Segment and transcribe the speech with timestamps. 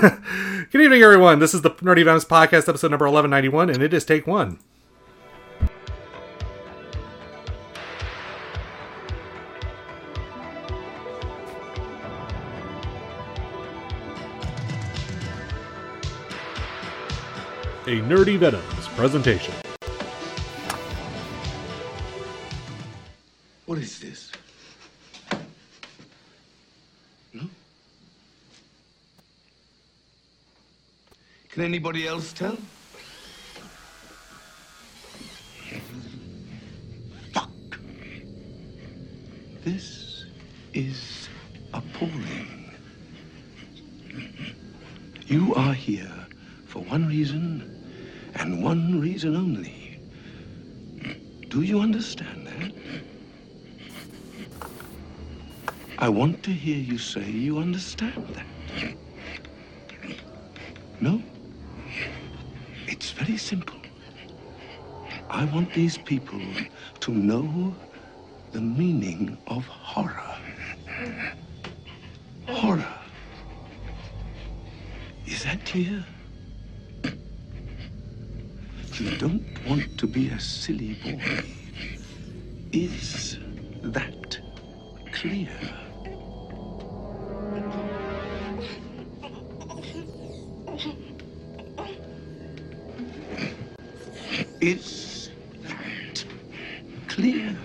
[0.70, 1.40] Good evening, everyone.
[1.40, 4.58] This is the Nerdy Venoms Podcast, episode number 1191, and it is take one.
[17.86, 19.52] A Nerdy Venoms presentation.
[23.66, 24.32] What is this?
[27.32, 27.42] No?
[31.52, 32.56] Can anybody else tell?
[37.34, 37.50] Fuck.
[39.64, 40.26] This
[40.72, 41.28] is
[41.74, 42.70] appalling.
[45.26, 46.26] You are here
[46.66, 47.82] for one reason
[48.36, 49.98] and one reason only.
[51.48, 52.72] Do you understand that?
[55.98, 58.46] I want to hear you say you understand that.
[61.00, 61.20] No?
[63.00, 63.80] It's very simple.
[65.30, 66.42] I want these people
[67.00, 67.74] to know
[68.52, 70.36] the meaning of horror.
[72.46, 72.94] Horror.
[75.26, 76.04] Is that clear?
[78.98, 81.42] You don't want to be a silly boy.
[82.70, 83.38] Is
[83.82, 84.38] that
[85.10, 85.48] clear?
[94.60, 95.30] Is
[95.62, 96.24] that
[97.08, 97.56] clear?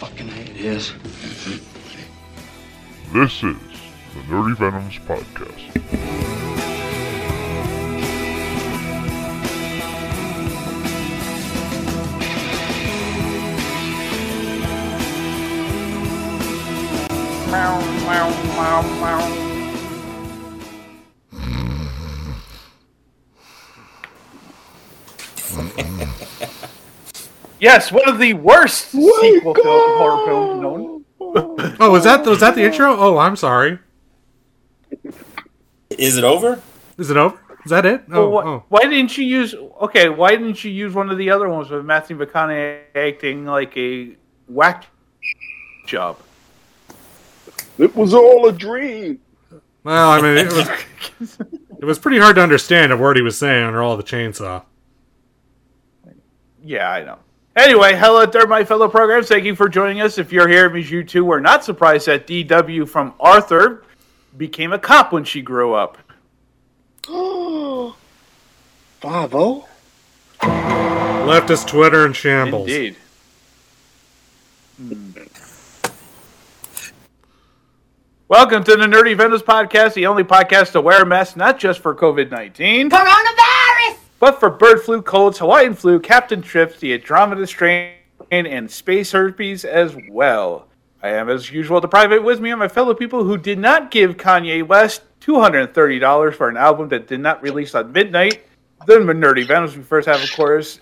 [0.00, 0.92] Fucking A it is.
[3.12, 3.56] This is
[4.14, 5.82] the Nerdy Venoms Podcast.
[27.60, 29.64] Yes, one of the worst oh sequel film,
[29.98, 31.04] horror films known.
[31.78, 32.96] Oh, was that was that the intro?
[32.96, 33.78] Oh, I'm sorry.
[35.90, 36.60] Is it over?
[36.98, 37.38] Is it over?
[37.64, 38.02] Is that it?
[38.10, 38.64] Oh, Well, wh- oh.
[38.68, 39.54] Why didn't you use?
[39.54, 43.76] Okay, why didn't you use one of the other ones with Matthew McConaughey acting like
[43.76, 44.16] a
[44.48, 44.86] whack
[45.86, 46.18] job?
[47.78, 49.20] It was all a dream.
[49.84, 51.38] Well, I mean, it was
[51.78, 54.64] it was pretty hard to understand a word he was saying under all the chainsaw.
[56.64, 57.18] Yeah, I know.
[57.56, 59.28] Anyway, hello there, my fellow programs.
[59.28, 60.16] Thank you for joining us.
[60.16, 63.84] If you're here, it means you too were not surprised that DW from Arthur
[64.36, 65.98] became a cop when she grew up.
[69.00, 69.68] Five oh.
[70.40, 72.68] Leftist Twitter in shambles.
[72.68, 72.96] Indeed.
[78.28, 81.80] Welcome to the Nerdy Venoms Podcast, the only podcast to wear a mask not just
[81.80, 83.41] for COVID 19, Coronavirus!
[84.22, 87.96] But for bird flu, colds, Hawaiian flu, Captain Trips, the Andromeda strain,
[88.30, 90.68] and space herpes as well.
[91.02, 93.90] I am, as usual, the private with me and my fellow people who did not
[93.90, 98.46] give Kanye West $230 for an album that did not release on midnight.
[98.86, 99.76] Then The Nerdy Venoms.
[99.76, 100.78] We first have, of course,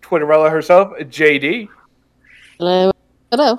[0.00, 1.68] Twitterella herself, JD.
[2.60, 2.92] Hello.
[3.32, 3.58] Hello.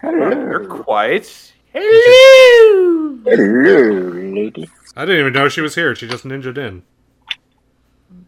[0.00, 0.28] Hello.
[0.28, 1.52] You're quiet.
[1.72, 3.20] Hello.
[3.24, 4.68] Hello, lady.
[4.96, 5.94] I didn't even know she was here.
[5.94, 6.82] She just ninjaed in.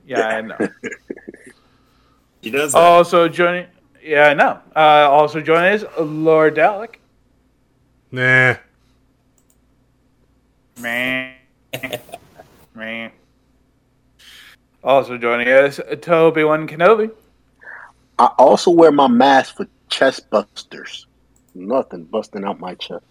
[0.06, 0.56] Yeah, I know.
[2.42, 2.78] He does that.
[2.78, 3.66] also joining.
[4.00, 4.60] Yeah, I know.
[4.76, 6.94] Uh, also joining us, Lord Dalek.
[8.12, 8.54] Nah.
[10.78, 11.34] Man.
[12.74, 13.10] Man.
[14.84, 17.10] Also joining us, Toby Wan Kenobi.
[18.18, 21.06] I also wear my mask for chest busters.
[21.54, 23.02] Nothing busting out my chest.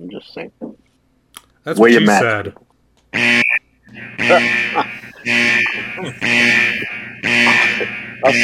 [0.00, 0.50] I'm just saying.
[1.62, 2.54] That's Wear what you mask.
[3.12, 4.86] said.
[5.26, 5.64] I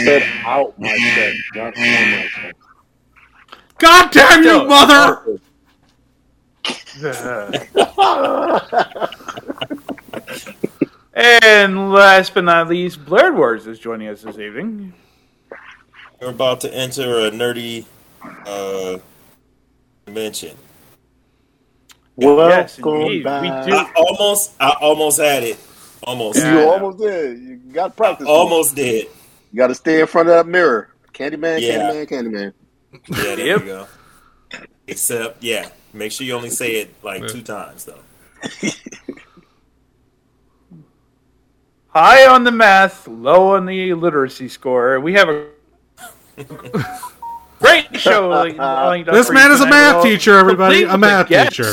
[0.05, 2.55] said out my chest, not on my chest.
[3.79, 5.39] God damn you, Yo, mother!
[11.15, 14.95] and last but not least, Blurred Words is joining us this evening.
[16.21, 17.85] We're about to enter a nerdy
[18.47, 18.99] uh,
[20.07, 20.57] dimension.
[22.17, 23.07] Yes, Welcome.
[23.09, 25.59] We do- I almost, I almost had it.
[26.03, 26.71] Almost, You I know.
[26.71, 27.39] almost did.
[27.41, 28.27] You got to practice.
[28.29, 29.07] almost did.
[29.53, 30.91] You got to stay in front of that mirror.
[31.13, 31.93] Candyman, Yeah.
[31.93, 32.53] Candyman, Candyman.
[33.09, 33.61] Yeah, there Yep.
[33.61, 33.87] you go.
[34.87, 37.99] Except, yeah, make sure you only say it like two times though.
[41.89, 45.01] High on the math, low on the literacy score.
[45.01, 45.47] We have a
[47.59, 48.45] great show.
[49.13, 50.81] This man is a math We'll teacher, everybody.
[50.83, 51.73] complete A math teacher.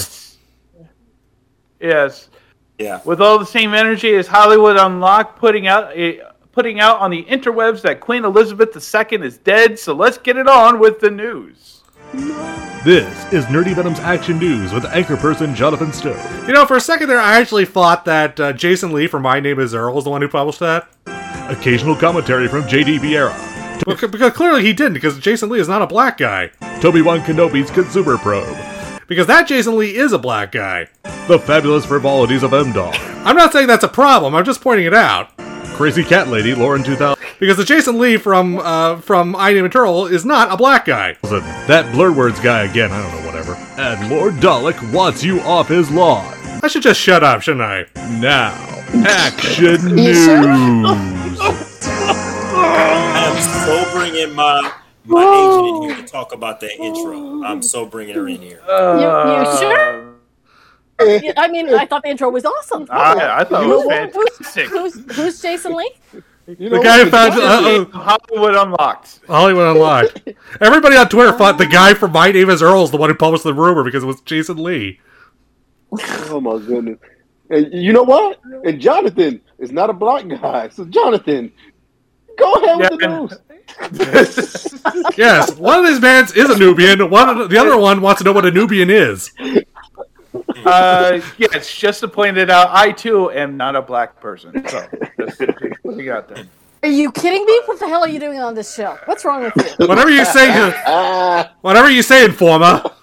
[1.82, 2.30] Yes.
[2.78, 3.02] Yeah.
[3.06, 6.22] With all the same energy as Hollywood Unlocked putting out a,
[6.52, 10.48] putting out on the interwebs that Queen Elizabeth II is dead, so let's get it
[10.48, 11.82] on with the news.
[12.86, 16.44] This is Nerdy Venom's Action News with anchor person Jonathan Stowe.
[16.46, 19.40] You know, for a second there, I actually thought that uh, Jason Lee from My
[19.40, 20.88] Name Is Earl was the one who published that.
[21.50, 23.00] Occasional commentary from J.D.
[23.00, 23.34] Vieira.
[23.86, 26.52] Because, because clearly he didn't, because Jason Lee is not a black guy.
[26.82, 28.73] Toby Wan Kenobi's Consumer Probe.
[29.14, 30.88] Because that Jason Lee is a black guy.
[31.28, 32.96] The fabulous frivolities of M-Dog.
[33.24, 35.38] I'm not saying that's a problem, I'm just pointing it out.
[35.76, 37.24] Crazy Cat Lady, Lauren 2000.
[37.40, 40.86] Because the Jason Lee from uh, from I Name It Earl is not a black
[40.86, 41.16] guy.
[41.22, 43.54] That Blurred Words guy again, I don't know, whatever.
[43.80, 46.26] And Lord Dalek wants you off his lawn.
[46.64, 47.86] I should just shut up, shouldn't I?
[48.20, 48.56] Now,
[49.06, 50.28] Action News.
[52.56, 53.38] I am
[53.68, 54.36] so bringing
[55.06, 57.44] my my agent in here to talk about that intro.
[57.44, 58.62] I'm so bringing her in here.
[58.68, 60.14] Uh, you sure?
[61.38, 62.88] I mean, I thought the intro was awesome.
[62.90, 64.68] I, I thought it was Who's, fantastic.
[64.68, 65.92] who's, who's Jason Lee?
[66.46, 69.22] You The guy who found uh, uh, Hollywood Unlocked.
[69.28, 70.30] Hollywood Unlocked.
[70.62, 73.16] Everybody on Twitter thought the guy from My Name Is Earl is the one who
[73.16, 75.00] published the rumor because it was Jason Lee.
[76.30, 77.00] Oh my goodness.
[77.50, 78.40] And you know what?
[78.66, 80.70] And Jonathan is not a black guy.
[80.70, 81.52] So Jonathan,
[82.38, 83.38] go ahead with the news.
[85.18, 87.10] Yes, one of these bands is a Nubian.
[87.10, 89.32] One of the, the other one wants to know what a Nubian is.
[90.66, 94.68] Uh, yes, just to point it out, I too am not a black person.
[94.68, 94.88] So,
[95.20, 95.42] just
[95.84, 96.46] we got that.
[96.84, 97.62] Are you kidding me?
[97.66, 98.98] What the hell are you doing on this show?
[99.06, 99.88] What's wrong with you?
[99.88, 100.72] Whatever you say,
[101.62, 102.84] whatever you say, Informer.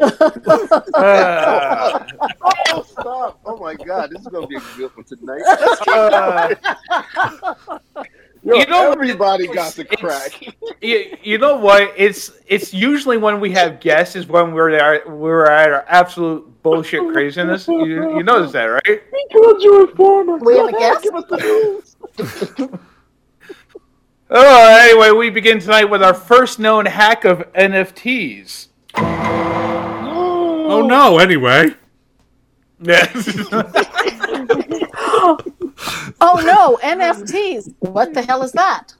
[0.00, 2.06] Uh,
[2.72, 3.38] oh, stop.
[3.44, 4.10] Oh my God.
[4.10, 5.42] This is going to be a good one tonight.
[5.88, 6.54] uh,
[8.42, 10.32] Yo, You know, everybody got the crack.
[10.80, 11.92] you, you know what?
[11.96, 16.62] It's it's usually when we have guests is when we're at, we're at our absolute
[16.62, 17.68] bullshit craziness.
[17.68, 19.02] You, you notice that, right?
[19.12, 20.36] We called you a informer.
[20.38, 21.02] We Go have a guest?
[21.04, 21.36] Give us the
[22.18, 22.70] news.
[24.32, 28.68] Oh, anyway, we begin tonight with our first known hack of NFTs.
[28.94, 31.18] Oh no.
[31.18, 31.74] Anyway,
[36.22, 37.74] Oh no, NFTs.
[37.80, 38.92] What the hell is that?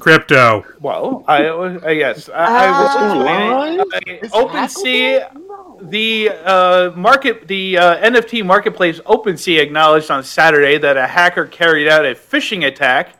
[0.00, 0.64] crypto.
[0.80, 2.82] well, I uh, yes, I, I Ah.
[2.82, 4.24] was explaining.
[4.24, 11.06] Uh, OpenSea, the uh, market, the uh, NFT marketplace OpenSea acknowledged on Saturday that a
[11.06, 13.14] hacker carried out a phishing attack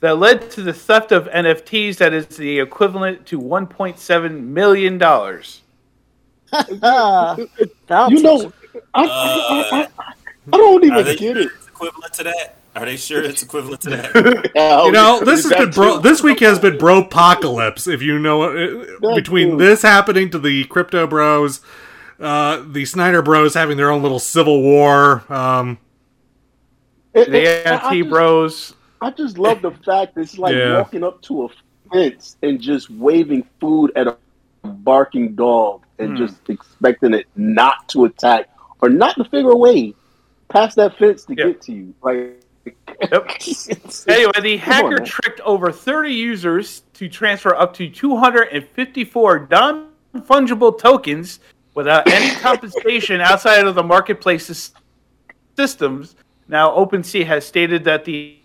[0.00, 5.62] that led to the theft of NFTs that is the equivalent to 1.7 million dollars.
[6.82, 7.36] Uh,
[8.10, 8.52] You know, teach
[8.94, 10.12] I, I, I, I,
[10.52, 11.46] I don't even get sure it.
[11.46, 12.54] it's equivalent to that?
[12.76, 14.50] Are they sure it's equivalent to that?
[14.86, 15.96] You know, this has been bro.
[15.96, 16.02] too.
[16.02, 17.86] This week has been bro apocalypse.
[17.86, 19.56] If you know, uh, between too.
[19.58, 21.60] this happening to the crypto bros,
[22.20, 25.24] uh, the Snyder Bros having their own little civil war.
[25.32, 25.78] Um,
[27.14, 28.74] It- The it- I- I NFT just- bros.
[29.00, 30.78] I just love the fact that it's like Yeah.
[30.78, 31.48] walking up to a
[31.92, 34.16] fence and just waving food at a
[34.64, 36.16] barking dog and Hmm.
[36.16, 38.48] just expecting it not to attack
[38.80, 39.94] or not to figure a way
[40.48, 41.46] past that fence to Yeah.
[41.46, 41.94] get to you.
[42.02, 42.42] Like,
[43.10, 43.30] Yep.
[44.08, 49.88] Anyway, the Come on, hacker tricked over 30 users to transfer up to 254 non
[50.18, 51.40] fungible tokens
[51.74, 54.72] without any compensation outside of the marketplace's
[55.56, 56.16] systems.
[56.48, 58.36] Now, OpenSea has stated that the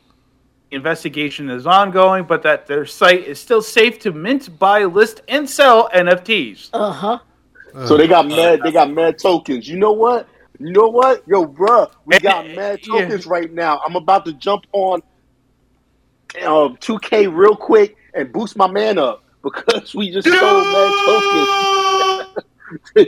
[0.72, 5.50] investigation is ongoing, but that their site is still safe to mint, buy, list, and
[5.50, 6.70] sell NFTs.
[6.74, 7.20] Uh huh.
[7.88, 8.62] So they got mad.
[8.64, 9.68] They got mad tokens.
[9.68, 10.28] You know what?
[10.60, 11.24] You know what?
[11.28, 13.00] Yo, bruh, we got Eh, mad yeah.
[13.02, 13.82] tokens right now.
[13.86, 15.02] I'm about to jump on
[16.46, 22.46] um, 2K real quick and boost my man up because we just sold mad tokens.
[22.96, 23.08] and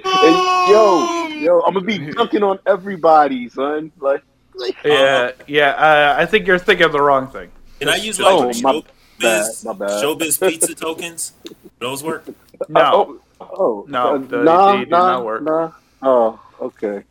[0.70, 3.92] yo, yo, I'm gonna be dunking on everybody, son.
[4.00, 4.24] Like,
[4.56, 5.70] like Yeah, yeah.
[5.72, 7.52] Uh, I think you're thinking of the wrong thing.
[7.80, 8.82] Can I use like Oh, my
[9.20, 9.90] bad, my bad.
[10.04, 11.34] showbiz pizza tokens?
[11.80, 12.26] Those work?
[12.70, 13.20] No.
[13.42, 15.44] oh, No, uh, the- nah, they do nah, not work.
[15.44, 15.72] Nah.
[16.02, 17.04] Oh, okay.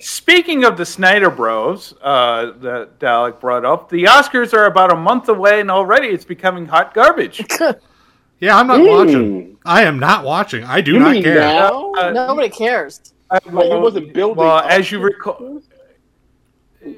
[0.00, 4.96] Speaking of the Snyder Bros uh, that Dalek brought up, the Oscars are about a
[4.96, 7.40] month away, and already it's becoming hot garbage.
[8.40, 8.88] yeah, I'm not Mm.
[8.90, 9.56] watching.
[9.64, 10.64] I am not watching.
[10.64, 11.36] I do You not care.
[11.40, 11.92] now?
[11.92, 13.00] Uh, Nobody cares.
[13.30, 14.36] Like it wasn't building.
[14.36, 14.66] Well, up.
[14.70, 15.60] as you recall,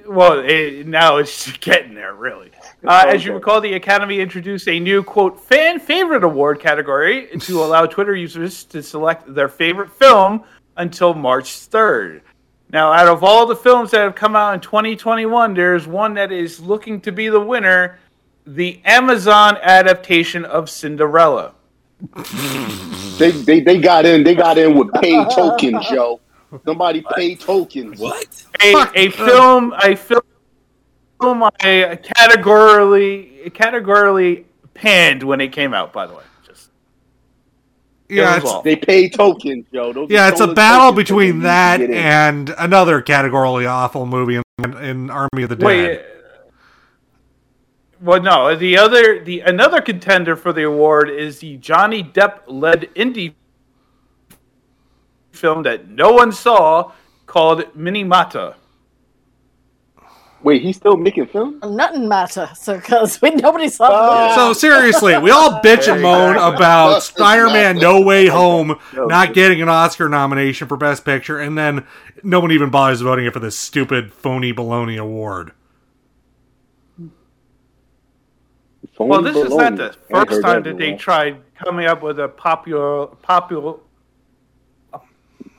[0.06, 2.50] well, it, now it's getting there, really.
[2.86, 7.60] Uh, As you recall, the Academy introduced a new quote fan favorite award category to
[7.64, 10.42] allow Twitter users to select their favorite film
[10.76, 12.22] until March 3rd.
[12.72, 16.30] Now, out of all the films that have come out in 2021, there's one that
[16.32, 17.98] is looking to be the winner
[18.46, 21.54] the Amazon adaptation of Cinderella.
[23.20, 24.24] They, they they got in.
[24.24, 26.20] They got in with paid tokens, yo.
[26.64, 28.00] Somebody paid tokens.
[28.00, 28.46] What?
[28.62, 30.22] a, a film a film
[31.20, 35.92] I categorically categorically panned when it came out.
[35.92, 36.70] By the way, just
[38.08, 38.62] Yeah, was it's, all.
[38.62, 39.92] They pay tokens, yo.
[39.92, 45.42] Those yeah, it's a battle between that and another categorically awful movie in, in Army
[45.42, 45.64] of the Dead.
[45.66, 46.00] wait.
[48.00, 48.56] Well, no.
[48.56, 53.34] The other, the another contender for the award is the Johnny Depp led indie
[55.32, 56.92] film that no one saw
[57.26, 58.54] called Minamata.
[60.42, 61.60] Wait, he's still making film?
[61.62, 64.34] Nothing matter, so because nobody saw the Ah.
[64.34, 69.68] So seriously, we all bitch and moan about Spider-Man: No Way Home not getting an
[69.68, 71.86] Oscar nomination for Best Picture, and then
[72.22, 75.52] no one even bothers voting it for this stupid phony baloney award.
[78.98, 83.06] Well, this is not the first time that they tried coming up with a popular,
[83.06, 83.74] popular,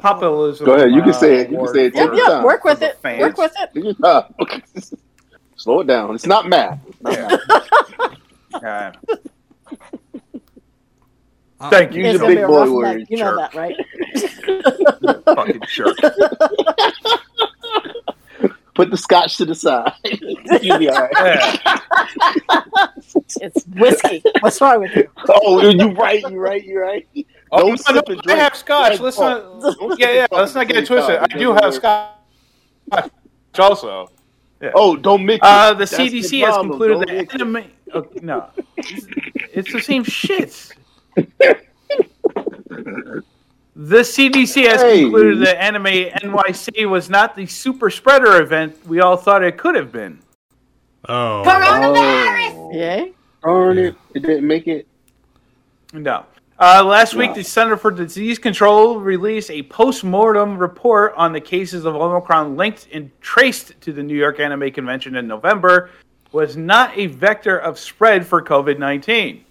[0.01, 0.65] populism.
[0.65, 1.51] Go ahead, you can uh, say it.
[1.51, 1.93] You can say it.
[1.93, 2.43] for- Yep, yep.
[2.43, 2.97] Work with it.
[3.01, 3.21] fans.
[3.21, 3.97] Work with it.
[4.41, 4.61] Okay.
[5.55, 6.15] Slow it down.
[6.15, 6.79] It's not math.
[7.07, 7.37] Yeah.
[8.61, 8.91] Yeah.
[11.69, 13.05] Thank you, Use It's your big boy rough words.
[13.09, 13.75] You know that, right?
[15.25, 15.97] fucking jerk.
[18.75, 19.93] Put the scotch to the side.
[20.61, 21.59] You'll be all right.
[21.63, 21.77] Yeah.
[23.41, 24.23] It's whiskey.
[24.41, 25.07] What's wrong with you?
[25.29, 26.21] Oh, you're right.
[26.21, 26.63] You're right.
[26.63, 27.07] You're right.
[27.53, 28.93] Oh, Don't no, sip no, and I have scotch.
[28.97, 29.99] Don't Let's not.
[29.99, 30.27] Yeah, yeah.
[30.31, 31.17] Let's not get it twisted.
[31.17, 32.15] I do have scotch
[33.59, 34.09] also.
[34.75, 35.49] Oh, don't mix it.
[35.49, 37.41] Uh, the That's CDC has concluded Don't that mix it.
[37.41, 37.63] anime.
[37.93, 40.71] Oh, no, it's the same shit.
[43.75, 45.01] The CDC has Hey.
[45.01, 49.75] concluded that Anime NYC was not the super spreader event we all thought it could
[49.75, 50.19] have been.
[51.09, 53.13] Oh, Oh, Yay.
[53.43, 53.95] darn it!
[54.13, 54.87] It didn't make it.
[55.93, 56.25] No.
[56.61, 61.85] Uh, last week, the Center for Disease Control released a post-mortem report on the cases
[61.85, 65.89] of Omicron linked and traced to the New York Anime Convention in November
[66.31, 69.41] was not a vector of spread for COVID-19.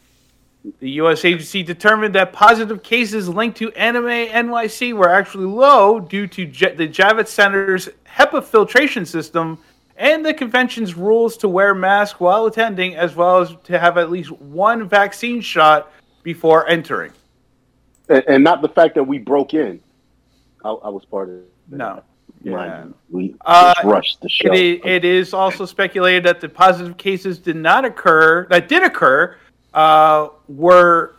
[0.78, 1.24] The U.S.
[1.24, 6.76] agency determined that positive cases linked to Anime NYC were actually low due to J-
[6.76, 9.58] the Javits Center's HEPA filtration system
[9.96, 14.12] and the convention's rules to wear masks while attending, as well as to have at
[14.12, 15.90] least one vaccine shot
[16.22, 17.12] before entering.
[18.08, 19.80] And, and not the fact that we broke in.
[20.64, 21.50] I, I was part of it.
[21.68, 22.02] No.
[22.42, 24.52] You, we Uh, rushed the show.
[24.52, 28.82] It is, it is also speculated that the positive cases did not occur, that did
[28.82, 29.36] occur,
[29.74, 31.16] uh, were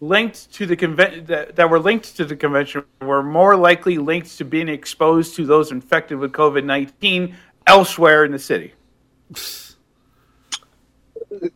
[0.00, 4.36] linked to the convention that, that were linked to the convention were more likely linked
[4.36, 8.74] to being exposed to those infected with COVID nineteen elsewhere in the city.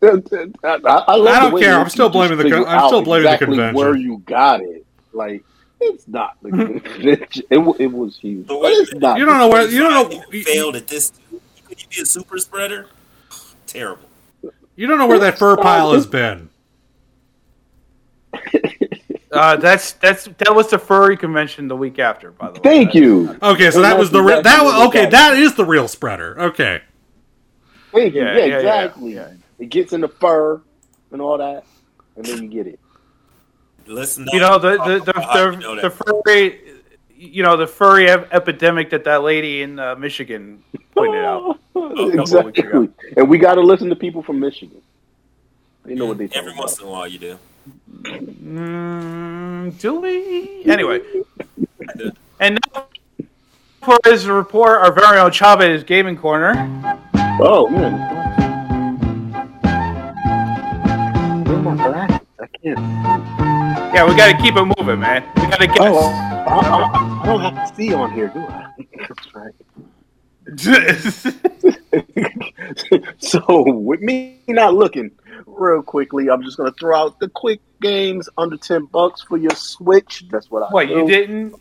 [0.01, 0.07] I,
[0.63, 1.79] I, I, love I the don't care.
[1.79, 3.75] I'm still blaming the con- I'm still out blaming the convention.
[3.75, 5.43] Where you got it, like
[5.81, 7.43] it's not the convention.
[7.49, 9.17] It, it was huge, But but wait it's not.
[9.17, 11.11] You don't know where you don't know You failed at this.
[11.67, 12.87] Could you be a super spreader?
[13.67, 14.09] Terrible.
[14.75, 16.49] you don't know where that fur pile has been.
[19.31, 22.59] Uh, that's that's that was the furry convention the week after, by the way.
[22.63, 25.01] Thank you, Okay, so that was that's the re- that was okay.
[25.03, 26.35] that- That is the real spreader.
[26.45, 26.81] Okay,
[27.91, 28.21] thank you.
[28.23, 29.13] Yeah, Yeah, yeah, yeah, exactly.
[29.13, 29.29] yeah.
[29.59, 30.61] It gets in the fur
[31.11, 31.65] and all that,
[32.15, 32.79] and then you get it.
[33.85, 36.61] Listen, You know the the the, How the, know the furry,
[37.15, 40.63] you know the furry ep- epidemic that that lady in uh, Michigan
[40.95, 41.59] pointed out.
[41.75, 42.89] exactly.
[43.17, 44.81] And we got to listen to people from Michigan.
[45.85, 46.59] They know what they talk Every about.
[46.59, 47.39] once in a while, you do.
[48.03, 50.63] Mm, do we?
[50.65, 51.01] Anyway,
[52.39, 52.85] and now
[53.81, 56.53] for his report, our very own Chavez Gaming Corner.
[57.41, 58.48] Oh man.
[61.49, 62.27] My glasses?
[62.39, 62.79] I can't.
[63.93, 65.23] Yeah, we got to keep it moving, man.
[65.35, 65.77] We got to get.
[65.79, 68.67] Oh, I, I, I don't have to see on here, do I?
[68.99, 69.53] That's right.
[73.19, 75.11] so with me not looking
[75.45, 79.55] real quickly, I'm just gonna throw out the quick games under ten bucks for your
[79.55, 80.25] Switch.
[80.31, 80.95] That's what I what do.
[80.95, 81.55] you didn't?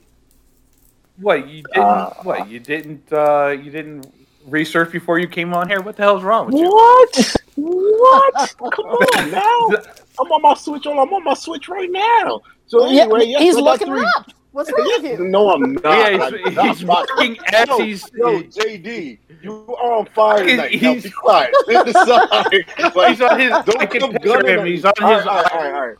[1.18, 1.82] What you didn't?
[1.82, 3.12] Uh, what you didn't?
[3.12, 4.12] Uh, you didn't
[4.46, 5.80] research before you came on here?
[5.80, 6.70] What the hell's wrong with you?
[6.70, 7.36] What?
[7.60, 8.54] What?
[8.58, 9.82] Come on now.
[10.20, 10.86] I'm on my Switch.
[10.86, 12.40] On I'm on my Switch right now.
[12.66, 14.26] So oh, Yeah, anyway, yes, he's I looking three- up.
[14.52, 15.28] What's wrong with you?
[15.28, 15.84] No, I'm not.
[15.84, 16.66] Yeah, I'm he's, not.
[16.66, 18.10] he's working as Yo, he's.
[18.14, 20.72] Yo, JD, you are on fire tonight.
[20.80, 21.54] Now He's- be quiet.
[21.66, 22.96] Sit.
[22.96, 23.50] Like, He's on his.
[23.50, 24.66] Don't can come picture gunning him.
[24.66, 24.90] He's me.
[25.00, 25.26] on his.
[25.26, 25.96] All right, all right, all right.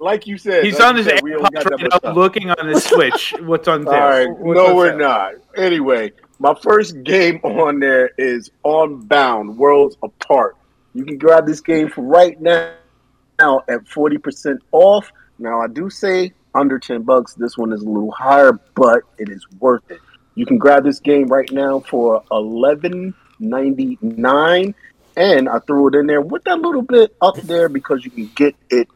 [0.00, 2.14] Like you said, He's like on his said, we don't got AirPods right now, time.
[2.16, 3.34] looking on his Switch.
[3.42, 3.94] What's on there?
[4.02, 4.98] All right, What's no, on we're there?
[4.98, 5.34] not.
[5.56, 10.56] Anyway, my first game on there is Unbound Worlds Apart.
[10.94, 12.74] You can grab this game for right now,
[13.40, 15.10] at forty percent off.
[15.38, 17.34] Now I do say under ten bucks.
[17.34, 20.00] This one is a little higher, but it is worth it.
[20.34, 24.74] You can grab this game right now for eleven ninety nine,
[25.16, 28.30] and I threw it in there with that little bit up there because you can
[28.34, 28.88] get it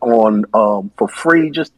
[0.00, 1.72] on um, for free just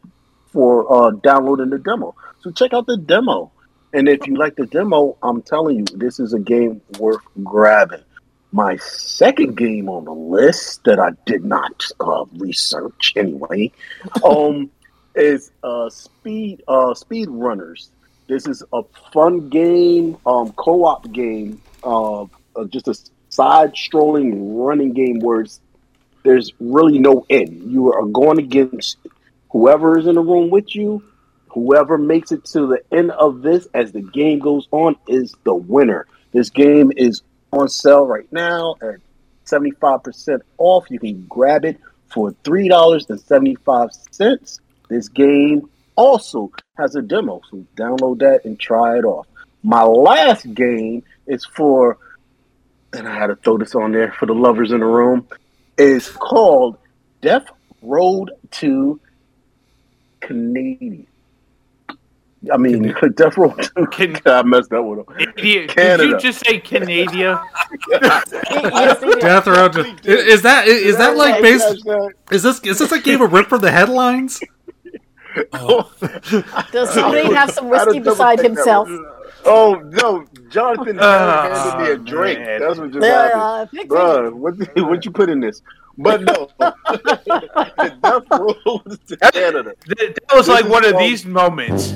[0.51, 2.13] for uh, downloading the demo.
[2.41, 3.51] So check out the demo,
[3.93, 8.03] and if you like the demo, I'm telling you, this is a game worth grabbing.
[8.51, 13.71] My second game on the list that I did not uh, research anyway,
[14.23, 14.69] um,
[15.15, 17.91] is uh, Speed uh, Speed Runners.
[18.27, 22.25] This is a fun game, um, co-op game, uh,
[22.69, 22.95] just a
[23.29, 24.33] side-scrolling
[24.65, 25.59] running game where it's,
[26.23, 27.71] there's really no end.
[27.71, 28.97] You are going against
[29.49, 31.03] whoever is in the room with you.
[31.49, 35.53] Whoever makes it to the end of this as the game goes on is the
[35.53, 36.07] winner.
[36.31, 38.97] This game is on sale right now at
[39.45, 40.85] 75% off.
[40.89, 44.59] You can grab it for $3.75.
[44.89, 49.25] This game also has a demo, so download that and try it off.
[49.63, 51.97] My last game is for,
[52.93, 55.27] and I had to throw this on there for the lovers in the room,
[55.77, 56.77] is called
[57.21, 57.45] Death
[57.81, 58.99] Road to
[60.19, 61.07] Canadian.
[62.51, 63.51] I mean, Death Row.
[63.91, 65.07] Can, I messed that one up.
[65.37, 65.67] Canada.
[65.67, 65.97] Canada.
[65.97, 67.41] Did you just say Canada?
[69.19, 69.69] Death Row.
[69.69, 71.85] to- Is that is that like based?
[72.31, 74.39] Is this is this a game of rip from the headlines?
[75.53, 75.91] Oh.
[76.71, 78.89] Does somebody have some I had to whiskey beside himself?
[79.45, 82.39] Oh no, Jonathan Oh, handed me a drink.
[82.39, 82.59] man.
[82.59, 84.55] That's what just Yeah, happened, uh, pick Bruh, What
[84.87, 85.61] what you put in this?
[85.97, 88.53] But no, Death Row
[89.07, 89.75] to Canada.
[89.87, 91.93] That, that was like one of called- these moments.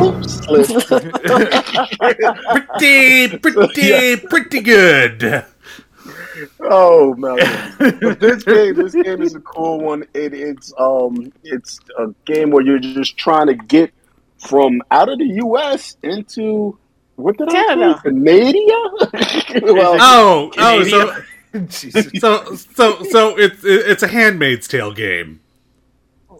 [0.00, 0.88] Oops, slipped.
[2.78, 5.44] Pretty, pretty, pretty good.
[6.60, 7.38] Oh man!
[8.20, 10.02] this game, this game is a cool one.
[10.12, 13.90] It, it's um, it's a game where you're just trying to get
[14.38, 15.96] from out of the U.S.
[16.02, 16.78] into
[17.16, 18.00] what did Canada.
[18.04, 18.52] I say?
[18.52, 19.72] Canada?
[19.74, 20.84] well, Oh, oh,
[21.70, 25.40] so so so so it's it's a Handmaid's Tale game.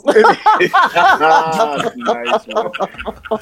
[0.08, 2.44] ah, nice.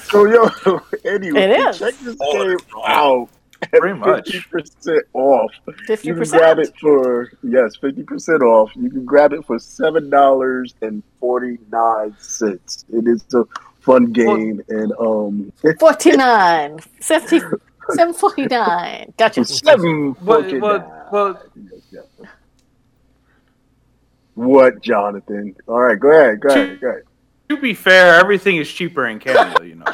[0.09, 1.79] So yo, anyway, It is.
[1.79, 3.29] check this Oh, game it's out.
[3.73, 4.31] Pretty much.
[4.31, 5.51] fifty percent off.
[5.87, 6.77] Fifty You can grab it percent.
[6.81, 8.71] for yes, fifty percent off.
[8.77, 12.85] You can grab it for seven dollars and forty nine cents.
[12.93, 13.45] It is a
[13.85, 16.79] fun game, and um, it's Forty nine.
[17.01, 17.41] Fifty.
[17.91, 19.13] Seven forty nine.
[19.19, 19.45] Gotcha.
[19.47, 21.43] seven Well, fucking well,
[24.35, 25.55] What, Jonathan?
[25.69, 27.03] All right, go ahead, go ahead, go ahead.
[27.51, 29.85] to be fair, everything is cheaper in Canada, you know.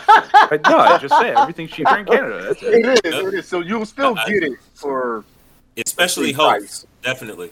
[0.49, 2.43] But no, I just say everything's cheaper in Canada.
[2.49, 2.75] That's it.
[2.75, 3.47] It is, it is.
[3.49, 5.25] So you'll still get it for
[5.85, 6.49] Especially Big hope.
[6.59, 6.87] price.
[7.03, 7.51] Definitely.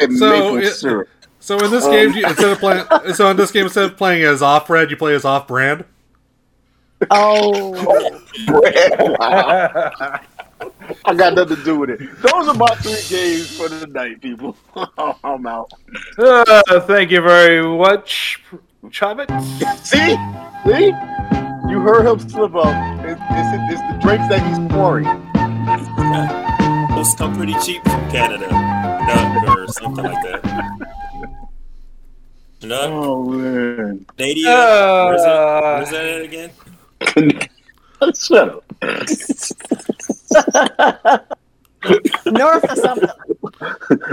[0.00, 1.08] and So maple it- syrup.
[1.46, 4.24] So in this game, you, instead of playing, so in this game, instead of playing
[4.24, 5.84] as off-brand, you play as off-brand.
[7.08, 7.70] Oh,
[8.48, 9.92] Wow.
[11.04, 12.00] I got nothing to do with it.
[12.20, 14.56] Those are my three games for the night, people.
[15.22, 15.70] I'm out.
[16.18, 18.42] Uh, thank you very much,
[18.86, 19.30] Chavit.
[19.84, 20.16] See?
[20.68, 20.86] See?
[21.70, 22.74] You heard him slip up.
[23.04, 25.04] It's, it's, it's the drinks that he's pouring.
[26.96, 28.95] Those come pretty cheap from Canada.
[29.06, 30.44] Nut or something like that.
[32.62, 32.90] Nut?
[32.90, 34.04] Oh, man.
[34.16, 34.48] Canadian?
[34.48, 36.50] Uh, where's that, where's that at again?
[38.14, 38.64] Shut up.
[42.26, 43.08] north or something.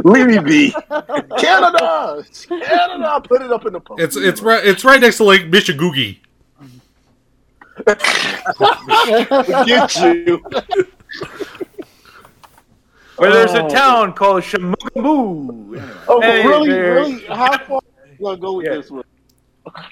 [0.04, 0.72] Leave me be.
[1.40, 2.24] Canada!
[2.48, 3.22] Canada!
[3.28, 4.02] Put it up in the post.
[4.02, 6.20] It's it's right it's right next to Lake Michigaougee.
[9.66, 10.44] Get you.
[13.18, 13.70] Where there's a Oh.
[13.70, 15.94] town called Shamugamu.
[16.08, 16.70] Oh, Hey, really?
[16.70, 16.96] there.
[16.96, 17.26] Really?
[17.26, 18.76] How far are you going to go with Yeah.
[18.76, 19.04] this one?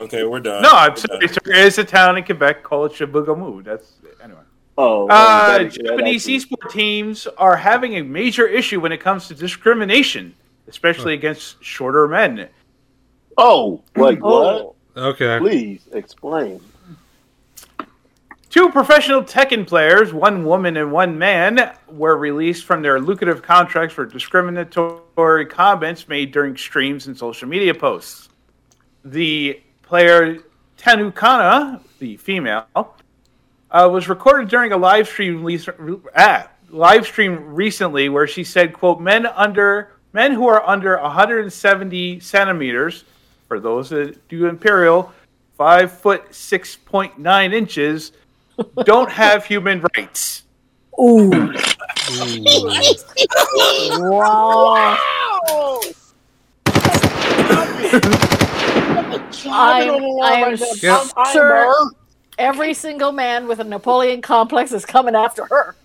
[0.01, 0.63] Okay, we're done.
[0.63, 1.29] No, I'm sorry, done.
[1.33, 1.39] sir.
[1.45, 3.63] There's a town in Quebec called Chibougamau.
[3.63, 4.39] That's anyway.
[4.77, 9.27] Oh, Uh, that Japanese actually- esports teams are having a major issue when it comes
[9.27, 10.33] to discrimination,
[10.67, 12.47] especially against shorter men.
[13.37, 14.31] Oh, wait, what?
[14.55, 14.75] Oh.
[14.97, 15.37] Okay.
[15.39, 16.59] Please explain.
[18.51, 23.95] Two professional Tekken players, one woman and one man, were released from their lucrative contracts
[23.95, 28.27] for discriminatory comments made during streams and social media posts.
[29.05, 30.39] The player
[30.77, 35.69] Tanukana, the female, uh, was recorded during a live stream release,
[36.17, 42.19] ah, live stream recently where she said, "quote Men under men who are under 170
[42.19, 43.05] centimeters,
[43.47, 45.13] for those that do imperial,
[45.57, 48.11] five foot six point nine inches,
[48.85, 50.43] don't have human rights."
[50.99, 51.29] Ooh.
[54.09, 54.97] wow.
[59.45, 61.03] I'm, I'm Yeah.
[61.31, 61.91] sure
[62.37, 65.75] every single man with a Napoleon complex is coming after her.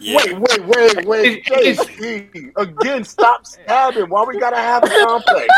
[0.00, 0.16] Yeah.
[0.16, 1.44] Wait, wait, wait, wait.
[1.44, 4.08] JC, again, stop stabbing.
[4.08, 5.48] Why we gotta have a complex?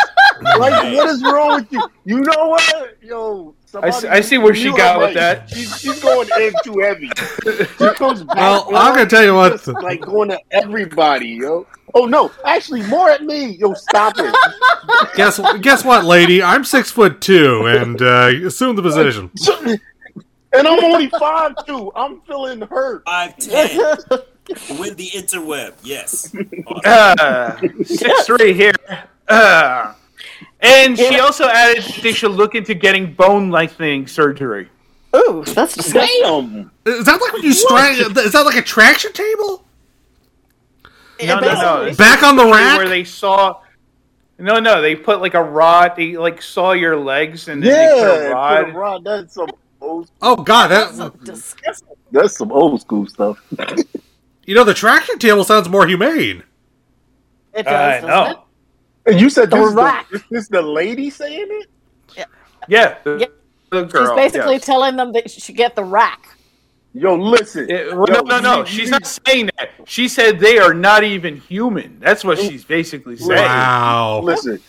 [0.59, 1.83] Like, what is wrong with you?
[2.05, 2.97] You know what?
[3.01, 5.49] Yo, I see, I see where she got with that.
[5.51, 7.11] She's, she's going in too heavy.
[7.79, 8.37] She comes back.
[8.37, 9.67] Well, I'm gonna tell you what.
[9.83, 11.67] like going to everybody, yo.
[11.95, 13.51] Oh no, actually, more at me.
[13.57, 14.35] Yo, stop it.
[15.15, 16.43] Guess guess what, lady?
[16.43, 19.31] I'm six foot two, and uh, assume the position.
[20.57, 21.91] And I'm only five two.
[21.97, 23.05] I'm feeling hurt.
[23.05, 23.77] Five ten.
[24.79, 26.33] With the interweb, yes.
[26.67, 26.81] Awesome.
[26.85, 28.73] Uh, six three here.
[29.27, 29.95] Uh,
[30.65, 34.69] and she also added they should look into getting bone lengthening surgery.
[35.15, 36.23] Ooh, that's disgusting.
[36.23, 36.71] Damn.
[36.87, 37.99] Is that like when you strike?
[37.99, 39.65] Is that like a traction table?
[41.23, 41.95] No, no, no.
[41.95, 42.79] Back on the rack?
[42.79, 43.61] Where they saw.
[44.39, 45.93] No, no, they put like a rod.
[45.97, 48.75] They like saw your legs and then Yeah, they put a put a rod.
[48.75, 49.05] rod.
[49.05, 49.49] That's some
[49.81, 50.11] old.
[50.21, 51.89] Oh God, that Disgusting.
[52.11, 53.41] That's some old school stuff.
[54.45, 56.43] you know the traction table sounds more humane.
[57.53, 58.09] It I does, know.
[58.09, 58.44] doesn't it?
[59.07, 62.27] And you said The this is, the, is this the lady saying it?
[62.69, 63.27] Yeah, the, Yeah.
[63.71, 64.07] the girl.
[64.07, 64.65] She's basically yes.
[64.65, 66.29] telling them that she should get the rack.
[66.95, 67.69] Yo, listen.
[67.69, 68.59] Yeah, well, Yo, no, no, no.
[68.61, 69.71] you- She's you- not saying that.
[69.87, 71.99] She said they are not even human.
[72.01, 73.43] That's what she's basically saying.
[73.43, 74.21] Wow.
[74.23, 74.61] Listen.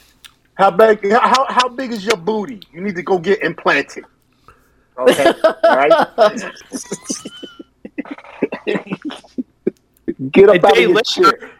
[0.56, 1.10] How big?
[1.12, 2.62] How how big is your booty?
[2.74, 4.06] You need to go get implanted.
[4.98, 5.91] Okay, all right.
[10.32, 11.52] get A up out of day your later, chair.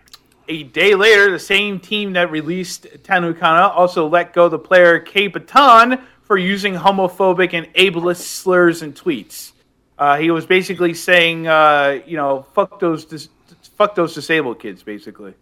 [0.48, 5.28] A day later, the same team that released Tanukana also let go the player K
[5.28, 9.52] Baton for using homophobic and ableist slurs and tweets.
[9.98, 13.30] Uh, he was basically saying, uh, you know, fuck those, dis-
[13.78, 15.34] fuck those disabled kids, basically.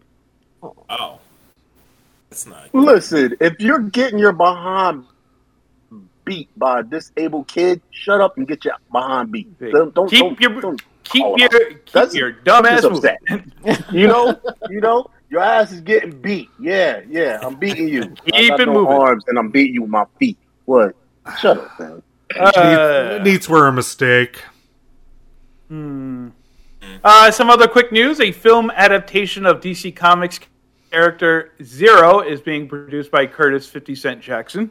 [0.62, 1.20] Oh.
[2.30, 2.84] That's not good.
[2.84, 5.06] Listen, if you're getting your behind
[6.26, 9.60] beat by a disabled kid, shut up and get your behind beat.
[9.60, 13.20] Don't, don't, keep don't- your don't keep call your keep That's- your dumb ass upset.
[13.92, 14.40] You know,
[14.70, 16.50] you know, your ass is getting beat.
[16.60, 18.04] Yeah, yeah, I'm beating you.
[18.34, 18.94] I Keep it no moving.
[18.94, 20.38] arms and I'm beating you with my feet.
[20.66, 20.96] What?
[21.40, 22.04] Shut up, man.
[22.40, 24.42] Uh, Neats were a mistake.
[27.04, 30.40] Uh, some other quick news: a film adaptation of DC Comics
[30.92, 34.70] character Zero is being produced by Curtis Fifty Cent Jackson.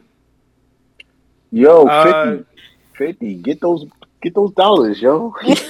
[1.51, 2.45] Yo, Uh, 50,
[2.95, 3.85] 50, get those
[4.23, 5.33] get those dollars, yo.
[5.43, 5.69] She's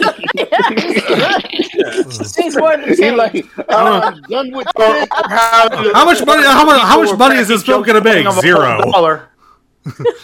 [2.58, 5.08] more he like, uh, I'm done with this.
[5.12, 6.44] How much money?
[6.44, 6.82] How much?
[6.82, 8.32] How much money is this film going to make?
[8.42, 8.80] Zero.
[8.92, 9.30] Dollar.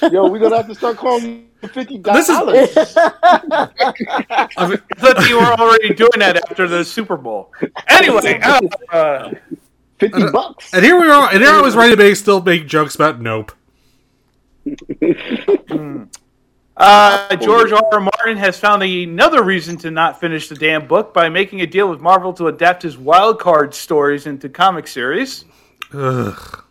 [0.10, 2.70] Yo, we're gonna have to start calling you fifty This is- dollars.
[2.96, 7.52] I mean, I thought you were already doing that after the Super Bowl.
[7.90, 8.62] Anyway, uh,
[8.94, 9.32] uh,
[9.98, 10.74] Fifty bucks.
[10.74, 11.30] and here we are.
[11.30, 13.52] And here I was ready to make still make jokes about Nope.
[16.80, 17.84] Uh, George R.
[17.92, 18.00] R.
[18.00, 21.90] Martin has found another reason to not finish the damn book by making a deal
[21.90, 25.44] with Marvel to adapt his wild card stories into comic series.
[25.94, 26.64] Ugh.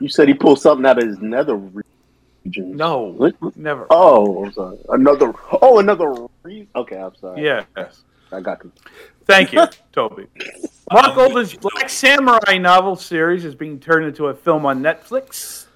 [0.00, 2.76] You said he pulled something out of his nether region.
[2.76, 3.34] No, What?
[3.56, 3.86] never.
[3.90, 4.78] Oh, I'm sorry.
[4.90, 5.32] Another.
[5.60, 6.68] Oh, another reason.
[6.76, 7.42] Okay, I'm sorry.
[7.42, 7.64] Yes.
[8.30, 8.72] I got you.
[9.26, 10.26] Thank you, Toby.
[10.92, 15.66] Marc Olden's Black Samurai novel series is being turned into a film on Netflix.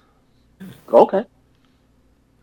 [0.92, 1.24] Okay.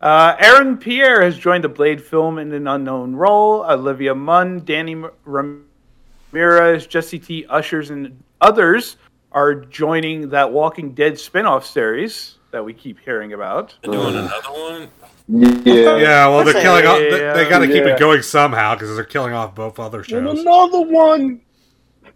[0.04, 3.64] Uh, Aaron Pierre has joined the Blade film in an unknown role.
[3.64, 7.46] Olivia Munn, Danny Ramirez, Jessie T.
[7.48, 8.98] Ushers, and others
[9.32, 13.74] are joining that Walking Dead spin-off series that we keep hearing about.
[13.82, 14.88] They're doing another one.
[15.26, 15.96] Yeah.
[15.96, 16.98] Yeah, well, they're killing off.
[16.98, 17.94] They, they got to keep Yeah.
[17.94, 20.40] it going somehow because they're killing off both other And shows.
[20.40, 21.40] another one.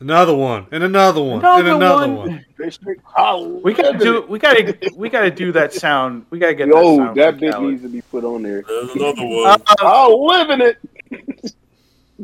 [0.00, 2.44] Another one, and another one, Another and another one.
[2.56, 3.62] one.
[3.62, 4.22] We gotta do.
[4.28, 4.78] We gotta.
[4.94, 6.24] We gotta do that sound.
[6.30, 7.16] We gotta get that Yo, sound.
[7.16, 7.70] that bit Khaled.
[7.70, 8.62] needs to be put on there.
[8.62, 9.46] There's another one.
[9.46, 10.78] Uh, I'll live in it.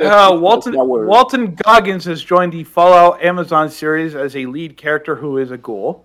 [0.01, 1.07] Uh, Walton That's my word.
[1.07, 5.57] Walton Goggins has joined the Fallout Amazon series as a lead character who is a
[5.57, 6.05] ghoul.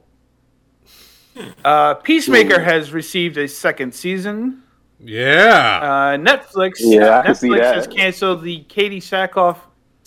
[1.65, 4.62] Uh, Peacemaker has received a second season.
[4.99, 5.79] Yeah.
[5.82, 9.58] Uh, Netflix Yeah, I can see Netflix has canceled the Katee Sackhoff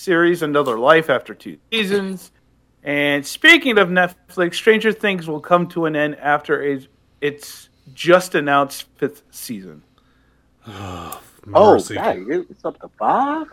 [0.03, 2.33] series Another Life after two seasons.
[2.83, 6.88] And speaking of Netflix, Stranger Things will come to an end after its,
[7.21, 9.83] its just announced fifth season.
[11.55, 11.97] Oh, Mercy.
[11.97, 13.49] God, it's up to five.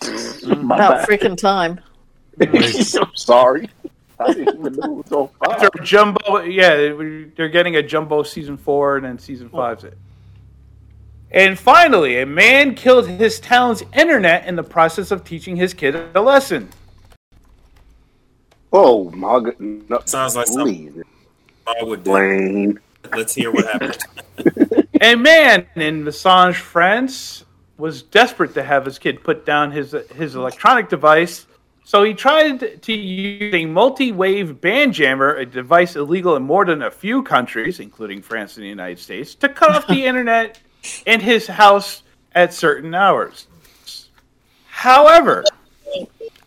[0.00, 0.62] Mm.
[0.62, 1.08] My About bad.
[1.08, 1.80] freaking time.
[2.40, 3.68] I'm sorry.
[4.20, 6.76] I didn't even know it was on After jumbo, yeah,
[7.36, 9.98] they're getting a jumbo season four and then season five's it.
[11.32, 15.96] And finally, a man killed his town's internet in the process of teaching his kid
[16.14, 16.68] a lesson.
[18.72, 19.58] Oh my god!
[19.58, 21.02] No, Sounds like something
[21.66, 22.10] I would do.
[22.10, 22.80] Blaine.
[23.10, 23.98] Let's hear what happened.
[25.00, 27.44] A man in Messanges, France,
[27.76, 31.46] was desperate to have his kid put down his his electronic device,
[31.84, 36.82] so he tried to use a multi-wave band jammer, a device illegal in more than
[36.82, 40.60] a few countries, including France and the United States, to cut off the internet
[41.06, 42.02] in his house
[42.34, 43.46] at certain hours.
[44.66, 45.44] However,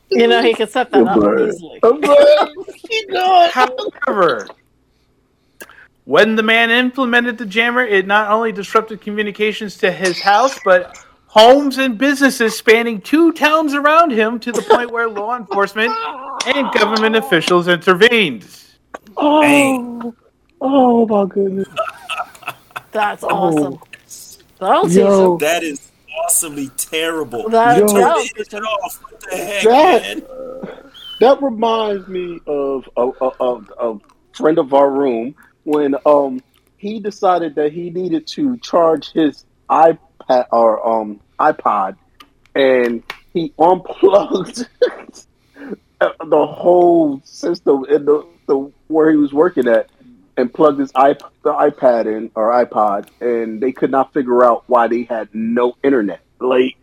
[0.09, 1.79] You know, he could set that up easily.
[1.83, 2.49] I'm like,
[2.87, 3.49] keep going.
[3.51, 4.47] However,
[6.05, 10.97] when the man implemented the jammer, it not only disrupted communications to his house, but
[11.27, 15.91] homes and businesses spanning two towns around him to the point where law enforcement
[16.45, 18.47] and government officials intervened.
[19.17, 20.13] Oh,
[20.61, 21.67] oh my goodness!
[22.91, 23.63] That's awesome.
[23.63, 23.87] That'll
[24.59, 25.37] teach Yo.
[25.37, 25.91] that is
[26.23, 27.49] awesomely terrible.
[27.49, 27.87] That, Yo.
[27.87, 29.01] Turn that'll the internet off.
[29.03, 30.91] What the heck, That- man?
[31.21, 33.99] That reminds me of a, a, a, a
[34.33, 36.41] friend of our room when um
[36.77, 41.95] he decided that he needed to charge his iPad or um iPod,
[42.53, 43.01] and
[43.33, 44.67] he unplugged
[45.99, 49.89] the whole system in the, the where he was working at,
[50.37, 54.63] and plugged his iP- the iPad in or iPod, and they could not figure out
[54.67, 56.21] why they had no internet.
[56.39, 56.75] Like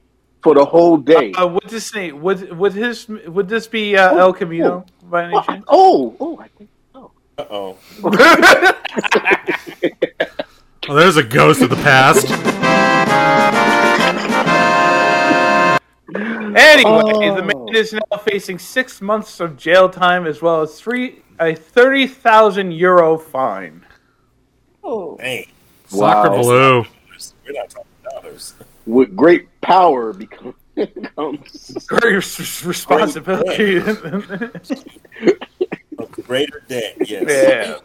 [0.43, 1.33] for the whole day.
[1.33, 5.41] Uh, would this name would would his would this be uh, El Camino by any
[5.43, 5.65] chance?
[5.69, 6.71] Oh, oh, I think
[7.39, 7.77] Uh oh.
[10.89, 12.29] Well, there's a ghost of the past.
[16.15, 17.65] Anyway, the Oh.
[17.67, 22.07] man is now facing six months of jail time as well as three a thirty
[22.07, 23.85] thousand euro fine.
[24.85, 25.17] Oh.
[25.17, 25.47] Dang.
[25.89, 26.43] Soccer Wow.
[26.43, 26.85] blue.
[27.47, 28.55] We're not talking dollars.
[28.87, 30.55] with great power becomes
[31.17, 32.15] comes Great
[32.65, 33.77] responsibility.
[35.99, 37.25] A greater debt, yes.
[37.29, 37.77] yeah.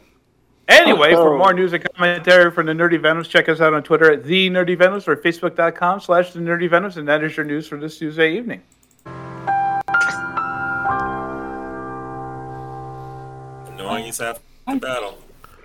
[0.70, 1.38] Anyway, for Oh.
[1.38, 4.50] more news and commentary from the Nerdy Venoms, check us out on Twitter at the
[4.50, 7.98] Nerdy Venoms or Facebook.com slash the Nerdy Venoms, and that is your news for this
[8.00, 8.62] Tuesday evening.
[14.08, 15.18] Annoying is half the battle.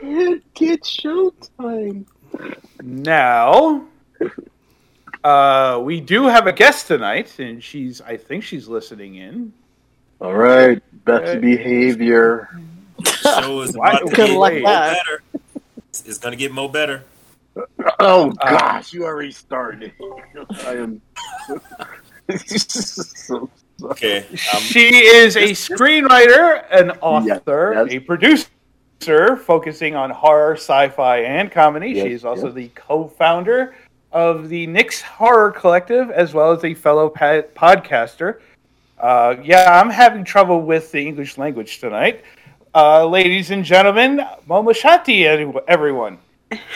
[0.54, 2.04] get showtime.
[2.82, 3.84] Now,
[5.22, 9.52] uh, we do have a guest tonight, and she's I think she's listening in.
[10.20, 11.38] All right, best Hey.
[11.38, 12.48] behavior.
[13.22, 15.22] Show is Why- about to get luck better.
[16.04, 17.04] It's gonna get more better.
[18.00, 19.92] Oh Uh, gosh, you already started.
[20.66, 21.00] I am.
[22.38, 23.48] so,
[23.84, 24.18] Okay.
[24.28, 27.92] Um, She is a screenwriter, an author, yes.
[27.92, 31.90] a producer, focusing on horror, sci-fi, and comedy.
[31.90, 32.54] Yes, she is also yes.
[32.54, 33.74] the co-founder
[34.12, 38.40] of the Nyx Horror Collective, as well as a fellow pa- podcaster.
[38.98, 42.22] Uh, yeah, I'm having trouble with the English language tonight.
[42.74, 45.26] Uh, ladies and gentlemen, Mo Moshaty,
[45.68, 46.18] everyone.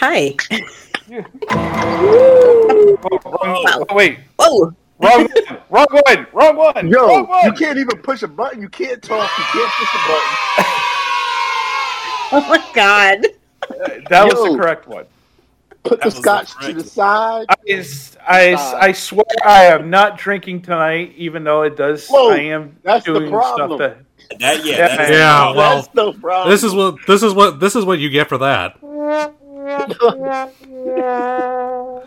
[0.01, 0.35] Hi.
[1.09, 4.75] Oh, wrong- oh, wait, Whoa.
[4.99, 6.89] Wrong one, wrong one, wrong one.
[6.89, 7.45] Yo, wrong one.
[7.47, 8.61] you can't even push a button.
[8.63, 9.31] You can't talk.
[9.39, 10.65] You can't push a button.
[12.33, 13.25] Oh my god.
[13.63, 15.05] Uh, that was the correct one.
[15.85, 17.47] Put That the scotch the to the correct- side.
[17.49, 22.09] I, s- I s- I swear I am not drinking tonight, even though it does.
[22.09, 23.79] Whoa, I am that's the doing stuff problem.
[23.79, 23.99] that.
[24.41, 24.77] that yeah.
[24.97, 26.51] That is Yeah, well, That's no problem.
[26.51, 28.77] This is what this is what this is what you get for that.
[29.89, 29.97] The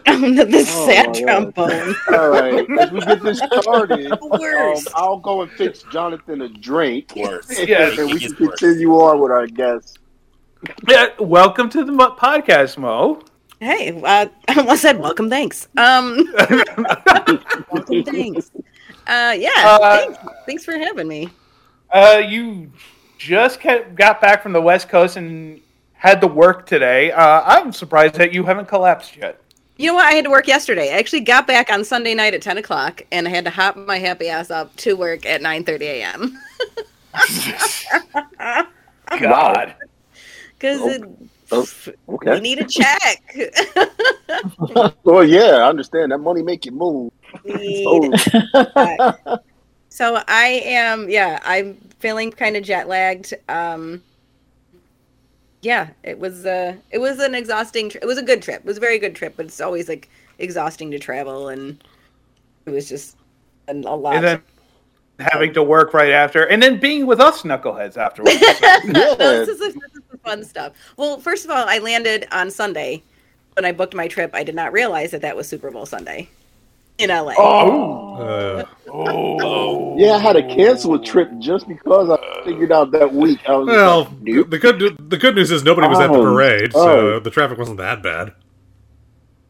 [0.07, 1.53] Oh, sad my God.
[1.55, 1.95] trombone.
[2.13, 4.87] All right, as we get this started, um, Worse.
[4.95, 7.13] I'll go and fix Jonathan a drink.
[7.15, 7.59] Worse.
[7.67, 8.59] Yeah, and we it can gets worse.
[8.59, 9.95] continue on with our guests.
[10.87, 13.21] Yeah, welcome to the mo- podcast, Mo.
[13.59, 15.67] Hey, uh, I almost said welcome, thanks.
[15.77, 16.25] Um,
[17.71, 18.51] welcome, thanks.
[19.07, 21.29] Uh, yeah, Uh, thanks, thanks for having me.
[21.91, 22.71] Uh, you
[23.17, 25.59] just ca- got back from the West Coast and
[25.99, 27.11] had to work today.
[27.11, 29.41] Uh, I'm surprised that you haven't collapsed yet.
[29.77, 30.05] You know what?
[30.05, 30.93] I had to work yesterday.
[30.93, 33.75] I actually got back on Sunday night at ten o'clock, and I had to hop
[33.77, 36.37] my happy ass up to work at nine thirty a.m.
[39.19, 39.75] God.
[40.59, 40.99] because
[41.51, 41.65] Oh,
[42.07, 42.41] we Okay.
[42.41, 43.23] need a check.
[45.05, 46.11] Oh yeah, I understand.
[46.11, 47.11] That money make you move.
[47.43, 48.13] We need Oh,
[49.89, 53.33] So I am, yeah, I'm feeling kind of jet lagged.
[53.49, 54.03] Um,
[55.61, 57.89] yeah, it was, uh, it was an exhausting.
[57.89, 58.59] Tri- it was a good trip.
[58.59, 61.83] It was a very good trip, but it's always like exhausting to travel, and
[62.65, 63.17] it was just
[63.67, 64.15] a, a lot.
[64.15, 64.41] And then
[65.19, 68.39] having to work right after, and then being with us knuckleheads afterwards.
[68.85, 70.73] no, this is, the, this is the fun stuff.
[70.97, 73.03] Well, first of all, I landed on Sunday,
[73.55, 76.29] when I booked my trip, I did not realize that that was Super Bowl Sunday
[76.97, 77.33] in LA.
[77.37, 82.91] Oh, Uh, Oh, yeah, I had to cancel a trip just because I figured out
[82.91, 83.39] that week.
[83.47, 84.49] I was well, like, nope.
[84.49, 87.19] the good the good news is nobody was at the Oh, parade, so oh.
[87.19, 88.33] the traffic wasn't that bad.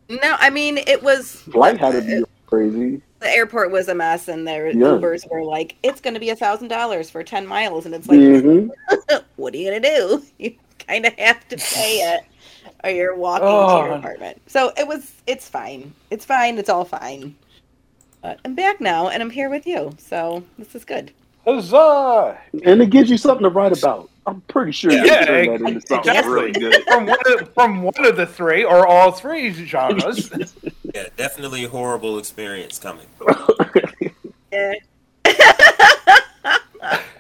[0.09, 3.01] No, I mean it was flight had to be crazy.
[3.19, 4.73] the airport was a mess, and their Yeah.
[4.73, 8.07] Ubers were like, "It's going to be a thousand dollars for ten miles," and it's
[8.07, 8.69] like, hmm
[9.35, 10.23] "What are you gonna do?
[10.39, 10.55] You
[10.87, 12.21] kind of have to pay it,
[12.83, 13.81] or you're walking Oh.
[13.81, 15.13] to your apartment." So it was.
[15.27, 15.93] It's fine.
[16.09, 16.57] It's fine.
[16.57, 17.35] It's all fine.
[18.21, 19.91] But I'm back now, and I'm here with you.
[19.97, 21.11] So this is good.
[21.45, 22.37] huzzah!
[22.65, 24.09] And it gives you something to write about.
[24.25, 26.33] I'm pretty sure you Yeah, can turn that into something exactly.
[26.33, 26.83] really good.
[26.83, 30.29] From one, of, from one of the three, or all three genres.
[30.95, 33.05] Yeah, definitely a horrible experience coming.
[34.51, 34.73] Yeah.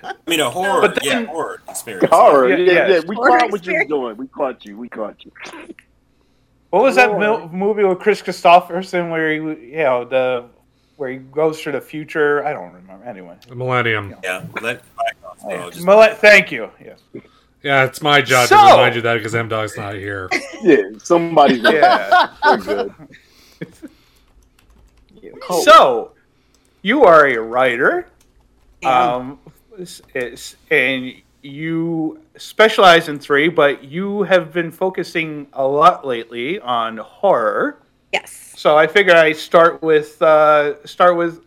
[0.01, 2.09] I mean, a horror, But then- yeah, horror experience.
[2.11, 2.99] Horror, Yeah, yeah, yeah.
[3.07, 3.89] We Horror caught what you was experience.
[3.89, 4.17] doing.
[4.17, 4.77] We caught you.
[4.77, 5.31] We caught you.
[6.71, 9.37] What was that mil- movie with Kris Kristofferson where he,
[9.69, 10.45] you know, the
[10.99, 12.45] where he goes to the future?
[12.45, 13.03] I don't remember.
[13.05, 14.15] Anyway, The Millennium.
[14.23, 14.83] Yeah, let.
[15.45, 16.69] Oh, Just- Millet- thank you.
[16.83, 16.99] Yes.
[17.63, 20.29] Yeah, it's my job So- to remind you that because M Dog's not here.
[20.61, 22.29] Yeah, somebody's Yeah.
[22.45, 22.93] We're good.
[25.41, 25.61] Cool.
[25.63, 26.11] So,
[26.81, 28.07] you are a writer,
[28.81, 29.15] Yeah.
[29.15, 29.39] um,
[29.79, 36.59] s- is- and you specialize in three, but you have been focusing a lot lately
[36.59, 37.79] on horror.
[38.11, 38.48] yes.
[38.59, 41.39] So I figure I start with uh, start with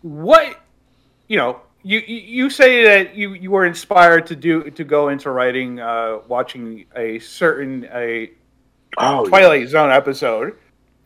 [0.00, 0.58] what
[1.28, 1.60] you know.
[1.84, 5.78] You you you say that you, you were inspired to do to go into writing,
[5.78, 8.32] uh, watching a certain a
[8.98, 9.28] Oh, yeah.
[9.28, 10.56] Twilight Zone episode.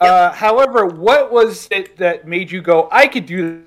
[0.01, 2.89] Uh, however, what was it that made you go?
[2.91, 3.63] I could do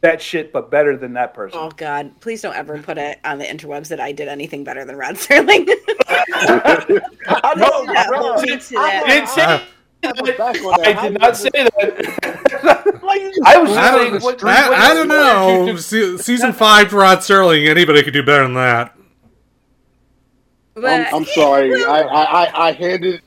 [0.00, 1.60] that shit, but better than that person.
[1.62, 2.10] Oh God!
[2.20, 5.14] Please don't ever put it on the interwebs that I did anything better than Rod
[5.14, 5.68] Serling.
[6.08, 8.18] I know, Yeah, bro.
[8.20, 9.64] hold that.
[10.06, 10.42] I didn't say.
[10.42, 10.86] I was that.
[10.86, 12.98] I How did you not just- say that.
[13.00, 15.66] why you just I was go saying what- I, I don't know.
[15.66, 17.68] do- Se- Season five, for Rod Serling.
[17.68, 18.96] Anybody could do better than that.
[20.74, 21.72] But I'm, I'm sorry.
[21.84, 23.22] I, I, I, I handed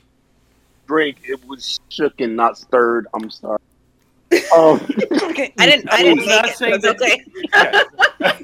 [0.87, 1.17] drink.
[1.23, 3.07] It was shook and not stirred.
[3.13, 3.59] I'm sorry.
[4.55, 4.81] Um,
[5.29, 5.89] Okay, I didn't.
[5.91, 6.57] I I didn't was not make it.
[6.57, 7.23] saying that- okay.
[8.19, 8.39] Yeah.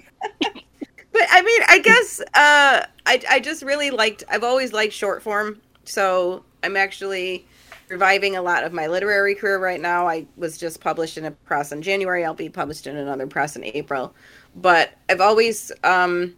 [1.12, 4.24] But I mean, I guess uh, I I just really liked.
[4.30, 7.46] I've always liked short form, so I'm actually
[7.90, 10.08] reviving a lot of my literary career right now.
[10.08, 12.26] I was just published in a press in January.
[12.26, 14.14] I'll be published in another press in April.
[14.56, 16.36] But I've always um,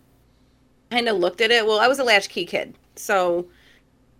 [0.91, 1.65] kind of looked at it.
[1.65, 3.45] Well, I was a latchkey kid, so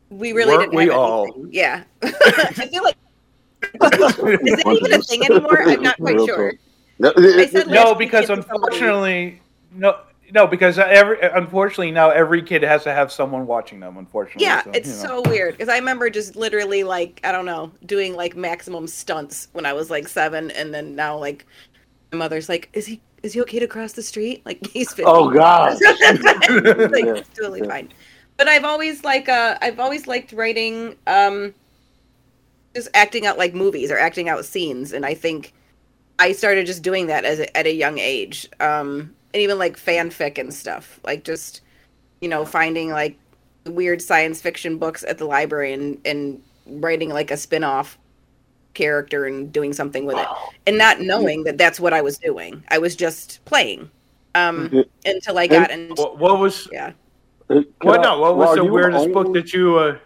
[0.09, 1.23] we really Weren't didn't we have all?
[1.23, 1.49] anything.
[1.51, 2.97] Yeah, I feel like
[3.73, 5.63] is that even a thing anymore?
[5.63, 6.53] I'm not quite sure.
[6.99, 8.51] No, I said no, because kid somebody.
[8.53, 9.99] unfortunately, no,
[10.36, 13.98] no, because every unfortunately now every kid has to have someone watching them.
[13.98, 15.21] Unfortunately, Yeah, so, it's you know.
[15.24, 19.48] so weird because I remember just literally like I don't know doing like maximum stunts
[19.54, 21.45] when I was like seven, and then now like
[22.12, 25.04] my mother's like, "Is he is he okay to cross the street?" Like he's 50.
[25.06, 25.78] Oh God.
[26.91, 27.67] Like, Yeah, totally yeah.
[27.67, 27.93] fine.
[28.38, 31.56] But I've always like uh I've always liked writing um
[32.76, 35.54] just acting out like movies or acting out scenes, and I think
[36.19, 38.48] I started just doing that as a, at a young age.
[38.60, 41.60] Um, and even like fanfic and stuff, like just
[42.21, 43.17] you know finding like
[43.65, 47.98] weird science fiction books at the library and and writing like a spin-off
[48.74, 50.28] character and doing something with it
[50.67, 52.63] and not knowing that that's what I was doing.
[52.69, 53.91] I was just playing
[54.36, 56.93] um until I got into What, what was yeah.
[57.48, 58.00] What?
[58.00, 59.78] I- No, what was are the you weirdest book that you?
[59.78, 59.98] Uh,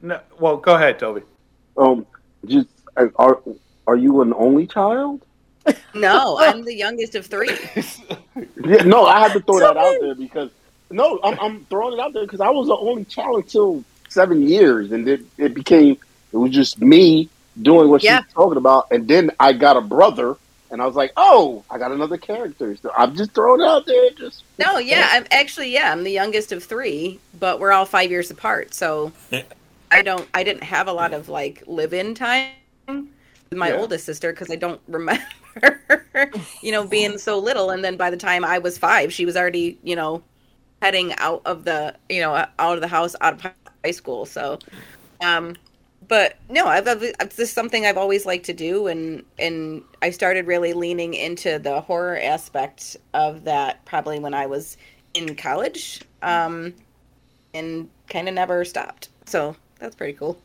[0.00, 1.22] no, well, go ahead, Toby.
[1.76, 2.06] Um,
[2.44, 3.42] just uh, are
[3.88, 5.25] are you an only child?
[5.94, 7.58] No, I'm the youngest of three.
[8.64, 10.50] Yeah, no, I had to throw that out there because
[10.90, 14.42] no, I'm, I'm throwing it out there because I was the only child until seven
[14.46, 15.96] years, and it it became
[16.32, 17.28] it was just me
[17.60, 18.20] doing what Yeah.
[18.22, 20.36] she's talking about, and then I got a brother,
[20.70, 22.76] and I was like, oh, I got another character.
[22.76, 26.10] So I'm just throwing it out there, just No, yeah, I'm actually yeah, I'm the
[26.12, 29.12] youngest of three, but we're all five years apart, so
[29.90, 32.50] I don't I didn't have a lot of like live-in time
[32.88, 33.76] with my Yeah.
[33.76, 35.22] oldest sister because I don't remember
[36.62, 39.36] you know being so little, and then by the time I was five, she was
[39.36, 40.22] already you know
[40.82, 43.52] heading out of the you know out of the house out of
[43.84, 44.58] high school, so
[45.24, 45.56] um
[46.08, 50.10] but no, I've, I've it's just something I've always liked to do, and and I
[50.10, 54.76] started really leaning into the horror aspect of that probably when I was
[55.14, 56.74] in college, um,
[57.54, 59.08] and kind of never stopped.
[59.26, 60.38] So that's pretty cool.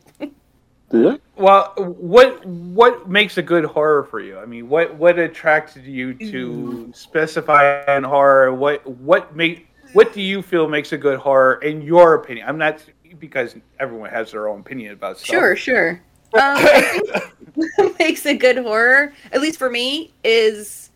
[0.92, 1.16] Yeah.
[1.36, 4.38] Well, what what makes a good horror for you?
[4.38, 8.52] I mean, what what attracted you to specify in horror?
[8.52, 12.46] What what make what do you feel makes a good horror in your opinion?
[12.48, 12.84] I'm not
[13.18, 15.28] because everyone has their own opinion about stuff.
[15.28, 16.02] Sure, sure.
[16.34, 17.32] Um, I think
[17.76, 20.90] what makes a good horror, at least for me, is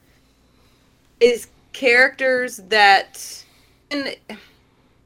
[1.20, 3.44] is characters that,
[3.90, 4.16] and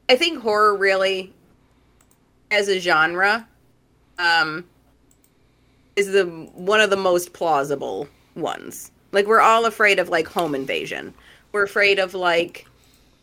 [0.09, 1.33] I think horror really,
[2.49, 3.47] as a genre,
[4.17, 4.65] um,
[5.95, 8.91] is the one of the most plausible ones.
[9.11, 11.13] Like we're all afraid of like home invasion.
[11.51, 12.65] We're afraid of like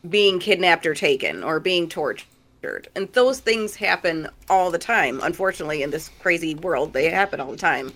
[0.08, 2.88] being kidnapped or taken or being tortured.
[2.94, 5.20] And those things happen all the time.
[5.22, 7.92] Unfortunately, in this crazy world, they happen all the time.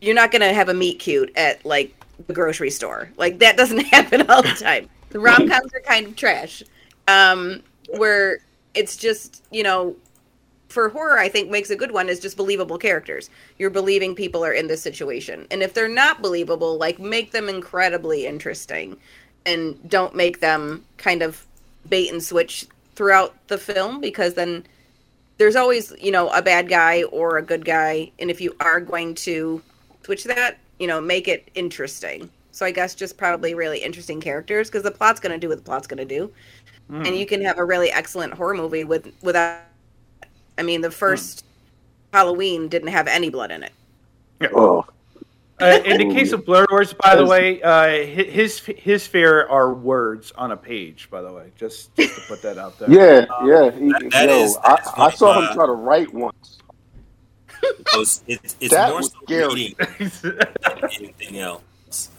[0.00, 1.94] You're not going to have a meet cute at like
[2.26, 3.10] the grocery store.
[3.16, 4.88] Like that doesn't happen all the time.
[5.10, 6.62] The rom coms are kind of trash.
[7.06, 7.62] Um,
[7.96, 8.40] where
[8.74, 9.96] it's just, you know,
[10.68, 13.30] for horror, I think makes a good one is just believable characters.
[13.58, 15.46] You're believing people are in this situation.
[15.50, 18.96] And if they're not believable, like make them incredibly interesting
[19.46, 21.46] and don't make them kind of
[21.88, 24.64] bait and switch throughout the film because then
[25.38, 28.10] there's always, you know, a bad guy or a good guy.
[28.18, 29.62] And if you are going to
[30.04, 32.28] switch that, you know, make it interesting.
[32.52, 35.58] So I guess just probably really interesting characters because the plot's going to do what
[35.58, 36.30] the plot's going to do.
[36.88, 37.06] Hmm.
[37.06, 39.60] And you can have a really excellent horror movie with without
[40.58, 41.44] I mean, the first
[42.12, 43.72] Halloween didn't have any blood in it.
[44.54, 44.84] Oh,
[45.60, 49.72] Uh, in the case of Blur Wars, by the way, uh, his his fear are
[49.74, 51.08] words on a page.
[51.10, 52.90] By the way, just, just to put that out there.
[52.90, 53.70] yeah, yeah.
[53.72, 56.58] He, that- that yo, is- I, I saw funny, him uh, try to write once.
[57.94, 59.74] It's, it's, it's That more was scary.
[60.22, 60.38] than
[61.00, 62.10] anything else.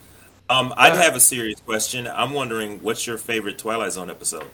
[0.50, 2.08] Um, I'd have a serious question.
[2.08, 4.48] I'm wondering, what's your favorite Twilight Zone episode?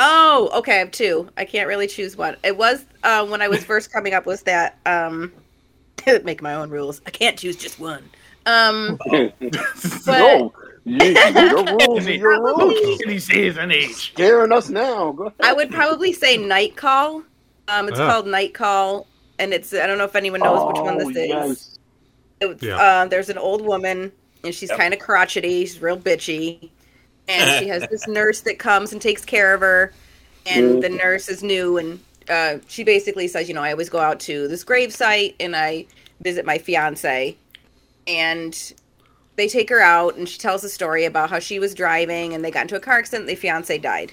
[0.00, 1.28] Oh, okay, I have two.
[1.36, 2.36] I can't really choose one.
[2.44, 4.78] It was uh, when I was first coming up with that.
[4.86, 5.32] Um,
[6.24, 7.02] make my own rules.
[7.06, 8.02] I can't choose just one.
[8.46, 10.52] Um, but no,
[10.84, 13.00] you, your rules are your rules.
[13.00, 13.94] Can he say his an age?
[13.94, 15.12] Scaring us now.
[15.12, 15.34] Go ahead.
[15.40, 17.22] I would probably say Night Call.
[17.66, 18.10] Um, it's Ah.
[18.10, 19.06] called Night Call,
[19.38, 21.16] and it's I don't know if anyone knows which one this is.
[21.28, 21.78] yes.
[22.40, 22.76] It- Yeah.
[22.76, 24.12] uh, there's an old woman,
[24.44, 24.78] and she's Yep.
[24.78, 25.66] kind of crotchety.
[25.66, 26.70] She's real bitchy,
[27.28, 29.92] and she has this nurse that comes and takes care of her.
[30.46, 32.00] And the nurse is new, and
[32.30, 35.54] uh, she basically says, you know, I always go out to this grave site and
[35.54, 35.84] I
[36.22, 37.36] visit my fiance,
[38.06, 38.72] and
[39.36, 42.42] they take her out, and she tells a story about how she was driving and
[42.42, 43.28] they got into a car accident.
[43.28, 44.12] The fiance died,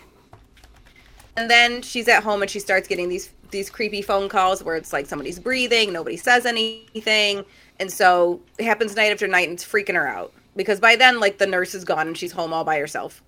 [1.37, 4.75] and then she's at home and she starts getting these these creepy phone calls where
[4.75, 7.45] it's like somebody's breathing, nobody says anything,
[7.79, 11.19] and so it happens night after night, and it's freaking her out because by then,
[11.19, 13.21] like the nurse is gone and she's home all by herself.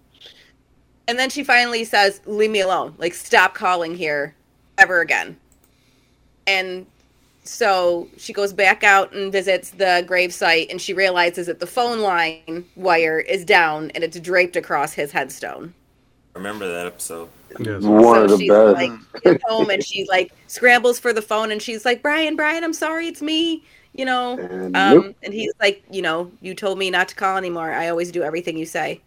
[1.07, 2.95] And then she finally says, "Leave me alone.
[2.97, 4.35] Like stop calling here
[4.77, 5.37] ever again."
[6.45, 6.85] And
[7.43, 11.99] so she goes back out and visits the gravesite and she realizes that the phone
[11.99, 15.73] line wire is down and it's draped across his headstone.
[16.35, 17.29] Remember that episode?
[17.59, 17.81] Yes.
[17.83, 18.75] One of so the she's best.
[18.75, 22.63] like gets home and she like scrambles for the phone and she's like, Brian, Brian,
[22.63, 23.63] I'm sorry, it's me.
[23.97, 25.15] You know, And um, yep.
[25.23, 27.71] and he's like, you know, you told me not to call anymore.
[27.73, 29.01] I always do everything you say.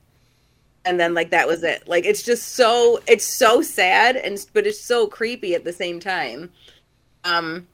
[0.84, 1.88] And then like that was it.
[1.88, 6.00] Like it's just so it's so sad and but it's so creepy at the same
[6.00, 6.50] time.
[7.24, 7.68] Um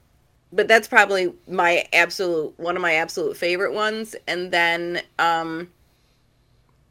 [0.53, 5.69] but that's probably my absolute one of my absolute favorite ones and then um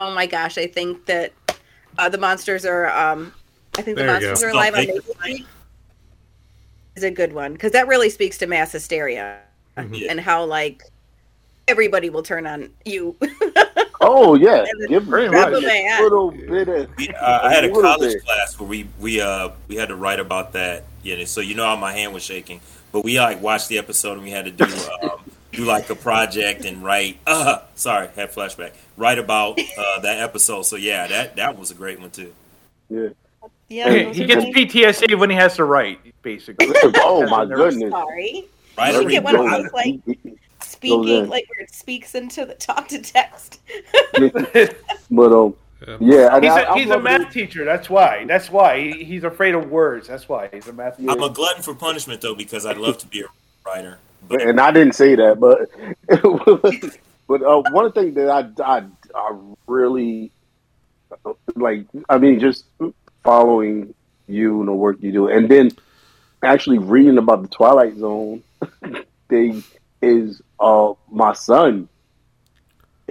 [0.00, 1.32] oh my gosh, I think that
[1.98, 3.32] uh, the monsters are um
[3.78, 4.44] I think the There you monsters go.
[4.44, 5.46] are alive on Maple Street
[6.96, 9.40] is a good one because that really speaks to mass hysteria
[9.76, 10.10] Yeah.
[10.10, 10.82] and how like
[11.68, 13.16] everybody will turn on you.
[13.98, 15.62] Oh yeah, give pretty give much.
[15.62, 16.96] me a little bit of.
[16.98, 18.24] We, uh, I had a college bit.
[18.26, 20.84] class where we we uh we had to write about that.
[21.02, 22.60] Yeah, so you know how my hand was shaking,
[22.92, 24.64] but we like watched the episode and we had to do
[25.02, 25.18] um,
[25.52, 27.18] do like a project and write.
[27.26, 28.72] Uh, sorry, had flashback.
[28.98, 30.64] Write about uh, that episode.
[30.66, 32.34] So yeah, that that was a great one too.
[32.90, 33.08] Yeah.
[33.68, 36.68] yeah, Hey, he gets PTSD when he has to write, basically.
[36.96, 37.90] Oh my goodness.
[37.90, 38.44] Sorry.
[38.76, 38.92] Right?
[38.94, 40.00] You should I get read one of those like
[40.62, 43.60] speaking like where it speaks into the talk to text.
[45.10, 45.54] But um,
[46.00, 47.30] yeah, and He's I- a, I'm he's a math it.
[47.32, 47.64] teacher.
[47.64, 48.24] That's why.
[48.24, 50.08] That's why he, he's afraid of words.
[50.08, 51.10] That's why he's a math teacher.
[51.10, 53.26] I'm a glutton for punishment though because I'd love to be a
[53.66, 53.98] writer.
[54.28, 55.70] But and I didn't say that, but
[57.28, 58.48] but uh, one thing that I,
[58.78, 59.36] I I
[59.68, 60.32] really
[61.54, 62.64] like, I mean, just
[63.22, 63.94] following
[64.26, 65.70] you and the work you do, and then
[66.42, 68.42] actually reading about the Twilight Zone
[69.28, 69.62] thing
[70.02, 71.88] is uh my son.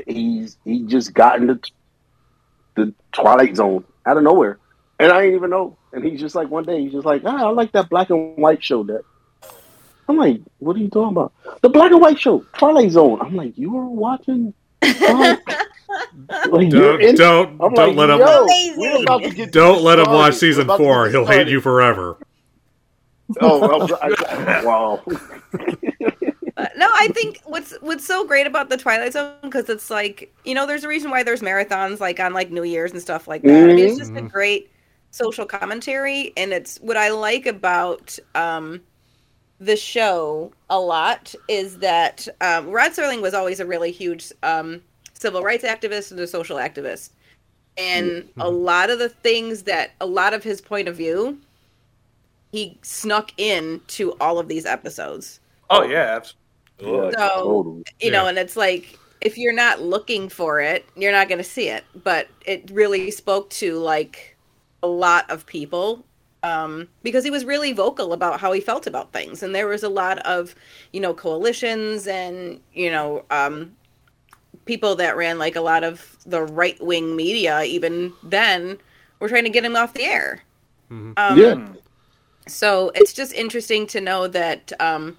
[0.07, 1.59] He's he just got into
[2.75, 4.59] the Twilight Zone out of nowhere,
[4.99, 5.77] and I didn't even know.
[5.93, 8.35] And he's just like one day, he's just like, ah, I like that black and
[8.37, 9.03] white show that.
[10.07, 11.33] I'm like, what are you talking about?
[11.61, 13.19] The black and white show, Twilight Zone.
[13.21, 14.53] I'm like, you were watching.
[16.49, 18.79] Like, Don't in- don't, I'm don't like, let him yo, Amazing.
[18.79, 21.07] we're about to get don't let him watch season four.
[21.09, 22.17] He'll hate you forever.
[23.41, 25.03] Oh, I, I, wow.
[26.57, 30.33] Uh, no, I think what's what's so great about the Twilight Zone because it's like
[30.45, 33.27] you know there's a reason why there's marathons like on like New Year's and stuff
[33.27, 33.69] like that.
[33.69, 34.29] I mean, it's just a Mhm.
[34.31, 34.71] great
[35.11, 38.81] social commentary, and it's what I like about um,
[39.59, 44.81] the show a lot is that um, Rod Serling was always a really huge um,
[45.13, 47.11] civil rights activist and a social activist,
[47.77, 51.39] and a lot of the things that a lot of his point of view
[52.55, 55.39] he snuck in to all of these episodes
[55.69, 57.11] Oh yeah, absolutely.
[57.13, 57.83] So- totally.
[57.99, 58.29] you know Yeah.
[58.29, 61.83] and it's like if you're not looking for it you're not going to see it
[62.03, 64.37] but it really spoke to like
[64.83, 66.05] a lot of people
[66.43, 69.81] um, because he was really vocal about how he felt about things and there was
[69.81, 70.53] a lot of
[70.93, 73.71] you know coalitions and you know um,
[74.65, 78.77] people that ran like a lot of the right-wing media even then
[79.19, 80.43] were trying to get him off the air
[80.91, 81.13] Mhm.
[81.17, 81.67] um, Yeah.
[82.47, 85.17] So it's just interesting to know that um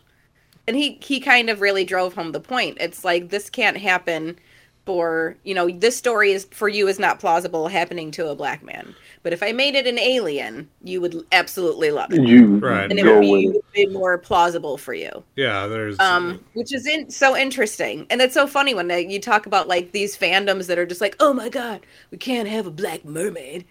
[0.66, 2.78] and he he kind of really drove home the point.
[2.80, 4.38] It's like this can't happen
[4.84, 8.62] for you know this story is for you is not plausible happening to a black
[8.62, 8.94] man.
[9.24, 12.22] But if i made it an alien you would absolutely love it.
[12.22, 12.88] You Right.
[12.90, 13.54] and it would be, it it.
[13.54, 15.24] would be more plausible for you.
[15.34, 18.06] Yeah, there's um which is in, so interesting.
[18.10, 21.00] And it's so funny when they, you talk about like these fandoms that are just
[21.00, 23.64] like oh my god we can't have a black mermaid.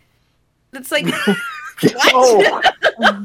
[0.74, 1.38] It's like what
[2.08, 2.62] Oh,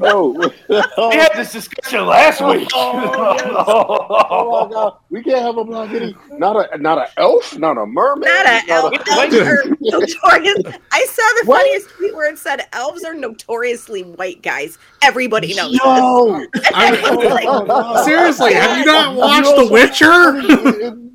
[0.01, 0.51] oh,
[1.09, 2.67] We had this discussion last oh, week.
[2.73, 6.15] Oh, oh, oh my god, we can't have a black kitty.
[6.33, 8.25] Not a not an elf, not a mermaid.
[8.27, 8.93] Not a elf.
[8.93, 10.57] a- Elves are notorious.
[10.91, 11.61] I saw the What?
[11.61, 14.77] funniest tweet where it said elves are notoriously white guys.
[15.01, 16.61] Everybody knows Yo, this.
[16.73, 21.10] I- seriously, have you not watched also- The Witcher?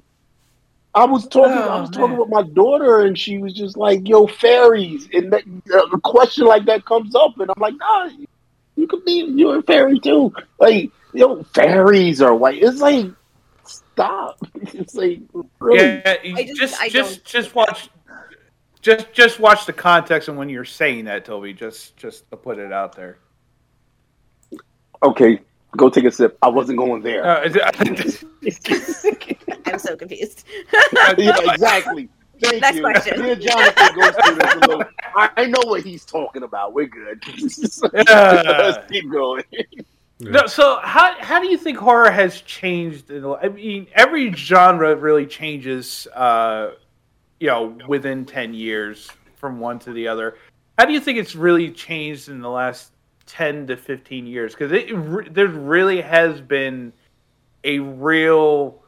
[0.97, 1.53] I was talking.
[1.53, 5.33] I Oh, was talking with my daughter, and she was just like, "Yo, fairies." And
[5.33, 5.43] that,
[5.73, 8.09] uh, a question like that comes up, and I'm like, "Nah,
[8.77, 12.63] you could be you're a fairy too." Like, yo, fairies are white.
[12.63, 13.07] It's like,
[13.65, 14.39] stop.
[14.73, 15.21] It's like,
[15.61, 15.79] really.
[15.85, 17.91] Yeah, you I just- just I just just watch
[18.81, 21.53] just just watch the context and when you're saying that, Toby.
[21.53, 23.19] Just just to put it out there.
[25.03, 25.41] Okay,
[25.77, 26.39] go take a sip.
[26.43, 27.25] I wasn't going there.
[27.25, 27.71] Uh,
[29.67, 30.45] I'm so confused.
[31.19, 32.09] yeah, exactly.
[32.41, 32.83] Thank Next you.
[32.83, 33.23] question.
[33.23, 34.85] Me and Jonathan goes through this a little.
[35.15, 36.73] I, I know what he's talking about.
[36.75, 37.23] We're good.
[37.95, 38.43] Yeah.
[38.45, 39.45] Let's keep going.
[40.19, 43.11] No, so how how do you think horror has changed?
[43.11, 46.73] In the, I mean, every genre really changes, uh,
[47.39, 50.37] you know, within ten years from one to the other.
[50.79, 52.93] How do you think it's really changed in the last
[53.27, 54.55] ten to fifteen years?
[54.55, 54.71] Because
[55.31, 56.93] there really has been
[57.65, 58.83] a real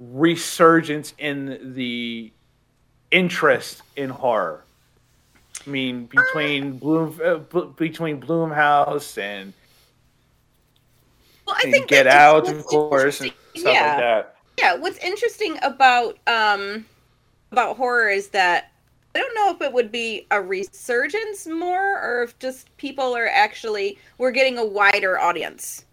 [0.00, 2.32] resurgence in the
[3.10, 4.64] interest in horror.
[5.66, 9.52] I mean, between Bloom, uh, b- between Blumhouse and
[11.46, 13.88] Well, I and think Get Out, of course, and stuff yeah.
[13.88, 14.36] like that.
[14.58, 16.86] Yeah, what's interesting about um
[17.50, 18.72] about horror is that
[19.14, 23.28] I don't know if it would be a resurgence more or if just people are
[23.28, 25.84] actually we're getting a wider audience.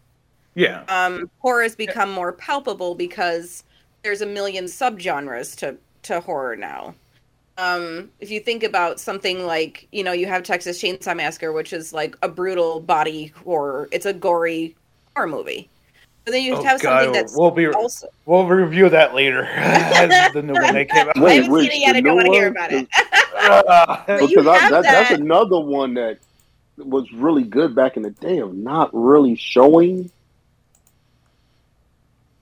[0.56, 3.64] Yeah, Um horror has become more palpable because
[4.04, 6.96] there's a million subgenres to to horror now.
[7.58, 11.74] Um if you think about something like, you know, you have Texas Chainsaw Massacre which
[11.74, 13.90] is like a brutal body horror.
[13.92, 14.76] It's a gory
[15.16, 15.70] horror movie.
[16.26, 19.44] But then you Oh, have something God, that's we'll be also we'll review that later.
[20.34, 21.18] the new one that came out.
[21.18, 21.96] I Wait, haven't which, seen it yet.
[21.96, 22.88] I don't want to hear about it.
[23.48, 26.20] But you because I, have that, that's another one that
[26.78, 30.12] was really good back in the day of not really showing.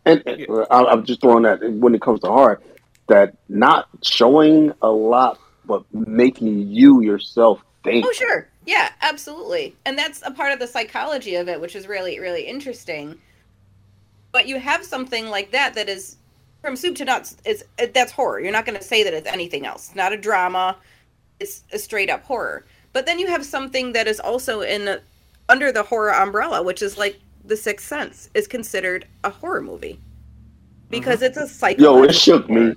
[0.05, 2.61] And and, I, I'm just throwing that when it comes to horror,
[3.07, 8.05] that not showing a lot, but making you yourself think.
[8.05, 8.47] Oh, sure.
[8.65, 9.75] Yeah, absolutely.
[9.85, 13.19] And that's a part of the psychology of it, which is really, really interesting.
[14.31, 16.17] But you have something like that that is
[16.61, 17.37] from soup to nuts.
[17.45, 18.39] It's it, that's horror.
[18.39, 19.87] You're not going to say that it's anything else.
[19.87, 20.75] It's not a drama.
[21.39, 22.65] It's a straight up horror.
[22.91, 24.99] But then you have something that is also in
[25.47, 29.99] under the horror umbrella, which is like The Sixth Sense is considered a horror movie
[30.89, 31.83] because it's a cycle.
[31.83, 32.75] Yo, it shook me.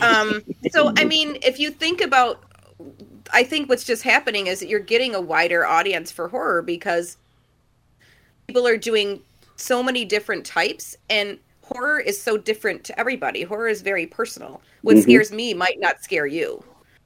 [0.00, 2.42] Um, so I mean, if you think about,
[3.32, 7.16] I think what's just happening is that you're getting a wider audience for horror because
[8.46, 9.20] people are doing
[9.56, 11.38] so many different types, and
[11.72, 13.42] horror is so different to everybody.
[13.42, 14.60] Horror is very personal.
[14.82, 15.02] What Mhm.
[15.02, 16.62] scares me might not scare you.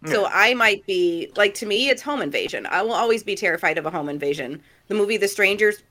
[0.07, 2.67] So I might be like to me, it's home invasion.
[2.67, 4.61] I will always be terrified of a home invasion.
[4.89, 5.83] The movie The Strangers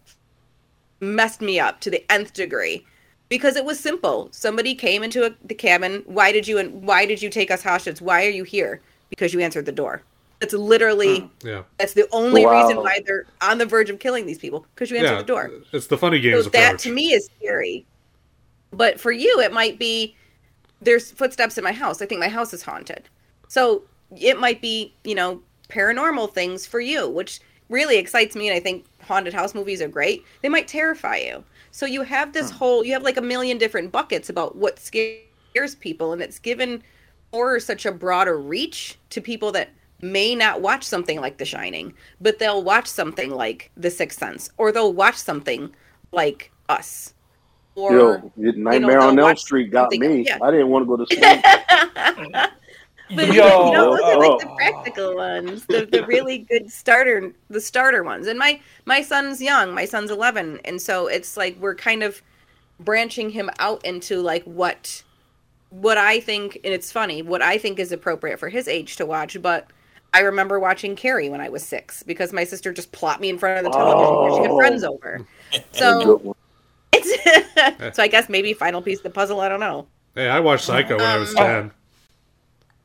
[0.99, 2.85] messed me up to the nth degree
[3.29, 4.29] because it was simple.
[4.31, 6.03] Somebody came into a, the cabin.
[6.05, 8.01] Why did you and why did you take us hostage?
[8.01, 8.81] Why are you here?
[9.09, 10.03] Because you answered the door.
[10.39, 11.63] That's literally Yeah.
[11.79, 12.61] that's the only Wow.
[12.67, 15.17] reason why they're on the verge of killing these people because you answered Yeah.
[15.19, 15.51] the door.
[15.71, 16.83] It's the funny games So that approach.
[16.83, 17.85] to me is scary.
[18.73, 20.15] But for you, it might be
[20.81, 22.01] there's footsteps in my house.
[22.01, 23.09] I think my house is haunted.
[23.47, 23.83] So
[24.19, 28.49] it might be, you know, paranormal things for you, which really excites me.
[28.49, 30.23] And I think haunted house movies are great.
[30.41, 31.43] They might terrify you.
[31.71, 32.57] So you have this hmm.
[32.57, 36.13] whole, you have like a million different buckets about what scares people.
[36.13, 36.83] And it's given
[37.31, 39.69] horror such a broader reach to people that
[40.01, 44.49] may not watch something like The Shining, but they'll watch something like The Sixth Sense,
[44.57, 45.73] or they'll watch something
[46.11, 47.13] like Us.
[47.75, 50.25] Or Yo, Nightmare on Elm Street got me.
[50.27, 50.37] yeah.
[50.41, 51.05] I didn't want to go to
[52.31, 52.43] school.
[53.15, 54.55] But you Yo, know, those are like the oh.
[54.55, 58.27] practical ones, the, the really good starter, the starter ones.
[58.27, 62.21] And my my son's young, my son's eleven, and so it's like we're kind of
[62.79, 65.03] branching him out into like what
[65.69, 69.05] what I think, and it's funny, what I think is appropriate for his age to
[69.05, 69.39] watch.
[69.41, 69.67] But
[70.13, 73.37] I remember watching Carrie when I was six because my sister just plopped me in
[73.37, 74.57] front of the television when she had Oh.
[74.57, 75.25] friends over.
[75.73, 76.35] So one.
[76.35, 76.37] it's
[77.93, 79.39] so I guess maybe final piece of the puzzle.
[79.41, 79.87] I don't know.
[80.15, 81.71] Hey, I watched Psycho when I was Um, 10.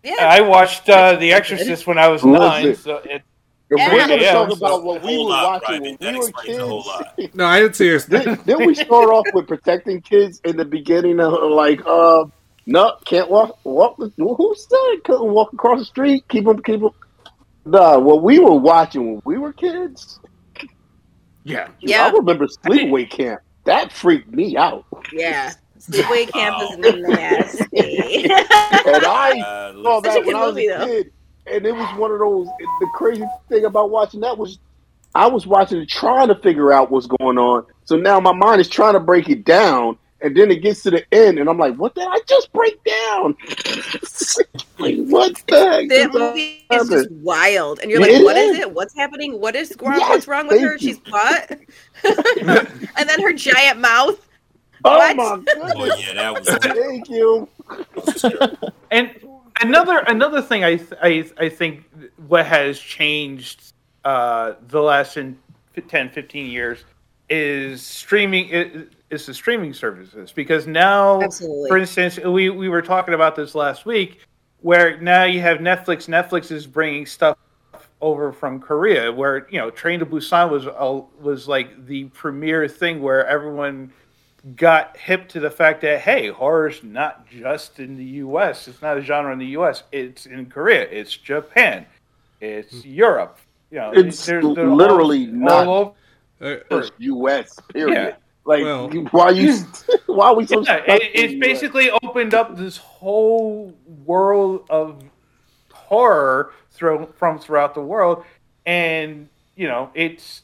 [0.04, 2.66] Yeah, I watched uh, The Exorcist when I was Who was nine.
[2.66, 2.78] it?
[2.78, 3.22] So it,
[3.70, 3.92] If Yeah.
[3.92, 6.00] we're gonna Yeah, talk about what we were lot, watching Private.
[6.00, 7.16] when we were explains a whole lot.
[7.18, 7.34] kids.
[7.34, 8.06] No, I didn't see it.
[8.08, 12.24] Did, did we start off with protecting kids in the beginning of like, uh,
[12.66, 13.96] no, can't walk, walk.
[14.16, 16.24] Who said couldn't walk across the street?
[16.28, 16.90] Keep them, keep them.
[17.66, 20.18] Nah, what we were watching when we were kids.
[21.44, 21.68] yeah.
[21.80, 22.06] Yeah.
[22.06, 23.40] I remember Sleepaway Camp.
[23.68, 25.52] That freaked me out, yeah.
[25.78, 28.24] Sleepaway Camp is nasty.
[28.24, 30.86] and I Uh, saw that when I was movie, a though.
[30.86, 31.12] kid,
[31.46, 32.46] and it was one of those.
[32.80, 34.58] The crazy thing about watching that was,
[35.14, 37.66] I was watching it trying to figure out what's going on.
[37.84, 40.90] So now my mind is trying to break it down, and then it gets to
[40.90, 43.36] the end, and I'm like, "What did I just break down?
[44.78, 48.36] like, what the heck?" that just movie is just wild, and you're It like, "What
[48.36, 48.58] is is.
[48.60, 48.72] it?
[48.72, 49.40] What's happening?
[49.40, 49.98] What is wrong?
[49.98, 50.72] Yes, what's wrong with her?
[50.72, 50.78] you.
[50.78, 51.50] She's what?"
[52.96, 54.24] and then her giant mouth.
[54.84, 55.16] Oh What?
[55.16, 56.48] my oh yeah, that was.
[56.58, 57.48] Thank you.
[58.90, 59.10] And
[59.60, 61.84] another another thing I th- I I think
[62.28, 63.72] what has changed
[64.04, 65.38] uh, the last in
[65.88, 66.84] 10, 15 years
[67.28, 71.68] is streaming is, is the streaming services because now Absolutely.
[71.68, 74.20] for instance we we were talking about this last week
[74.60, 77.36] where now you have Netflix Netflix is bringing stuff
[78.00, 82.68] over from Korea where you know Train to Busan was a, was like the premier
[82.68, 83.92] thing where everyone
[84.56, 88.68] got hip to the fact that hey, horror's not just in the U.S.
[88.68, 89.82] It's not a genre in the U.S.
[89.90, 90.82] It's in Korea.
[90.82, 91.84] It's Japan.
[92.40, 93.38] It's Europe.
[93.72, 95.96] You know, It's they're- they're literally all, not- all
[96.40, 97.58] Uh, U.S.
[97.72, 97.94] Period.
[97.94, 98.14] Yeah.
[98.48, 99.62] Like, Well- you- why you?
[100.06, 100.60] Why are we so?
[100.60, 100.64] over.
[100.70, 101.40] Yeah, it, it's the US?
[101.40, 103.74] basically opened up this whole
[104.06, 105.02] world of
[105.70, 108.24] horror thro- from throughout the world,
[108.64, 110.42] and you know, it's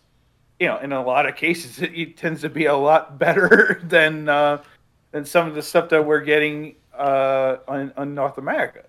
[0.60, 3.80] you know, in a lot of cases, it, it tends to be a lot better
[3.84, 4.62] than uh,
[5.12, 8.84] than some of the stuff that we're getting uh, on, on North America.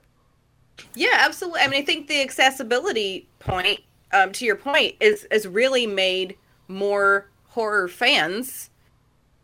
[0.94, 1.62] Yeah, absolutely.
[1.62, 3.80] I mean, I think the accessibility point,
[4.12, 6.36] um, to your point, is has really made
[6.68, 8.70] more horror fans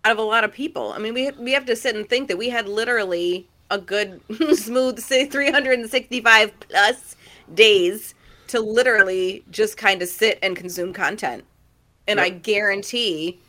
[0.04, 0.94] out of a lot of people.
[0.94, 4.22] I mean, we we have to sit and think that we had literally a good
[4.58, 7.16] smooth say 365 plus
[7.54, 8.14] days
[8.48, 11.46] to literally just kind of sit and consume content.
[12.08, 13.40] And I guarantee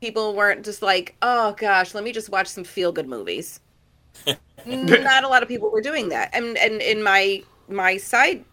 [0.00, 3.60] people weren't just like, "Oh gosh, let me just watch some feel good movies."
[4.66, 8.44] not a lot of people were doing that and and in my my side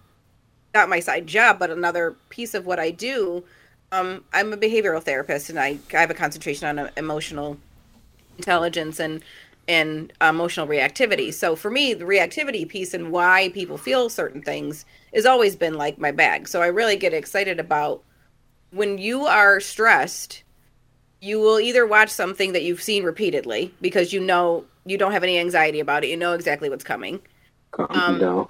[0.74, 3.44] not my side job but another piece of what i do
[3.92, 7.58] um i'm a behavioral therapist and i, I have a concentration on uh, emotional
[8.38, 9.24] intelligence and
[9.68, 14.86] and emotional reactivity so for me the reactivity piece and why people feel certain things
[15.14, 18.04] has always been like my bag so i really get excited about
[18.72, 20.44] when you are stressed
[21.20, 25.24] you will either watch something that you've seen repeatedly because you know you don't have
[25.24, 27.20] any anxiety about it you know exactly what's coming
[27.78, 28.48] um, down.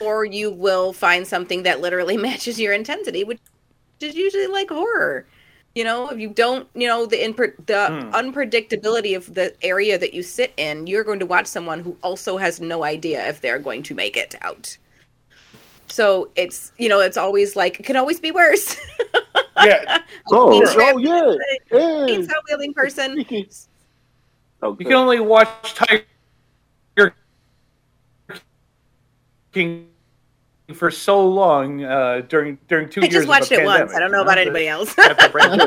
[0.00, 3.38] or you will find something that literally matches your intensity which
[4.02, 5.26] is usually like horror
[5.74, 8.10] you know if you don't you know the impre- the Hmm.
[8.10, 12.36] unpredictability of the area that you sit in you're going to watch someone who also
[12.38, 14.76] has no idea if they're going to make it out
[15.88, 18.76] so it's you know it's always like it can always be worse
[19.64, 19.98] Yeah,
[20.30, 21.32] Oh, Being oh trapped yeah.
[21.72, 22.06] yeah.
[22.06, 23.46] chainsaw wielding person Okay.
[24.78, 27.14] you can only watch Tiger
[29.52, 29.88] King
[30.74, 33.14] for so long uh, during during two i years.
[33.14, 35.28] I just of watched a it once i don't know about anybody else that's a
[35.30, 35.46] break.
[35.46, 35.62] and,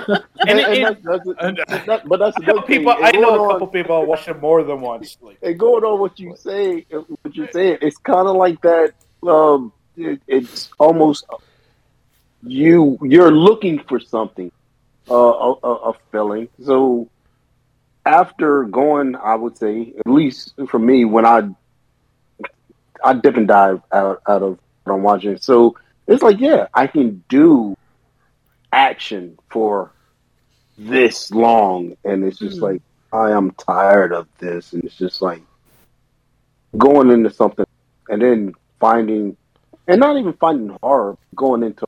[0.48, 2.78] And it- and it- that's, that's, and- but that's the I know good thing.
[2.80, 2.96] people.
[3.02, 5.18] I know going a couple people watched it more than once.
[5.22, 8.94] Like, and going on what you say, what you're saying, it's kind of like that.
[9.28, 11.26] Um, it, it's almost
[12.44, 14.52] you you're looking for something,
[15.10, 16.48] uh, a, a, a feeling.
[16.64, 17.10] So
[18.06, 21.50] after going, I would say at least for me when I
[23.04, 24.60] I dip and dive out out of
[24.92, 25.38] what I'm watching.
[25.38, 25.78] So
[26.08, 27.78] it's like, yeah, I can do
[28.72, 29.92] action for
[30.78, 32.82] this long, and it's just like
[33.14, 35.42] I am tired of this, and it's just like
[36.78, 37.66] going into something
[38.10, 39.38] and then finding,
[39.88, 41.86] and not even finding horror, going into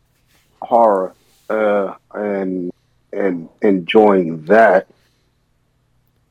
[0.62, 1.14] horror
[1.49, 2.72] uh, and
[3.12, 4.88] and enjoying that,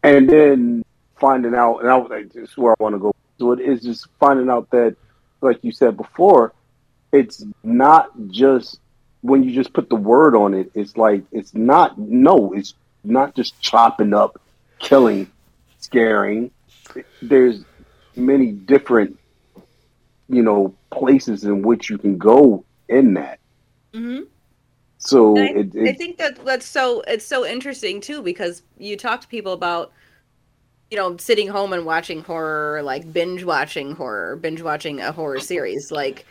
[0.03, 0.85] and then
[1.17, 3.15] finding out, and I, was like, this is where I want to go.
[3.39, 4.97] So it is just finding out that,
[5.41, 6.53] like you said before,
[7.13, 8.81] it's not just
[9.21, 10.71] when you just put the word on it.
[10.75, 14.41] It's like it's not no, it's not just chopping up,
[14.79, 15.31] killing,
[15.79, 16.51] scaring.
[17.21, 17.65] There's
[18.17, 19.19] many different,
[20.29, 23.39] you know, places in which you can go in that.
[23.95, 24.21] hmm
[24.99, 29.21] So I, it, I think that that's so it's so interesting too because you talk
[29.21, 29.93] to people about
[30.91, 35.41] you know sitting home and watching horror like binge watching horror binge watching a horror
[35.41, 36.27] series like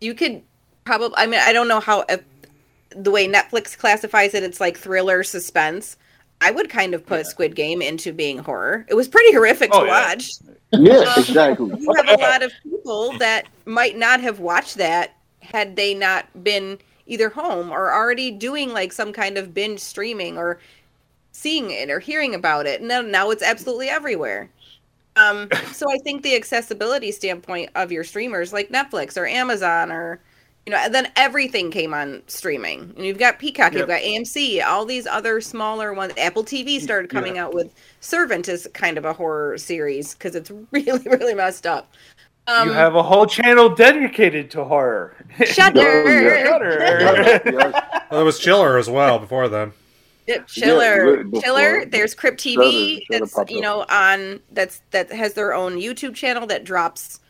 [0.00, 0.42] you could
[0.84, 2.22] probably I mean I don't know how if,
[2.90, 5.96] the way Netflix classifies it it's like thriller suspense
[6.40, 9.80] I would kind of put Squid Game into being horror it was pretty horrific Oh,
[9.80, 10.06] to yeah.
[10.06, 10.30] watch
[10.72, 11.74] yeah, Um, exactly.
[11.74, 16.26] you have a lot of people that might not have watched that had they not
[16.44, 20.60] been either home or already doing like some kind of binge streaming or
[21.32, 22.80] seeing it or hearing about it.
[22.80, 24.50] And Now, now it's absolutely everywhere.
[25.16, 30.20] Um, so I think the accessibility standpoint of your streamers like Netflix or Amazon or
[30.66, 32.92] you know, and then everything came on streaming.
[32.96, 36.12] And you've got Peacock, you've got AMC, all these other smaller ones.
[36.18, 40.50] Apple TV started coming out with Servant as kind of a horror series because it's
[40.70, 41.92] really, really messed up.
[42.46, 45.16] Um, you have a whole channel dedicated to horror.
[45.44, 45.80] Shudder.
[46.06, 46.44] Oh, yeah.
[46.44, 47.40] Shudder.
[47.52, 48.04] Yeah.
[48.10, 49.72] Well, it was Chiller as well before then.
[50.30, 51.84] Yep, Chiller, Yeah, Chiller.
[51.86, 53.00] There's Crypt TV.
[53.00, 56.64] Shudder- Shudder that's popped you know on that's that has their own YouTube channel that
[56.64, 57.20] drops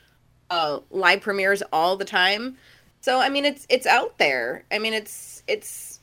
[0.50, 2.56] uh, live premieres all the time.
[3.00, 4.64] So I mean, it's it's out there.
[4.70, 6.00] I mean, it's it's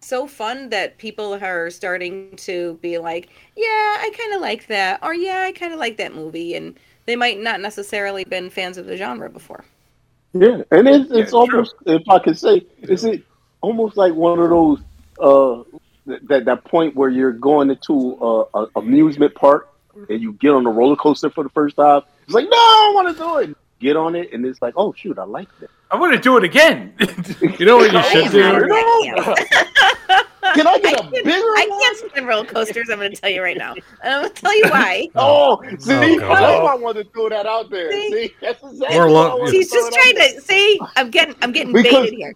[0.00, 5.00] so fun that people are starting to be like, yeah, I kind of like that,
[5.02, 8.78] or yeah, I kind of like that movie, and they might not necessarily been fans
[8.78, 9.64] of the genre before.
[10.32, 13.24] Yeah, and it's, it's Yeah, almost, if I could say, is it
[13.60, 14.80] almost like one of those
[15.18, 15.82] uh th-
[16.28, 19.68] that that point where you're going into a, a amusement park
[20.08, 22.02] and you get on the roller coaster for the first time.
[22.24, 23.56] It's like, no, I want to do it.
[23.80, 25.70] Get on it, and it's like, oh shoot, I like that.
[25.90, 26.92] I want to do it again.
[27.58, 28.66] You know what you should am do?
[28.66, 30.28] not that camp.
[30.54, 31.30] Can I get a I bigger?
[31.30, 31.80] can't, I one?
[31.80, 32.88] can't stand roller coasters.
[32.90, 33.74] I'm going to tell you right now.
[34.02, 35.08] I'm going to tell you why.
[35.14, 36.62] Oh, see, Oh, that's God.
[36.64, 37.92] why I wanted to throw that out there.
[37.92, 38.10] See?
[38.12, 40.80] See, that's exactly We're why I lo- She's just trying to see.
[40.96, 41.34] I'm getting.
[41.42, 42.34] I'm getting Because- baited here.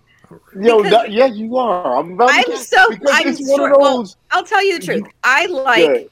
[0.61, 1.97] Yo, because- that, yeah, you are.
[1.99, 2.91] I'm, about to I'm get- so.
[2.91, 3.73] because I'm it's one short.
[3.73, 4.17] of Well, those.
[4.31, 5.05] I'll tell you the truth.
[5.25, 6.11] I like Good.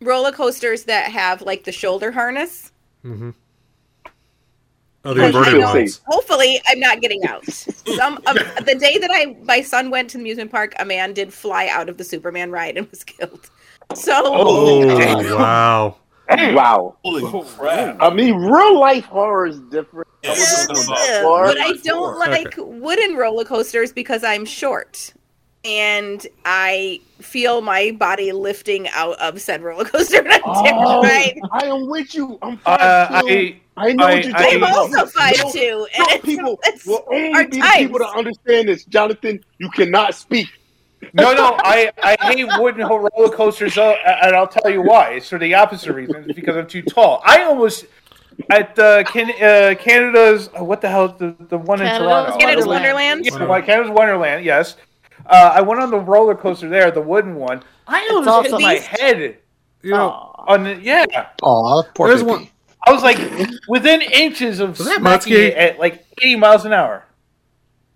[0.00, 2.72] roller coasters that have like the shoulder harness.
[3.04, 3.30] Mm-hmm.
[5.04, 6.00] Oh, the Because inverted ones.
[6.06, 7.44] Hopefully, I'm not getting out.
[7.46, 8.34] Some of
[8.66, 11.66] the day that I my son went to the amusement park, a man did fly
[11.68, 13.50] out of the Superman ride and was killed.
[13.94, 15.96] So Oh, wow.
[16.30, 16.96] Wow.
[17.04, 18.00] Holy crap!
[18.00, 20.06] I mean, real life horror is different.
[20.22, 21.46] Yeah, I we're wasn't talking talking about- about horror.
[21.46, 22.30] but I don't Okay.
[22.44, 25.12] like wooden roller coasters because I'm short.
[25.64, 31.38] And I feel my body lifting out of said roller coaster and I'm Oh, terrified.
[31.52, 32.38] I am with you.
[32.42, 33.56] I'm five Uh, two.
[33.76, 36.24] I, I know I- what you're I- talking I'm also five No, two, and it's,
[36.24, 38.84] people it's will only our be the people to understand this.
[38.84, 40.48] Jonathan, you cannot speak.
[41.14, 45.10] no, no, I, I hate wooden roller coasters, uh, and I'll tell you why.
[45.14, 46.24] It's for the opposite reason.
[46.28, 47.22] It's because I'm too tall.
[47.24, 47.86] I almost
[48.50, 52.38] at uh, can, uh, Canada's uh, what the hell the the one in Toronto.
[52.38, 53.20] Canada's Wonderland.
[53.20, 53.26] Wonderland.
[53.26, 54.44] Yeah, why Canada's Wonderland.
[54.44, 54.76] Yes,
[55.26, 57.62] uh, I went on the roller coaster there, the wooden one.
[57.86, 58.60] I almost awesome.
[58.60, 59.38] hit my head
[59.82, 61.04] You know, on the yeah.
[61.42, 62.48] Aw, poor there's one.
[62.86, 63.18] I was like
[63.68, 67.04] within inches of Was that smacking it at like 80 miles an hour.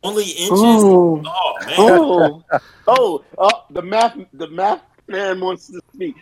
[0.03, 0.51] Only inches.
[0.53, 1.23] Ooh.
[1.27, 1.75] Oh man.
[1.79, 2.45] Oh,
[2.87, 6.15] oh, oh, the math, the math man wants to speak.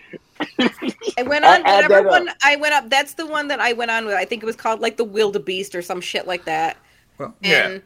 [1.18, 2.11] I went on add whatever that up.
[2.11, 2.90] one I went up.
[2.90, 4.14] That's the one that I went on with.
[4.14, 6.76] I think it was called like the Wildebeest or some shit like that.
[7.18, 7.68] Well, yeah.
[7.68, 7.82] and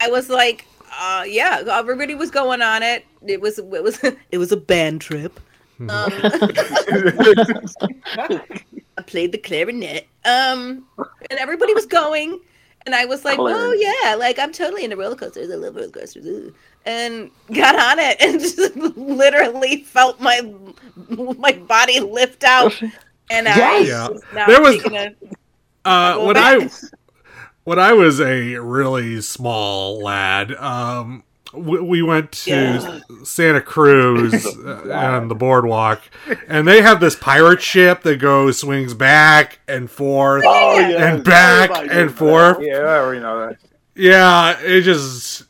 [0.00, 0.66] I was like,
[0.98, 3.04] uh, yeah, everybody was going on it.
[3.26, 5.40] It was it was it was a band trip.
[5.80, 5.88] Um,
[8.98, 10.06] I played the clarinet.
[10.24, 10.86] Um,
[11.30, 12.38] and everybody was going,
[12.84, 15.50] and I was like, oh yeah, like I'm totally into roller coasters.
[15.50, 16.26] I love roller coasters.
[16.26, 16.54] Ooh.
[16.86, 20.40] And got on it and just literally felt my
[21.08, 22.72] my body lift out.
[23.30, 24.08] And I Yes.
[24.10, 25.14] was not There was- a
[25.84, 26.62] Uh, when back.
[26.62, 26.70] I
[27.64, 31.22] when I was a really small lad, um,
[31.52, 32.98] we, we went to Yeah.
[33.24, 36.00] Santa Cruz uh, on the boardwalk,
[36.48, 41.24] and they have this pirate ship that goes swings back and forth Oh yeah, and
[41.24, 42.58] back Everybody and knows forth.
[42.62, 43.56] Yeah, I already know that.
[43.94, 45.44] Yeah, it just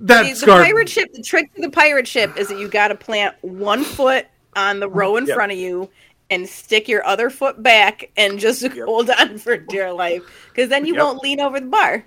[0.00, 1.12] that See, the pirate ship.
[1.12, 4.80] The trick to the pirate ship is that you got to plant one foot on
[4.80, 5.34] the row in Yep.
[5.34, 5.88] front of you
[6.30, 10.86] and stick your other foot back and just hold on for dear life because then
[10.86, 11.02] you Yep.
[11.02, 12.04] won't lean over the bar.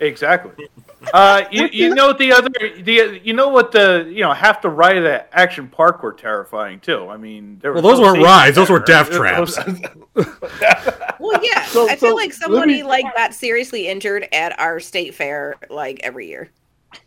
[0.00, 0.66] Exactly.
[1.14, 2.50] Uh, you, you know the other
[2.82, 6.78] the you know what the you know half the ride at Action Park were terrifying
[6.78, 7.08] too.
[7.08, 9.48] I mean, there Well, those no weren't safety rides; those were death right?
[11.18, 14.78] Well, yeah, So- I feel so, like somebody me- like got seriously injured at our
[14.78, 16.50] state fair like every year.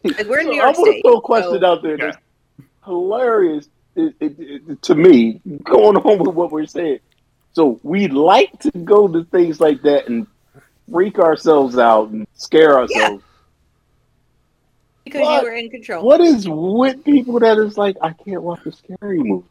[0.03, 1.01] Like we're in New I York want to State.
[1.03, 1.97] throw a question so- out there.
[1.97, 2.17] That's
[2.85, 6.97] hilarious it, it, it- to me, going on with what we're saying.
[7.51, 10.25] So we like to go to things like that and
[10.91, 13.23] freak ourselves out and scare ourselves.
[15.03, 15.43] because What?
[15.43, 16.05] you were in control.
[16.05, 19.45] What is with people that is like, I can't watch a scary movie?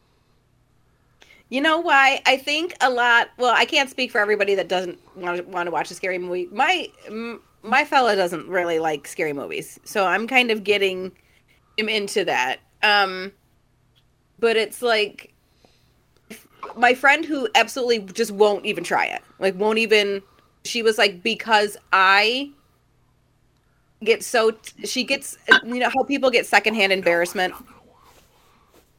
[1.49, 2.21] You know why?
[2.25, 3.29] I think a lot.
[3.37, 6.17] Well, I can't speak for everybody that doesn't want to want to watch a scary
[6.17, 6.47] movie.
[6.51, 6.87] My
[7.61, 11.11] my fella doesn't really like scary movies, so I'm kind of getting
[11.77, 12.59] him into that.
[12.81, 13.31] Um,
[14.39, 15.31] but it's like
[16.75, 19.21] my friend who absolutely just won't even try it.
[19.37, 20.23] Like, won't even.
[20.65, 22.51] She was like, because I
[24.03, 24.51] get so
[24.83, 27.53] she gets you know how people get secondhand embarrassment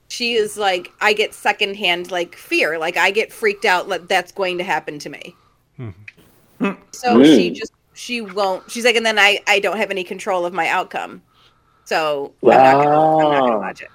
[0.09, 4.33] she is like i get secondhand like fear like i get freaked out that that's
[4.33, 5.37] going to happen to me
[6.93, 7.37] so Mm.
[7.37, 10.55] she just she won't she's like and then i i don't have any control of
[10.55, 11.21] my outcome
[11.85, 13.91] so i'm not gonna, I'm not gonna watch it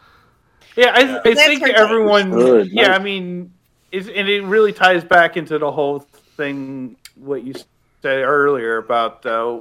[0.76, 2.30] Yeah, I, I think everyone.
[2.32, 2.94] Good, Yeah.
[2.94, 3.52] I mean,
[3.92, 6.00] it's, and it really ties back into the whole
[6.38, 7.54] thing what you
[8.02, 9.60] said earlier about uh,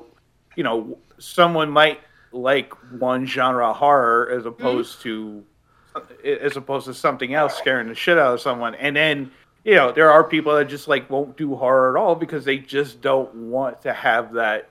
[0.56, 2.00] you know someone might
[2.32, 5.44] like one genre of horror as opposed to
[6.24, 9.30] as opposed to something else scaring the shit out of someone, and then.
[9.64, 12.56] You know, there are people that just like won't do horror at all because they
[12.56, 14.70] just don't want to have that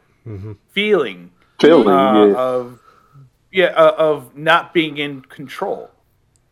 [0.71, 1.29] feeling
[1.59, 2.33] Feeling, uh, yeah.
[2.35, 2.79] of
[3.51, 5.91] yeah uh, of not being in control,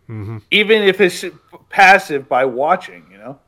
[0.10, 0.40] Mm-hmm.
[0.52, 1.26] even if it's
[1.70, 3.08] passive by watching.
[3.10, 3.40] You know,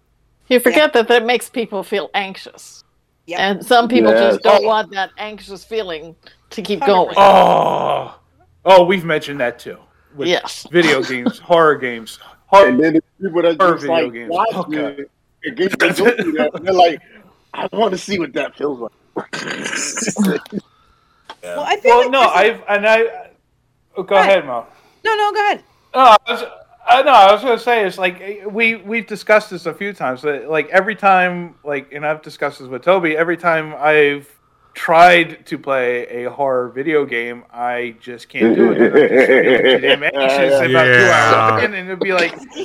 [0.50, 2.84] You forget that that makes people feel anxious.
[3.26, 3.40] Yep.
[3.40, 4.34] And some people Yes.
[4.36, 4.68] just don't Oh.
[4.68, 6.16] want that anxious feeling
[6.52, 7.14] to keep going.
[7.18, 8.16] oh,
[8.66, 9.78] oh, we've mentioned that too.
[10.16, 10.66] With Yes.
[10.72, 12.70] video games, horror games, horror.
[12.70, 14.30] And then the people that Or just video like games.
[14.32, 15.02] watch oh, Okay.
[15.02, 15.12] it,
[15.44, 17.02] and get- that, they're like,
[17.54, 18.92] I want to see what that feels like.
[21.44, 23.30] well i feel Well, like no, I've and I.
[23.96, 24.66] Oh, go ahead, Mo.
[25.04, 25.64] no no go ahead
[25.96, 26.16] No,
[26.90, 29.66] Uh, I was, I was going to say it's like eh, we we've discussed this
[29.66, 30.22] a few times.
[30.22, 33.18] That like every time, like, and I've discussed this with Toby.
[33.18, 34.34] Every time I've
[34.74, 38.82] tried to play a horror video game, I just can't do it.
[38.94, 41.34] I'm just feeling too damn anxious about two Yeah.
[41.36, 42.34] hours in, and it'd be like,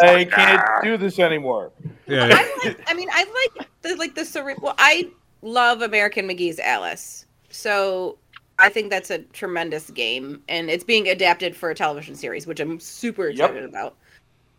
[0.00, 1.70] I can't do this anymore.
[2.06, 2.34] Yeah, yeah.
[2.38, 2.80] I like.
[2.88, 3.24] I mean, I
[3.56, 4.60] like the like the surreal.
[4.60, 5.08] Well, I
[5.42, 8.18] love American McGee's Alice, so
[8.64, 12.60] I think that's a tremendous game, and it's being adapted for a television series, which
[12.60, 13.54] I'm super Yep.
[13.54, 13.98] excited about.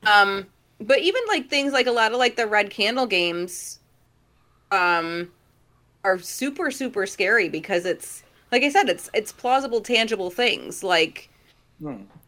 [0.06, 0.47] Um,
[0.80, 3.80] but even like things like a lot of like the Red Candle games,
[4.72, 5.32] um,
[6.06, 11.32] are super super scary because it's like I said, it's it's plausible, tangible things like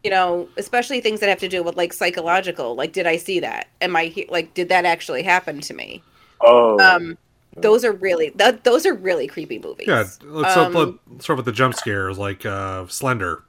[0.04, 2.74] you know, especially things that have to do with like psychological.
[2.76, 3.68] Like, did I see that?
[3.80, 6.04] Am I he- like, did that actually happen to me?
[6.40, 7.18] Oh, Um,
[7.56, 9.88] those are really that those are really creepy movies.
[9.88, 13.44] Yeah, let's, Um, let's start with the jump scares, like uh, Slender.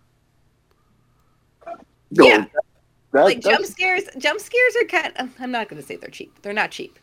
[2.11, 2.45] yeah.
[3.11, 4.03] that, like jump scares.
[4.17, 5.13] Jump scares are kind.
[5.17, 6.41] Of, I'm not going to say they're cheap.
[6.41, 6.99] They're not cheap.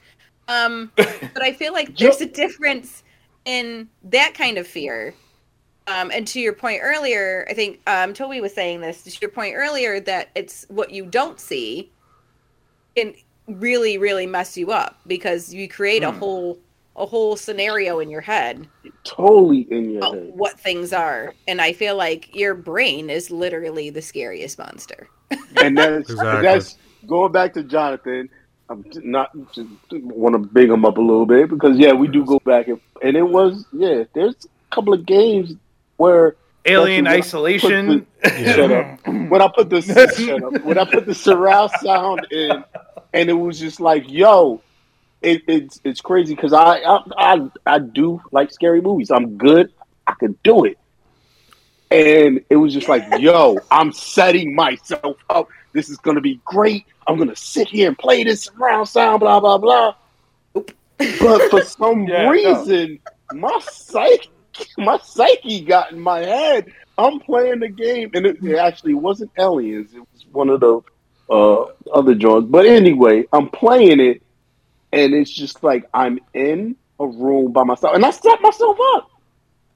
[0.49, 3.03] Um, but I feel like there's a difference
[3.45, 5.15] in that kind of fear.
[5.89, 9.05] Um, and to your point earlier, I think um, Toby was saying this.
[9.05, 11.93] To your point earlier, that it's what you don't see
[12.97, 13.15] can
[13.47, 16.59] really, really mess you up because you create a whole
[16.97, 18.67] a whole scenario in your head
[19.05, 20.33] totally in your head.
[20.35, 21.35] what things are.
[21.47, 25.09] And I feel like your brain is literally the scariest monster.
[25.63, 26.43] and that's Exactly.
[26.43, 26.77] that's
[27.07, 28.29] going back to Jonathan.
[28.69, 32.25] I'm not just want to big him up a little bit because yeah, we do
[32.25, 34.05] go back and and it was yeah.
[34.13, 35.55] There's a couple of games
[35.99, 38.07] where Alien That's what I Isolation.
[38.25, 39.07] shut up.
[39.07, 39.83] When I put the
[40.17, 40.65] shut up.
[40.65, 42.65] When I put the surround sound in,
[43.13, 44.61] and it was just like, yo,
[45.27, 49.11] it, it's it's crazy because I, I I I do like scary movies.
[49.11, 49.71] I'm good.
[50.07, 50.79] I can do it.
[51.91, 55.49] And it was just like, yo, I'm setting myself up.
[55.75, 56.87] This is gonna be great.
[57.07, 59.95] I'm gonna sit here and play this surround sound, blah blah blah.
[61.19, 62.69] But for some Yeah, no.
[62.69, 63.01] reason,
[63.31, 64.31] my psyche,
[64.79, 66.67] my psyche got in my head.
[66.99, 69.95] I'm playing the game, and it, it actually wasn't aliens.
[69.95, 70.81] It was one of the
[71.31, 72.49] uh, other joints.
[72.51, 74.23] But anyway, I'm playing it,
[75.05, 79.11] and it's just like I'm in a room by myself, and I set myself up.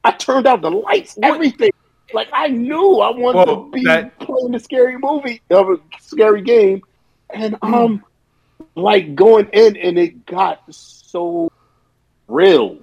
[0.04, 1.70] I turned out the lights, everything.
[2.12, 5.76] Like I knew I wanted Well, to be that- playing a scary movie, of a
[6.00, 6.82] scary game,
[7.28, 8.02] and um,
[8.74, 11.52] like going in, and it got so
[12.28, 12.78] real.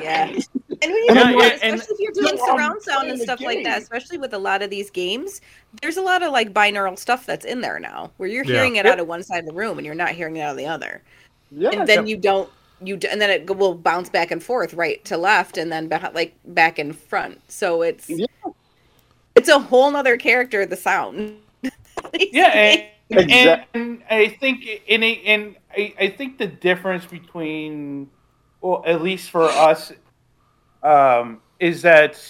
[0.00, 0.32] Yeah.
[0.82, 2.56] And when you And think I'm about like- it, especially if you're doing Yo, I'm
[2.56, 5.40] surround sound and stuff like that, especially with a lot of these games,
[5.80, 8.54] there's a lot of like binaural stuff that's in there now, where you're Yeah.
[8.54, 8.94] hearing it Yep.
[8.94, 10.66] out of one side of the room and you're not hearing it out of the
[10.66, 11.02] other,
[11.54, 12.48] Yeah, and then you don't
[12.82, 16.14] you and then it will bounce back and forth, right to left, and then back,
[16.14, 17.40] like back in front.
[17.50, 18.26] So it's Yeah.
[19.34, 20.66] it's a whole nother character.
[20.66, 21.36] The sound.
[22.14, 28.10] Yeah, and, Exact- and I think in a, and I, I think the difference between,
[28.60, 29.92] well, at least for us,
[30.82, 32.20] um, is that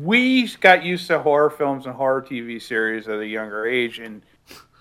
[0.00, 4.22] we got used to horror films and horror TV series at a younger age, and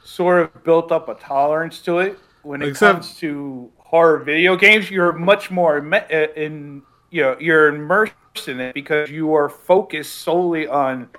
[0.04, 2.20] sort of built up a tolerance to it.
[2.48, 6.82] When it Except- comes to horror video games, you're much more me- uh, in,
[7.12, 11.10] you know, you're immersed in it because you are focused solely on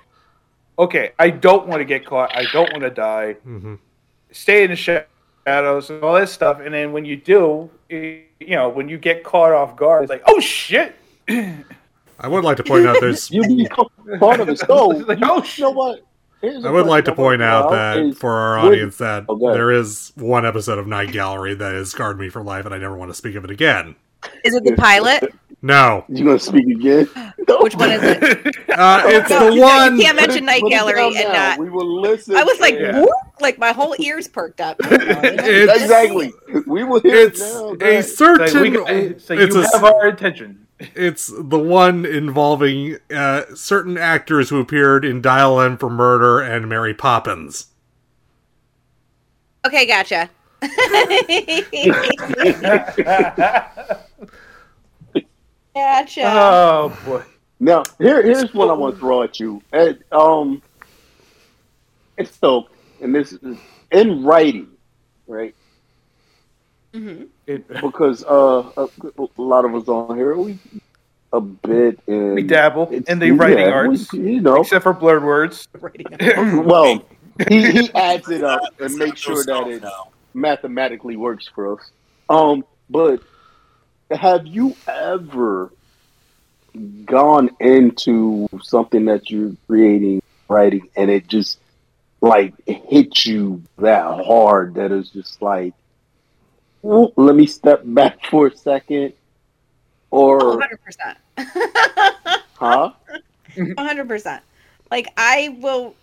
[0.79, 2.35] okay, I don't want to get caught.
[2.35, 3.33] I don't want to die.
[3.43, 3.75] hmm
[4.31, 6.61] Stay in the shadows and all this stuff.
[6.61, 10.09] And then when you do, eh, you know, when you get caught off guard, it's
[10.09, 10.95] like, oh shit.
[11.27, 13.29] I would like to point out there's.
[13.37, 13.87] you become
[14.19, 14.91] part of the show.
[15.07, 16.01] Like, oh, you know what?
[16.41, 19.37] Here's I a would like to point out that for our would- audience that Oh,
[19.53, 22.77] there is one episode of Night Gallery that has scarred me for life, and I
[22.77, 23.95] never want to speak of it again.
[24.43, 25.33] Is it the pilot?
[25.61, 27.05] No, You gonna speak again?
[27.61, 28.19] Which one is it?
[28.69, 29.97] uh, it's No, the you can't- one.
[29.97, 31.33] You can't mention Night Gallery and now.
[31.33, 31.59] not.
[31.59, 32.35] We will listen.
[32.37, 32.99] I was like, Yeah.
[33.01, 33.09] whoop,
[33.41, 34.77] like my whole ears perked up.
[35.43, 36.31] Exactly.
[36.65, 37.73] We will hear It's it now.
[37.75, 37.99] Go a ahead.
[37.99, 38.61] It's like, certain.
[38.61, 40.65] we got- it's it's you a have our attention.
[40.79, 46.69] It's the one involving uh, certain actors who appeared in Dial M for Murder and
[46.69, 47.67] Mary Poppins.
[49.65, 50.29] Okay, gotcha.
[55.73, 56.21] gotcha.
[56.23, 57.23] Oh boy.
[57.59, 59.61] Now, here, here's what I want to throw at you.
[59.73, 60.61] And, um,
[62.17, 62.69] it's so,
[63.01, 63.57] and this is
[63.91, 64.69] in writing,
[65.27, 65.53] right?
[66.93, 68.87] hmm It, Because uh, a,
[69.17, 70.59] a lot of us on here, we
[71.33, 74.61] a bit in we dabble in the writing yeah, arts, we- you know.
[74.61, 75.67] except for blurred words.
[75.79, 77.03] well,
[77.47, 79.83] he, he adds it up and makes sure that it
[80.33, 81.91] mathematically works for us.
[82.29, 83.21] Um, but
[84.11, 85.71] have you ever
[87.05, 91.59] gone into something that you're creating, writing, and it just
[92.21, 95.75] like hit you that hard that it's just like, "Whoop,
[96.83, 99.13] let me step back for a second,
[100.11, 101.15] or 100%.
[102.55, 102.91] huh?
[103.55, 104.41] 100%.
[104.91, 105.95] Like, I will,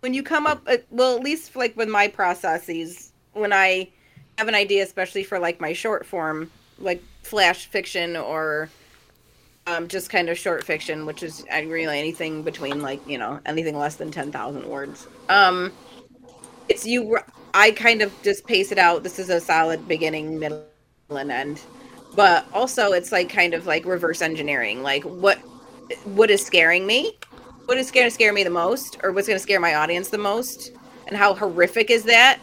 [0.00, 3.88] when you come up, uh, well, at least like with my processes, when I
[4.38, 8.68] have an idea, especially for like my short form, like flash fiction or
[9.66, 13.76] um, just kind of short fiction, which is really anything between like, you know, anything
[13.76, 15.06] less than 10,000 words.
[15.28, 15.72] Um,
[16.68, 17.18] it's you,
[17.54, 19.02] I kind of just pace it out.
[19.02, 20.64] This is a solid beginning, middle,
[21.10, 21.60] and end.
[22.14, 24.82] But also, it's like kind of like reverse engineering.
[24.82, 25.38] Like, what
[26.04, 27.16] what is scaring me?
[27.66, 30.08] What is going to scare me the most, or what's going to scare my audience
[30.08, 30.72] the most?
[31.08, 32.38] And how horrific is that?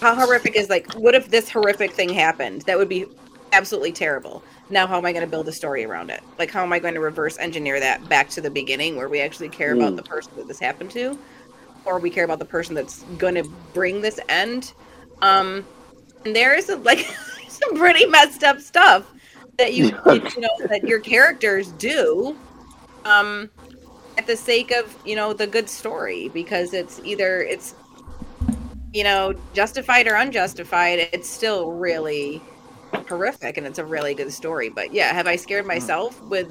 [0.00, 2.62] How horrific is like, what if this horrific thing happened?
[2.62, 3.06] That would be
[3.52, 4.42] absolutely terrible.
[4.70, 6.22] Now, how am I going to build a story around it?
[6.38, 9.20] Like, how am I going to reverse engineer that back to the beginning where we
[9.20, 9.96] actually care about Mm.
[9.96, 11.18] the person that this happened to,
[11.84, 14.72] or we care about the person that's going to bring this end?
[15.20, 15.64] Um,
[16.24, 17.06] and there is like
[17.48, 19.06] some pretty messed up stuff
[19.58, 22.36] that you you know that your characters do
[23.04, 23.50] um
[24.18, 27.74] at the sake of you know the good story because it's either it's
[28.92, 32.40] you know justified or unjustified it's still really
[33.08, 36.50] horrific and it's a really good story but yeah have i scared myself with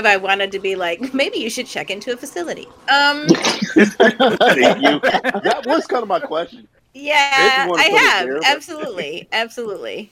[0.00, 3.76] have i wanted to be like maybe you should check into a facility um Thank
[4.82, 5.00] you.
[5.00, 6.66] That was kind of my question.
[6.94, 10.10] yeah i have there, but- absolutely absolutely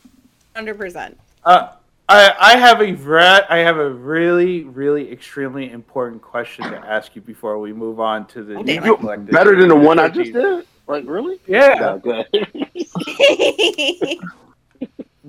[0.57, 1.15] 100%
[1.45, 1.69] Uh,
[2.11, 7.15] I I have a re- I have a really really extremely important question to ask
[7.17, 10.09] you before we move on to the Oh, You- neglected- better than the one I
[10.09, 10.67] just did.
[10.87, 11.39] Like really?
[11.47, 11.75] Yeah.
[11.81, 12.27] No, go ahead.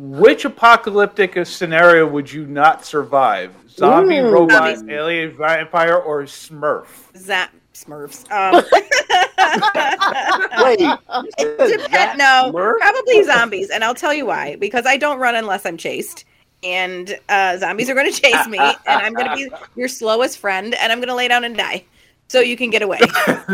[0.01, 3.53] Which apocalyptic scenario would you not survive?
[3.69, 4.29] Zombie, Ooh.
[4.29, 4.95] robot, Zombies.
[4.95, 6.85] alien, vampire, or Smurf?
[7.17, 8.23] Zap Smurfs.
[8.31, 8.63] Um,
[10.63, 12.77] Wait, you said no, Smurf?
[12.77, 14.55] probably zombies, and I'll tell you why.
[14.55, 16.23] Because I don't run unless I'm chased,
[16.63, 20.37] and uh, zombies are going to chase me, and I'm going to be your slowest
[20.39, 21.83] friend, and I'm going to lay down and die,
[22.30, 22.99] so you can get away.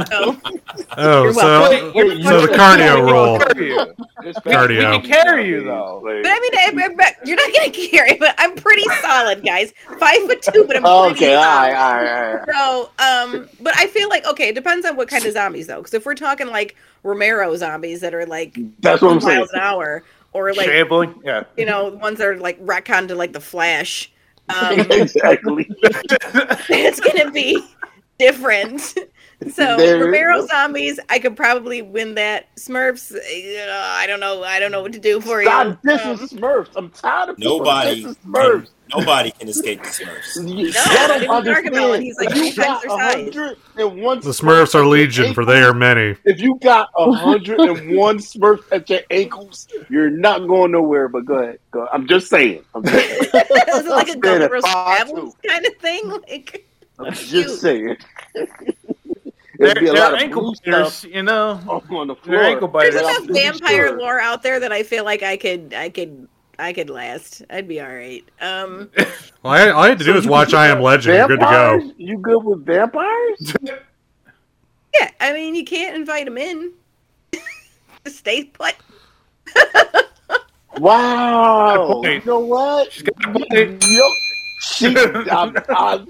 [0.10, 0.38] So,
[0.98, 1.94] Oh, You're so welcome.
[1.96, 3.40] Wait, so the cardio we roll.
[3.40, 3.94] carry you.
[4.46, 4.70] Cardio.
[4.70, 6.02] We can carry you though.
[6.04, 6.40] but I
[6.74, 9.74] mean, I, I- you're not going to carry, but I'm pretty solid, guys.
[10.00, 11.72] Five foot two, but I'm pretty Okay, all solid.
[11.72, 12.48] right, all right, all right.
[12.54, 12.90] So,
[13.40, 15.78] um, but I feel like okay, it depends on what kind of zombies though.
[15.78, 19.38] Because if we're talking like Romero zombies that are like That's what I'm saying.
[19.38, 20.04] miles an hour,
[20.34, 21.22] or like Shambling.
[21.24, 21.44] Yeah.
[21.56, 24.12] you know ones that are like retconned to like the Flash,
[24.50, 25.68] um, exactly.
[25.84, 27.64] it's gonna be
[28.18, 28.96] different.
[29.54, 32.56] So There- Romero zombies, I could probably win that.
[32.56, 33.20] Smurfs, uh,
[33.70, 34.44] I don't know.
[34.44, 35.48] I don't know what to do for you.
[35.48, 36.70] Stop dissing Um, Smurfs.
[36.78, 38.70] I'm tired of people Nobody, dissing can, Smurfs.
[38.96, 40.36] nobody can escape the Smurfs.
[40.38, 42.04] You- No, y'all don't they about when understand.
[42.04, 43.58] he's, like, If you three times got their size.
[43.76, 46.16] 101 The Smurfs are legion, for they are many.
[46.24, 51.10] If you got a hundred and one Smurfs at your ankles, you're not going nowhere.
[51.10, 51.60] But go ahead.
[51.72, 51.90] Go.
[51.92, 52.64] I'm just saying.
[52.74, 56.10] I'm just, Is it like a I'm saying Gulliver's if I Travels kind of thing?
[56.10, 56.66] Like,
[57.00, 57.98] I'm just saying.
[58.34, 58.48] They're,
[59.58, 61.60] There'd be a they're lot of ankle blue biters, you know.
[61.90, 62.44] on the They're floor.
[62.44, 62.96] ankle biters.
[62.96, 63.98] There's enough vampire sure.
[64.00, 66.28] lore out there that I feel like I could, I could,
[66.60, 67.42] I could last.
[67.50, 68.24] I'd be all right.
[68.42, 68.90] Um,
[69.44, 71.16] Well, I, all I had to do So is watch I Am with Legend.
[71.18, 71.52] You're good to go.
[71.78, 71.94] vampires?
[71.98, 73.54] You good with vampires?
[75.00, 76.74] yeah, I mean, you can't invite them in.
[78.04, 78.74] Just stay put.
[80.80, 82.02] Wow.
[82.04, 82.92] You know what?
[82.92, 83.84] She's got a point.
[84.62, 86.06] She, I, I,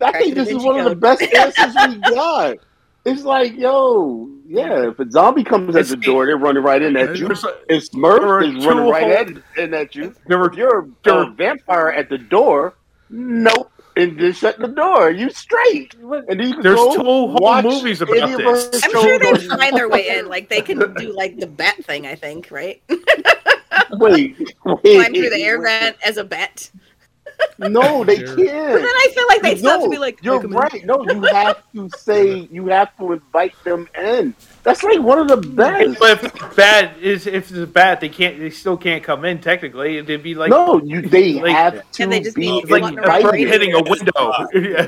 [0.00, 2.56] I think this is one of the best answers we got.
[3.04, 6.96] It's like, yo, yeah, if a zombie comes at the door, they're running right in
[6.96, 7.26] at you.
[7.28, 10.14] There's a- If there Smurf is running right whole- at, in at you.
[10.26, 12.74] There were If you're there a vampire at the door,
[13.08, 13.70] nope.
[13.96, 15.10] And just shut the door.
[15.10, 15.94] You straight.
[16.28, 18.84] And you can There's go two whole movies about this.
[18.84, 20.28] I'm sure they shows find their way in.
[20.28, 22.06] Like they can do like the bat thing.
[22.06, 22.80] I think right.
[23.92, 24.82] Wait, wait.
[24.82, 26.70] Climb through the air vent as a bat.
[27.58, 28.26] No, they Sure.
[28.28, 28.84] But then can't.
[28.84, 30.84] I feel like they'd stop No, to be like, you're "Come in." right.
[30.86, 34.34] No, you have to say you have to invite them in.
[34.62, 35.98] That's like one of the best.
[35.98, 38.38] But if it's bad is if it's a bad, they can't.
[38.38, 39.40] They still can't come in.
[39.40, 42.70] Technically, it'd be like no, you they like- have to And they just be need
[42.70, 43.48] like One right bird here.
[43.48, 44.32] hitting a window.
[44.54, 44.86] Yeah.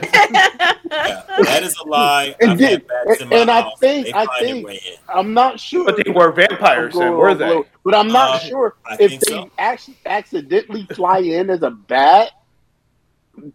[0.92, 2.34] Yeah, that is a lie.
[2.40, 4.70] And I've then- had bats in my and I think- they I think-
[5.08, 5.84] I'm not sure.
[5.84, 7.62] but they were vampires, then were they?
[7.84, 9.50] But I'm not Uh, sure I if they so.
[9.58, 12.30] actually accidentally fly in as a bat.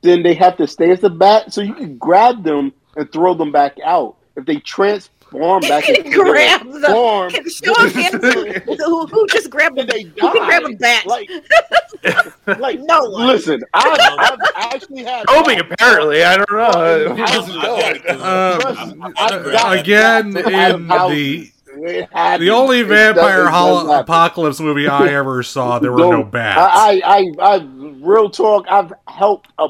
[0.02, 3.34] Then they have to stay as a bat, so you can grab them and throw
[3.34, 4.16] them back out.
[4.36, 6.92] If they transform back You into can grab their them.
[6.92, 8.16] form, Can show hands
[8.86, 10.78] who, who just grabbed then a they who can grab a die.
[10.80, 11.06] bat.
[11.06, 11.30] Like,
[12.60, 13.28] like No one.
[13.28, 17.14] Listen, I've, I've actually had Toby, apparently, I don't know.
[17.14, 19.52] I've had- um, Trust I'm- me, I'm I've agree.
[19.54, 21.52] got Again, bats out of in the
[22.40, 26.58] the only vampire does- hol- apocalypse movie I ever saw, there were no bats.
[26.58, 27.58] I, I, I, I,
[28.06, 28.66] real talk.
[28.70, 29.68] I've helped a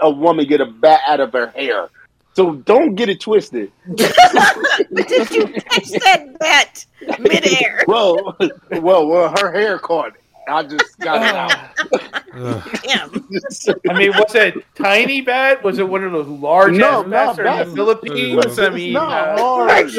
[0.00, 1.88] a woman get a bat out of her hair,
[2.34, 3.72] so don't get it twisted.
[3.88, 6.86] but did you catch that bat
[7.18, 7.84] midair?
[7.88, 8.36] Well,
[8.72, 10.22] well, well, her hair caught it.
[10.48, 12.72] I just got it out.
[12.84, 13.10] Damn.
[13.90, 15.64] I mean, was it tiny bat?
[15.64, 18.58] Was it one of those large No, bats no, in bats- the Philippines?
[18.58, 19.90] I It's mean, not uh, hard.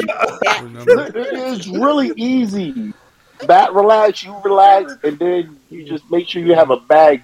[1.14, 2.94] It's really easy.
[3.46, 7.22] Bat relax, you relax, and then you just make sure you have a bag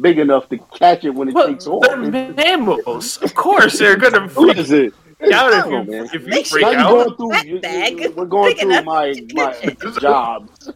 [0.00, 1.82] big enough to catch it when it well, takes off.
[1.82, 3.16] they're mammals.
[3.22, 4.92] Of course, they're gonna What freak is it?
[5.34, 6.08] out if you, man.
[6.14, 6.88] if you freak out.
[6.88, 7.36] going through.
[7.50, 9.78] You- you- bag we're going through my to my catch it.
[10.00, 10.70] jobs.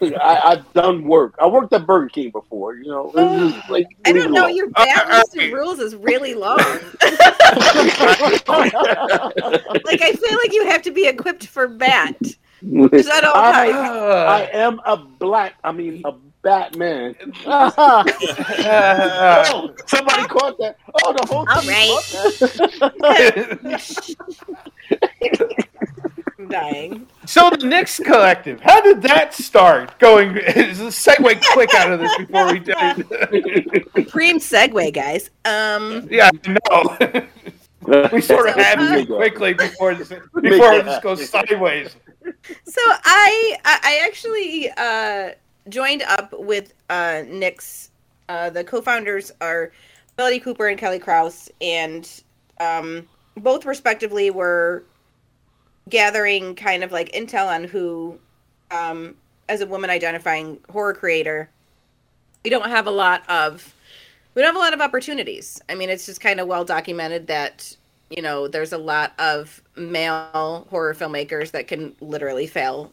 [0.00, 1.34] I, I've done work.
[1.40, 2.76] I worked at Burger King before.
[2.76, 5.48] You know, it's like I didn't know leave your Uh, bat uh, list okay.
[5.48, 6.58] of rules is really long.
[9.84, 12.16] Like I feel like you have to be equipped for bat.
[12.62, 13.76] Is that all I, time?
[13.76, 15.54] I am a black.
[15.64, 16.12] I mean, a
[16.42, 17.14] Batman.
[17.46, 18.04] Oh,
[19.86, 20.76] somebody caught that.
[21.02, 22.00] Oh, the whole All thing right.
[22.10, 24.06] caught that.
[26.38, 27.06] I'm dying.
[27.26, 29.98] so the Nyx Collective, how did that start?
[29.98, 32.72] Going is a segue quick out of this before we do.
[33.94, 35.30] Supreme segue, guys.
[35.44, 36.96] Um, yeah, I know.
[38.12, 41.96] we sort of had to do quickly before this, before it just goes sideways.
[42.64, 45.30] So I I actually uh,
[45.68, 47.88] joined up with uh, Nyx.
[48.28, 49.72] Uh, the co-founders are
[50.16, 52.08] Melody Cooper and Kelly Kraus, and
[52.60, 54.84] um, both respectively were
[55.88, 58.18] gathering kind of like intel on who,
[58.70, 59.16] um,
[59.48, 61.50] as a woman identifying horror creator,
[62.44, 63.74] we don't have a lot of
[64.34, 65.60] we don't have a lot of opportunities.
[65.68, 67.76] I mean, it's just kind of well documented that
[68.10, 72.92] you know there's a lot of male horror filmmakers that can literally fail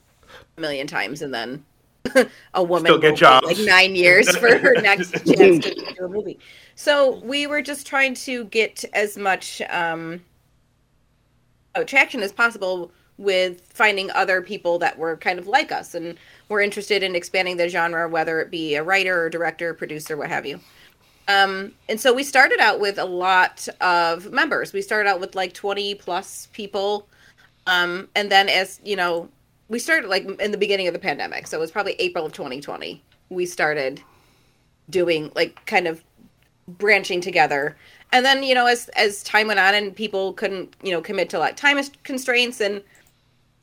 [0.57, 1.65] a million times and then
[2.53, 3.45] a woman Still get jobs.
[3.45, 6.39] like nine years for her next chance to do a movie.
[6.75, 10.21] So we were just trying to get as much um,
[11.75, 16.17] attraction as possible with finding other people that were kind of like us and
[16.49, 20.29] were interested in expanding the genre, whether it be a writer or director, producer, what
[20.29, 20.59] have you.
[21.27, 24.71] Um, and so we started out with a lot of members.
[24.73, 27.07] We started out with like 20 plus people.
[27.65, 29.29] Um, and then as, you know,
[29.67, 31.47] we started like in the beginning of the pandemic.
[31.47, 33.01] So it was probably April of 2020.
[33.29, 34.01] We started
[34.89, 36.03] doing like kind of
[36.67, 37.75] branching together.
[38.13, 41.29] And then, you know, as as time went on and people couldn't, you know, commit
[41.31, 42.81] to like time constraints and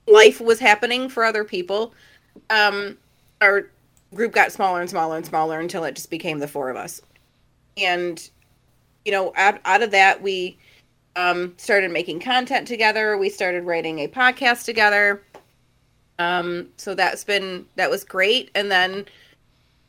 [0.07, 1.95] life was happening for other people,
[2.51, 2.99] um,
[3.41, 3.71] our
[4.15, 7.01] group got smaller and smaller and smaller until it just became the four of us.
[7.77, 8.29] And,
[9.05, 10.57] you know, out, out of that, we
[11.17, 13.17] um, started making content together.
[13.17, 15.23] We started writing a podcast together.
[16.19, 18.51] Um, so that's been, that was great.
[18.55, 19.05] And then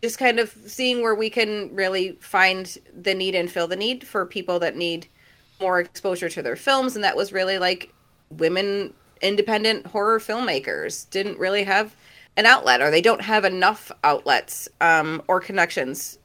[0.01, 4.05] just kind of seeing where we can really find the need and fill the need
[4.05, 5.07] for people that need
[5.59, 6.95] more exposure to their films.
[6.95, 7.93] And that was really like
[8.29, 11.95] women independent horror filmmakers didn't really have
[12.37, 16.19] an outlet or they don't have enough outlets um, or connections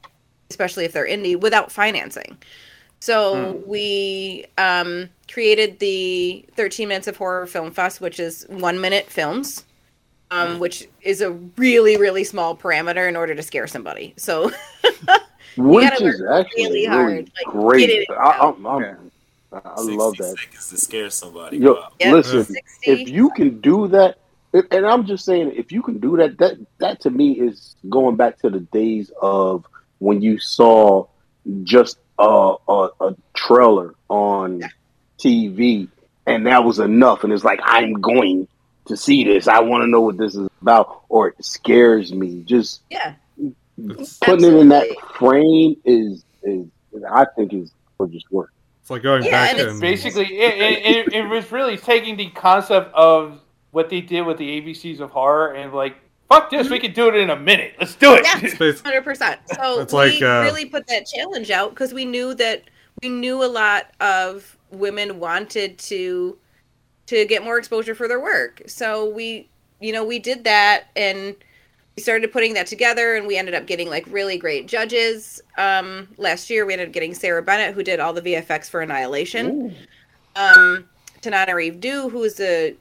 [0.51, 2.37] especially if they're indie without financing
[2.99, 9.07] so we um, created the 13 minutes of horror film fest which is one minute
[9.07, 9.65] films
[10.29, 14.51] um, which is a really really small parameter in order to scare somebody so
[15.57, 17.87] Which gotta is actually really really, hard, like, great.
[17.87, 18.95] get it I, I'm, I'm, Yeah.
[19.65, 20.37] I love that.
[20.39, 21.57] seconds to scare somebody.
[21.57, 21.89] Yo, Wow.
[21.99, 22.61] Yeah, listen, 60.
[22.89, 24.17] if you can do that,
[24.53, 27.75] if- and I'm just saying, if you can do that, that that to me is
[27.89, 29.65] going back to the days of
[30.01, 31.05] when you saw
[31.63, 34.63] just a a, a trailer on
[35.17, 35.87] TV,
[36.25, 38.47] and that was enough, and it's like I'm going
[38.87, 39.47] to see this.
[39.47, 42.43] I want to know what this is about, or it scares me.
[42.45, 43.13] Just yeah
[44.21, 44.87] putting it in that
[45.17, 46.67] frame is is
[47.09, 48.51] I think is for just work.
[48.81, 51.77] It's like going Yeah, back and it's and Basically, it, it, it, it was really
[51.77, 53.39] taking the concept of
[53.71, 55.95] what they did with the ABCs of horror and like,
[56.31, 57.75] fuck this, we can do it in a minute.
[57.79, 58.23] Let's do it.
[58.23, 58.39] Yeah.
[58.41, 59.39] It's Hundred percent.
[59.55, 62.63] So It's we like, uh, really put that challenge out because we knew that
[63.01, 66.37] we knew a lot of women wanted to
[67.07, 68.61] to get more exposure for their work.
[68.67, 69.49] So we,
[69.79, 71.35] you know, we did that and
[71.95, 75.41] we started putting that together, and we ended up getting like really great judges.
[75.57, 78.81] Um, last year, we ended up getting Sarah Bennett, who did all the VFX for
[78.81, 79.75] Annihilation.
[80.37, 80.87] Um,
[81.21, 82.75] Tananarive Due, who is a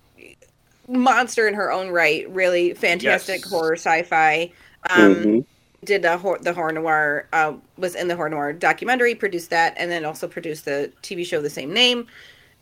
[0.91, 3.47] monster in her own right, really fantastic Yes.
[3.47, 4.53] horror sci-fi.
[4.91, 5.45] Um, Mhm.
[5.85, 9.75] did the hor- the horror noir uh, was in the horror noir documentary produced that
[9.79, 12.07] and then also produced the tv show the same name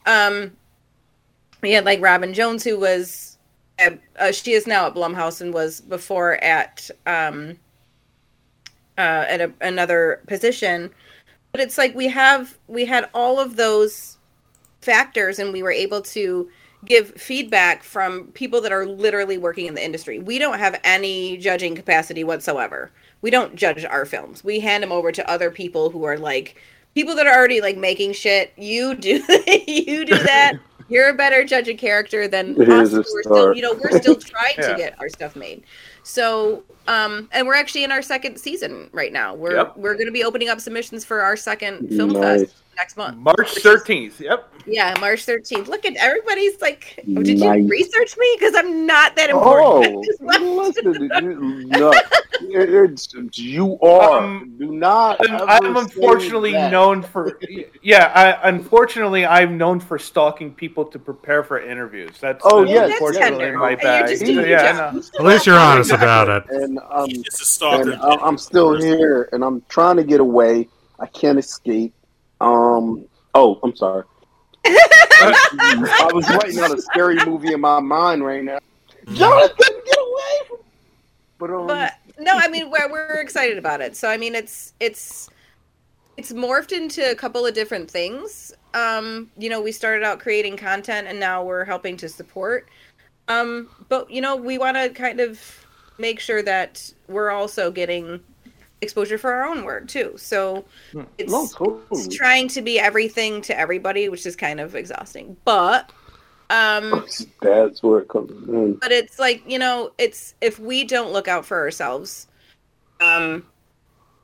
[0.07, 0.53] um
[1.63, 3.39] we had like robin jones who was
[3.79, 7.57] at, uh, she is now at blumhouse and was before at um
[8.99, 10.91] uh at a, another position
[11.53, 14.19] but it's like we have we had all of those
[14.83, 16.49] factors and we were able to
[16.85, 20.19] give feedback from people that are literally working in the industry.
[20.19, 22.91] We don't have any judging capacity whatsoever.
[23.21, 24.45] We don't judge our films.
[24.45, 26.57] We hand them over to other people who are like
[26.95, 28.53] people that are already like making shit.
[28.57, 29.17] You do
[29.67, 30.55] you do that.
[30.91, 32.93] You're a better judge of character than us.
[32.95, 34.69] We're still, you know, we're still trying Yeah.
[34.69, 35.65] to get our stuff made.
[36.03, 39.35] So, um, and we're actually in our second season right now.
[39.35, 39.77] We're Yep.
[39.77, 42.43] we're going to be opening up submissions for our second film Nice.
[42.45, 43.17] fest next month.
[43.19, 44.21] March 13th.
[44.21, 44.53] Yep.
[44.67, 45.67] Yeah, March 13th.
[45.69, 47.59] Look at everybody's like, oh, did Nice.
[47.63, 48.37] you research me?
[48.39, 49.97] Because I'm not that important.
[49.97, 52.05] Oh, I just watched- listen, you- no, it-
[52.41, 54.21] it's, you are.
[54.21, 55.19] Um, Do not.
[55.29, 56.71] I'm, I'm unfortunately that.
[56.71, 57.39] known for
[57.83, 58.13] yeah.
[58.15, 62.13] I, unfortunately, I'm known for stalking people to prepare for interviews.
[62.21, 63.59] That's Oh, that's yes, unfortunately tender.
[63.59, 64.09] my And you're bag.
[64.09, 64.99] just doing your yeah, no.
[65.19, 66.45] at least you're honest about it.
[66.51, 67.93] And um, It's a stalker.
[67.93, 70.69] and I'm still here, and I'm trying to get away.
[71.01, 71.95] I can't escape.
[72.41, 73.07] Um.
[73.35, 74.05] Oh, I'm sorry.
[74.65, 78.59] I was writing on a scary movie in my mind right now.
[79.13, 80.49] Jonathan, get away!
[80.49, 80.59] From...
[81.39, 83.97] But um, but no, I mean we're we're excited about it.
[83.97, 85.31] So I mean it's it's
[86.17, 88.53] it's morphed into a couple of different things.
[88.75, 92.69] Um, you know, we started out creating content and now we're helping to support.
[93.29, 95.41] Um, but you know, we want to kind of
[95.99, 98.21] make sure that we're also getting
[98.81, 100.15] exposure for our own work too.
[100.17, 100.65] So
[101.19, 101.81] it's, no, totally.
[101.91, 105.37] it's trying to be everything to everybody, which is kind of exhausting.
[105.45, 105.91] But
[106.51, 107.05] um
[107.43, 108.75] That's where it comes in.
[108.75, 112.27] but it's like you know it's if we don't look out for ourselves
[113.01, 113.45] um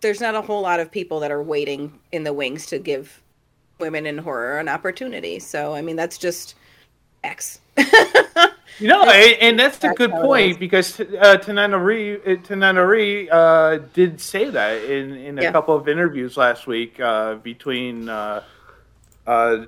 [0.00, 3.22] there's not a whole lot of people that are waiting in the wings to give
[3.78, 6.54] women in horror an opportunity so i mean that's just
[7.24, 7.60] x
[8.80, 11.04] You know, and, and that's a good point because uh,
[11.38, 15.52] Tananari uh, Tananari uh, did say that in, in a Yeah.
[15.52, 18.42] couple of interviews last week uh, between uh,
[19.26, 19.66] uh,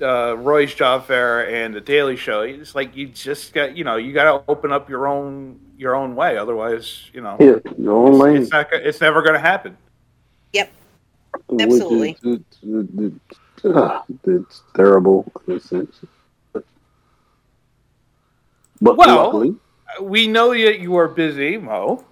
[0.00, 2.42] uh, Roy's Job Fair and the Daily Show.
[2.42, 5.96] It's like you just got you know you got to open up your own your
[5.96, 8.42] own way, otherwise you know Yeah, your own lane.
[8.42, 9.76] it's not it's never going to happen.
[10.52, 10.70] Yep.
[11.48, 12.16] Which is- Absolutely.
[12.22, 15.96] It's, it's, uh, it's terrible in a sense.
[18.80, 19.54] But Well- luckily,
[20.00, 22.04] We know that you are busy, Mo.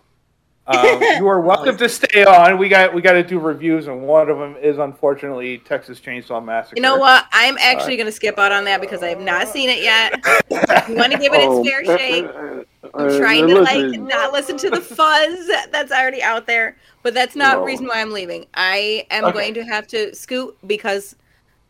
[0.66, 2.56] Um, you are welcome to stay on.
[2.56, 6.42] We got we got to do reviews, and one of them is unfortunately Texas Chainsaw
[6.42, 6.76] Massacre.
[6.76, 7.26] You know what?
[7.32, 10.14] I'm actually going to skip out on that because I have not seen it yet.
[10.88, 12.24] You want to give it its Oh, fair uh, shake.
[12.24, 12.64] uh,
[12.98, 17.12] I'm uh, trying to like not listen to the fuzz that's already out there, but
[17.12, 17.66] that's not the No.
[17.66, 18.46] reason why I'm leaving.
[18.54, 19.32] I am Okay.
[19.34, 21.16] going to have to scoot because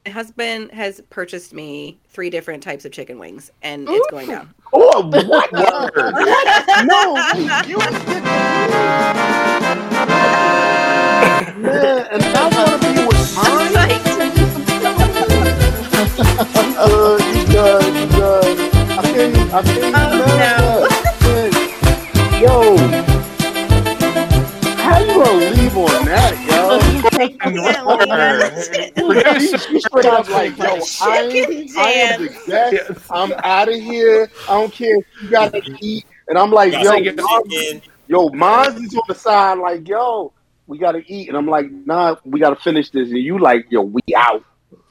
[0.07, 4.55] my husband has purchased me three different types of chicken wings, and it's going down.
[4.73, 5.53] Oh, what?
[6.87, 7.17] no,
[7.67, 7.79] you
[11.59, 13.75] man, and I want to be with mine.
[16.79, 18.59] Uh, you good, you good.
[18.91, 20.89] I can't, I can't even Oh,
[21.21, 22.41] no.
[22.41, 23.14] Yo,
[25.07, 26.81] how you gonna leave on that, yo?
[29.41, 33.01] She, she straight up like, yo, I, ain't, I am the guest.
[33.11, 34.31] I'm out of here.
[34.49, 36.07] I don't care if you got to eat.
[36.29, 37.83] And I'm like, Gotta yo, get mom, in.
[38.09, 40.33] yo, mine's is on the side, like, yo,
[40.67, 41.29] we gotta eat.
[41.29, 43.11] And I'm like, nah, we gotta finish this.
[43.11, 44.43] And you like, yo, we out.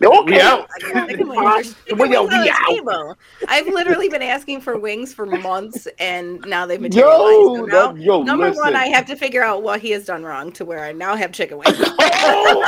[0.05, 0.33] Okay.
[0.33, 0.67] We out.
[1.07, 1.53] Chicken Fine.
[1.55, 1.75] wings.
[1.85, 3.17] Chicken Well, yo, we out.
[3.47, 7.55] I've literally been asking for wings for months, and now they've Yo, materialized.
[7.55, 8.63] So now, yo, number listen.
[8.63, 11.15] one, I have to figure out what he has done wrong to where I now
[11.15, 11.77] have chicken wings.
[12.25, 12.63] Oh,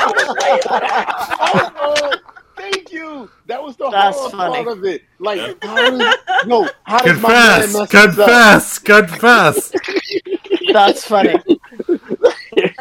[0.70, 2.14] oh, oh, oh,
[2.58, 3.30] thank you.
[3.46, 4.64] That was the That's hard funny.
[4.66, 5.02] part of it.
[5.20, 7.90] Like, how does, no, how does my man Confess, mess up?
[7.90, 9.72] confess, confess.
[10.74, 11.36] That's funny.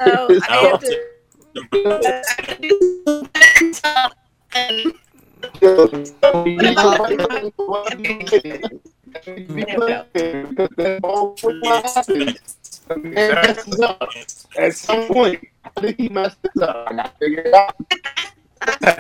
[0.04, 1.00] So I have to.
[4.54, 4.94] I and
[14.58, 16.86] At some point, I think he mess this up?
[16.88, 17.74] I gotta figure it out.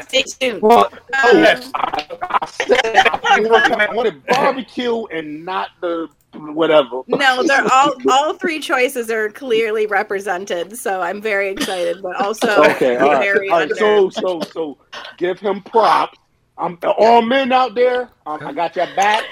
[0.06, 0.60] stay tuned.
[0.62, 0.90] Oh,
[1.32, 1.70] yes.
[1.74, 7.02] I, I said I wanted barbecue and not the whatever.
[7.06, 12.64] No, they're all all three choices are clearly represented, so I'm very excited, but also
[12.70, 13.22] Okay, all right.
[13.22, 14.78] very All right, so so so
[15.16, 16.18] give him props.
[16.56, 18.10] I'm all men out there.
[18.26, 19.24] Um, I got your back.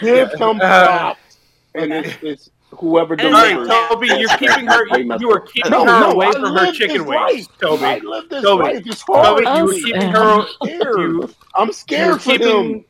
[0.00, 1.38] Give him Uh, props,
[1.74, 3.68] and it's, it's whoever And All delivers.
[3.68, 4.86] right, Toby, you're keeping her.
[5.18, 7.46] You were keeping No, her no, away I from her chicken wings, life.
[7.80, 8.00] I Toby.
[8.30, 8.62] this Toby.
[8.64, 8.82] life.
[8.86, 9.44] It's hard.
[9.44, 10.46] Toby, you were keeping her.
[10.60, 10.98] I'm scared.
[11.00, 12.48] You, I'm you scared for keeping.
[12.48, 12.84] him.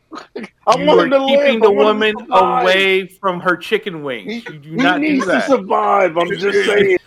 [0.66, 1.62] I You want were him to keeping live.
[1.62, 4.46] the I want him woman away from her chicken wings.
[4.48, 6.16] You do he not do needs to survive.
[6.18, 6.98] I'm just saying.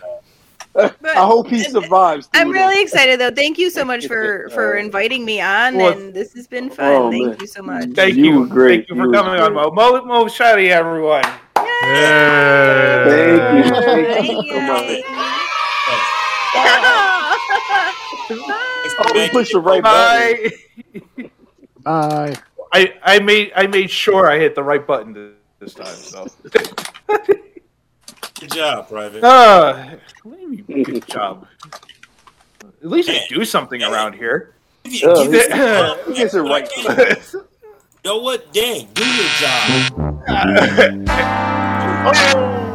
[0.74, 2.28] But I hope he survives.
[2.32, 3.30] I'm through really excited though.
[3.30, 6.92] Thank you so much for for inviting me on, Well, and this has been fun.
[6.92, 7.36] Oh, Thank man.
[7.40, 7.90] you so much.
[7.90, 8.46] Thank You you.
[8.48, 8.86] great.
[8.86, 9.74] Thank you You for were coming on, great.
[9.74, 10.00] Mo.
[10.02, 11.24] Mo, Moshaty, everyone.
[11.54, 11.68] Thank
[13.54, 13.64] you.
[14.14, 14.66] Thank you so Yay.
[14.66, 15.02] much.
[18.28, 19.62] Thanks for we making pushed the it.
[19.62, 20.50] right button.
[21.84, 21.84] Bye.
[21.84, 22.36] Bye.
[22.72, 25.86] I, I made I made sure I hit the right button this time.
[25.94, 26.26] So,
[28.42, 29.22] Good job, Private.
[29.22, 29.90] uh,
[30.24, 31.46] what do you mean, good job.
[32.60, 34.54] At least I do something around here.
[34.84, 35.52] Yeah, Give it-
[36.16, 36.68] he it right.
[37.32, 37.44] You
[38.04, 38.52] know what?
[38.52, 40.22] Dang, do your job.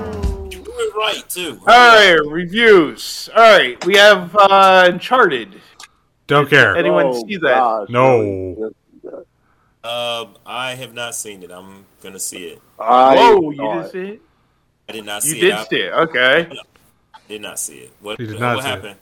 [0.51, 1.59] You do it right too.
[1.61, 3.29] All right, reviews.
[3.35, 5.59] All right, we have uh, Uncharted.
[6.27, 6.77] Don't care.
[6.77, 7.57] Anyone Oh, see that?
[7.57, 7.89] gosh.
[7.89, 8.71] No.
[9.83, 11.51] Um, I have not seen it.
[11.51, 12.61] I'm gonna see it.
[12.79, 14.21] I Whoa, you thought- didn't see it?
[14.89, 15.55] I did not You see did it.
[15.55, 15.93] I see it.
[15.93, 16.49] Okay.
[17.27, 17.91] did not see it.
[18.01, 18.71] What, You did what not see it.
[18.71, 18.99] happened?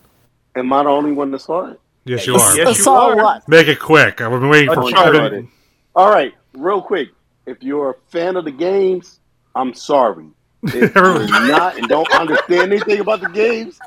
[0.55, 1.79] Am I the only one that saw it?
[2.05, 2.55] Yes, you are.
[2.57, 3.15] Yes, you Saw are.
[3.15, 3.47] what?
[3.49, 4.21] Make it quick.
[4.21, 5.15] I've been waiting for Uncharted.
[5.15, 5.47] Uncharted.
[5.95, 7.09] All right, real quick.
[7.45, 9.19] If you're a fan of the games,
[9.55, 10.27] I'm sorry.
[10.63, 13.79] If you're not and don't understand anything about the games,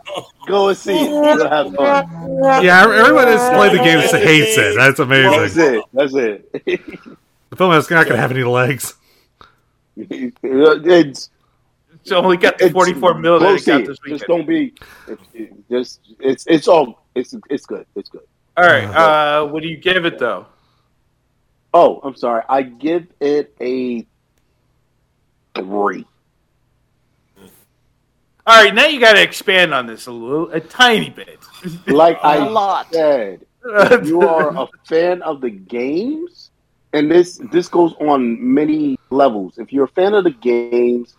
[0.46, 1.10] go and see it.
[1.10, 2.64] You'll have fun.
[2.64, 4.74] Yeah, everyone that's played the game hates it.
[4.76, 5.74] That's That's amazing.
[5.74, 5.84] it.
[5.92, 7.18] That's it.
[7.50, 8.92] The film is not going to have any legs.
[9.96, 11.30] it's
[12.08, 13.86] It's only got the it's 44 mil that it got it.
[13.86, 14.74] this Just don't be.
[15.06, 17.86] It, it, just it's it's all it's it's good.
[17.94, 18.22] It's good.
[18.56, 18.84] All right.
[18.84, 20.46] Uh, what do you give it though?
[21.74, 22.42] Oh, I'm sorry.
[22.48, 24.06] I give it a
[25.54, 26.06] three.
[28.46, 31.38] All right, now you got to expand on this a little, a tiny bit.
[31.86, 32.90] Like I A lot.
[32.90, 36.50] said, if you are a fan of the games,
[36.94, 39.58] and this this goes on many levels.
[39.58, 41.14] If you're a fan of the games,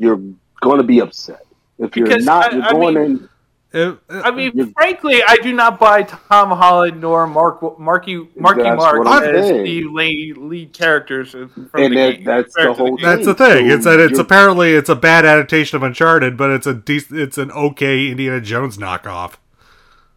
[0.00, 0.20] you're
[0.60, 1.46] going to be upset.
[1.78, 3.28] If you're Because, not, I- you're I going mean- in.
[3.72, 8.28] It- it- uh, I mean, frankly, I do not buy Tom Holland nor Mark Marky
[8.34, 9.62] Marky Mark as saying.
[9.62, 12.24] the lead, lead characters from And the that- game.
[12.24, 13.06] that's the whole game.
[13.06, 13.68] that's the thing.
[13.68, 13.70] thing.
[13.70, 17.16] So It's that it's apparently it's a bad adaptation of Uncharted, but it's a dec-
[17.16, 19.34] it's an okay Indiana Jones knockoff.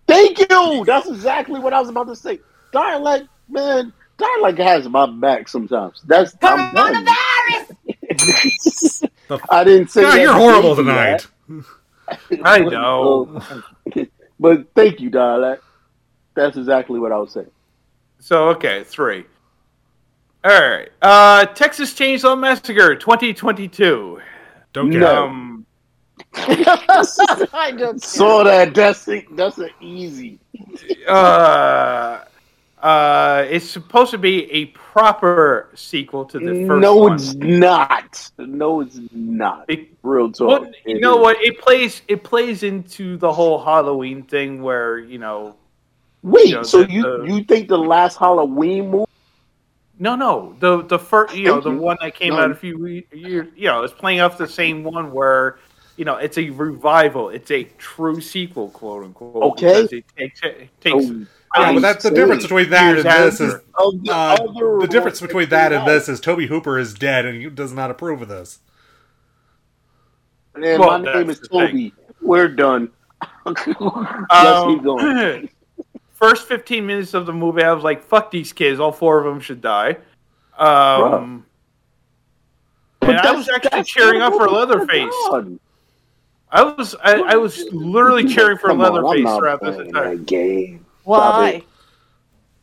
[0.07, 0.83] Thank you.
[0.85, 2.39] That's exactly what I was about to say.
[2.71, 6.01] Dialect, man, dialect has my back sometimes.
[6.07, 6.73] That's I'm
[9.39, 9.47] done.
[9.49, 10.01] I didn't say.
[10.03, 11.27] God, that you're horrible tonight.
[12.43, 13.41] I know.
[14.39, 15.63] but thank you, dialect.
[16.35, 17.51] That's exactly what I was saying.
[18.19, 19.25] So okay, three.
[20.43, 20.89] All right.
[21.01, 24.19] Uh, Texas Chainsaw Massacre 2022.
[24.73, 25.27] Don't get No.
[25.27, 25.65] Um,
[26.35, 30.39] I don't So that that's that's an easy.
[31.07, 32.23] uh,
[32.83, 37.13] uh, it's supposed to be a proper sequel to the first No, one.
[37.15, 38.31] it's not.
[38.37, 39.65] No, it's not.
[39.69, 40.47] It- Real talk.
[40.63, 41.21] Well, you know is.
[41.23, 41.37] what?
[41.41, 45.55] It plays it plays into the whole Halloween thing where you know
[46.23, 49.05] Wait, you know, so the- you the- you think the last Halloween movie?
[49.99, 52.39] no no the the first you know the one that came No.
[52.39, 55.57] out a few years you know it's playing off the same one where
[55.95, 59.83] you know it's a revival it's a true sequel quote unquote Okay.
[59.83, 63.53] it takes it takes Oh, Yeah, but that's the difference between that and this is
[63.53, 64.35] the, uh,
[64.79, 67.73] the difference between that that and this is Tobe Hooper is dead and he does
[67.73, 68.59] not approve of this.
[70.55, 70.61] out.
[70.61, 71.67] Man, Well, my name is the thing.
[71.67, 71.93] Toby.
[72.21, 72.91] We're done.
[73.45, 73.67] yes,
[74.31, 75.49] Um, keep going.
[76.13, 79.25] first 15 minutes of the movie I was like fuck these kids all four of
[79.25, 79.97] them should die
[80.57, 81.45] um
[83.01, 85.13] and I was actually cheering up for Leatherface.
[85.29, 85.59] we're.
[86.51, 90.85] I was I, I was literally cheering for Come Leatherface not throughout this entire game.
[91.03, 91.63] Why?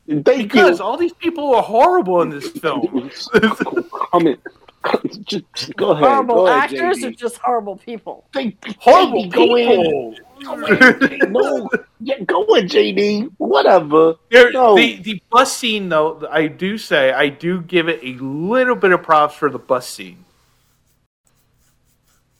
[0.09, 2.83] Thank because all these people were horrible in this film.
[3.35, 3.91] you.
[4.13, 4.37] Come.
[5.25, 6.05] Just go ahead.
[6.05, 7.05] Horrible go ahead, actors JD.
[7.09, 8.25] or just horrible people?
[8.33, 9.69] Thank- horrible JD, go in.
[9.69, 10.15] people.
[10.43, 11.33] Go in.
[11.33, 11.69] No,
[12.01, 13.31] yeah, go in, JD.
[13.37, 14.15] Whatever.
[14.31, 14.75] There- No.
[14.77, 18.93] The the bus scene though, I do say I do give it a little bit
[18.93, 20.25] of props for the bus scene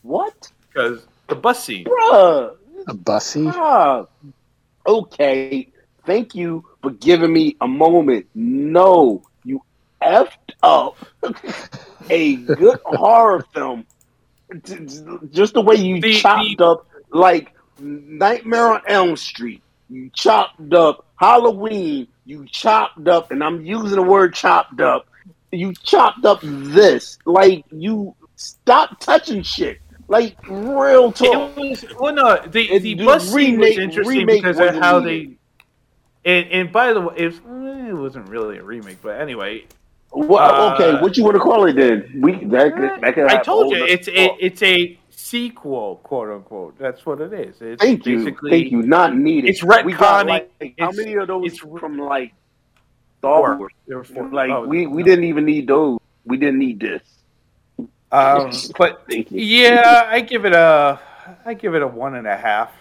[0.01, 0.51] What?
[0.67, 1.85] because the bus scene.
[1.85, 2.55] Bruh.
[2.87, 3.45] A bussy?
[3.47, 4.05] Ah,
[4.87, 5.70] okay.
[6.05, 8.27] Thank you for giving me a moment.
[8.33, 9.61] No, you
[10.01, 10.29] effed
[10.63, 10.97] up
[12.09, 13.85] a good horror film.
[15.31, 19.61] Just the way you The- chopped the- up, like Nightmare on Elm Street.
[19.89, 22.07] You chopped up Halloween.
[22.25, 25.07] You chopped up, and I'm using the word chopped up.
[25.51, 27.17] You chopped up this.
[27.25, 29.79] Like, you stop touching shit.
[30.07, 31.57] Like, real talk.
[31.57, 35.31] It was well, no, the It- the bus scene was interesting because of how they.
[36.23, 39.65] And, and by the way, it, was, eh, it wasn't really a remake, but anyway,
[40.11, 42.19] Well, okay, Uh, what you want to call it then?
[42.21, 46.77] We that, that could I told you it's a, it's a sequel, quote unquote.
[46.77, 47.61] That's what it is.
[47.61, 48.81] It's Thank you, thank you.
[48.83, 49.49] Not needed.
[49.49, 50.27] it's We got, retconning.
[50.29, 52.33] like, how It's- many of those it's- from like
[53.19, 53.55] Star.
[53.57, 53.71] Wars?
[53.87, 54.27] There were four.
[54.29, 55.07] Like Oh, we, we no.
[55.09, 55.99] didn't even need those.
[56.25, 57.01] We didn't need this.
[58.11, 59.41] Um, but Thank you.
[59.41, 60.99] yeah, I give it a,
[61.45, 62.71] I give it a one and a half.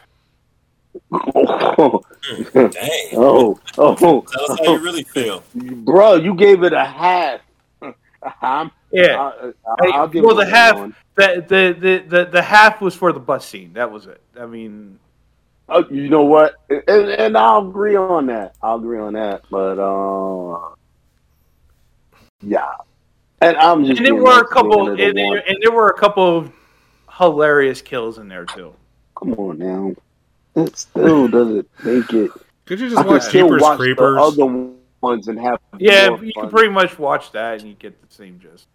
[1.12, 2.02] Oh,
[2.54, 2.70] Dang.
[3.14, 5.42] oh, oh, Tell us how you really feel.
[5.54, 7.40] bro, you gave it a half.
[8.42, 9.52] I'm, Yeah, I,
[9.82, 13.20] Hey, I'll give well, the half- the, the the the the half was for the
[13.20, 13.72] bus scene.
[13.74, 14.20] That was it.
[14.38, 14.98] I mean,
[15.68, 16.54] Oh, you know what?
[16.68, 18.56] And, and I'll agree on that.
[18.60, 19.42] I'll agree on that.
[19.50, 20.74] But uh,
[22.42, 22.66] yeah.
[23.40, 25.34] And I'm just and there were a couple, to and the other one.
[25.36, 26.52] there, and there were a couple of
[27.18, 28.74] hilarious kills in there too.
[29.16, 29.94] Come on now.
[30.56, 32.30] It still doesn't make it.
[32.66, 34.16] Could you just can watch still Jeepers watch Creepers?
[34.16, 34.68] the other
[35.00, 36.44] ones and have Yeah, more you fun.
[36.44, 38.66] can pretty much watch that and you get the same gist.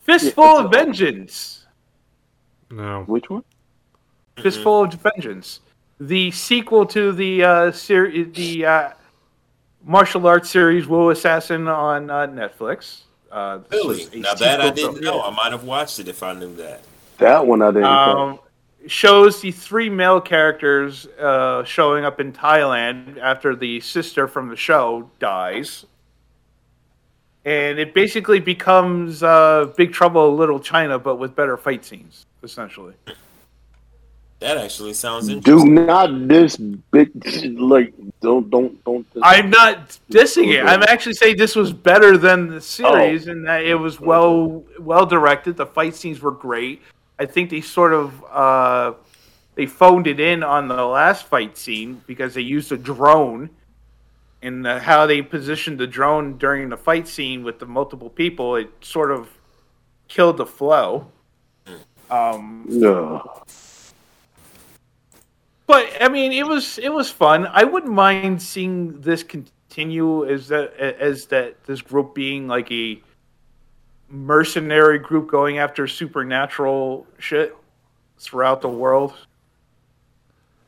[0.00, 1.66] Fistful Yeah, of all- Vengeance.
[2.70, 3.02] No.
[3.06, 3.42] Which one?
[4.38, 5.60] Fistful of Vengeance,
[5.98, 8.90] the sequel to the uh, ser- the uh,
[9.84, 13.02] martial arts series Wu Assassin on uh, Netflix.
[13.30, 14.06] Uh, Really?
[14.20, 15.04] Now that I didn't film.
[15.04, 15.22] know.
[15.22, 16.80] I might have watched it if I knew that.
[17.18, 17.84] That one I didn't.
[17.84, 18.38] Um,
[18.86, 24.56] shows the three male characters uh, showing up in Thailand after the sister from the
[24.56, 25.86] show dies.
[27.44, 32.26] And it basically becomes uh, Big Trouble in Little China, but with better fight scenes,
[32.42, 32.94] essentially.
[34.40, 37.10] That actually sounds Do not this big
[37.58, 37.92] like
[38.22, 39.06] don't don't don't.
[39.22, 40.64] I'm not dissing it.
[40.64, 45.04] I'm actually saying this was better than the series, and that it was well well
[45.04, 45.58] directed.
[45.58, 46.80] The fight scenes were great.
[47.20, 48.94] I think they sort of uh,
[49.54, 53.50] they phoned it in on the last fight scene because they used a drone,
[54.40, 58.56] and the, how they positioned the drone during the fight scene with the multiple people.
[58.56, 59.28] It sort of
[60.08, 61.12] killed the flow.
[62.10, 63.44] Um, No.
[65.66, 67.46] but I mean, it was it was fun.
[67.46, 73.00] I wouldn't mind seeing this continue as that as that this group being like a
[74.10, 77.56] mercenary group going after supernatural shit
[78.18, 79.14] throughout the world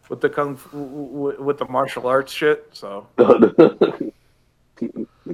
[0.08, 2.68] with the kung fu, with the martial arts shit.
[2.72, 3.06] So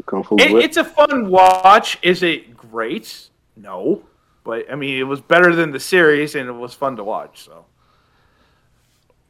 [0.07, 1.99] Kung Fu it, it's a fun watch.
[2.03, 3.29] Is it great?
[3.57, 4.03] No,
[4.45, 7.45] but I mean, it was better than the series, and it was fun to watch.
[7.45, 7.65] So.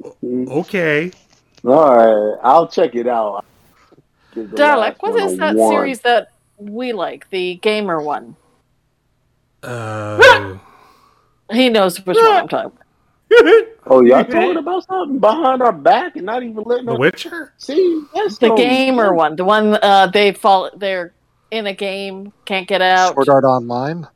[0.02, 0.48] Mm-hmm.
[0.50, 1.10] Okay.
[1.64, 3.44] All right, I'll check it out.
[4.34, 5.72] Dalek, last what one is a that one.
[5.72, 7.28] series that we like?
[7.30, 8.36] The gamer one.
[9.62, 10.56] Uh,
[11.52, 12.84] He knows which one I'm talking about.
[13.90, 17.54] Oh, y'all talking about something behind our back and not even letting The us Witcher?
[17.56, 18.02] see?
[18.14, 19.34] That's The no- gamer one.
[19.36, 20.70] The one uh, they fall.
[20.76, 21.14] They're
[21.50, 23.14] in a game, can't get out.
[23.14, 24.06] Sword Art Online.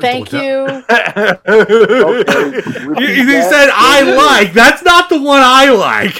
[0.00, 0.40] Thank you.
[0.88, 3.50] Okay, You, repeat you that.
[3.50, 4.52] said I like.
[4.54, 6.16] That's not the one I like.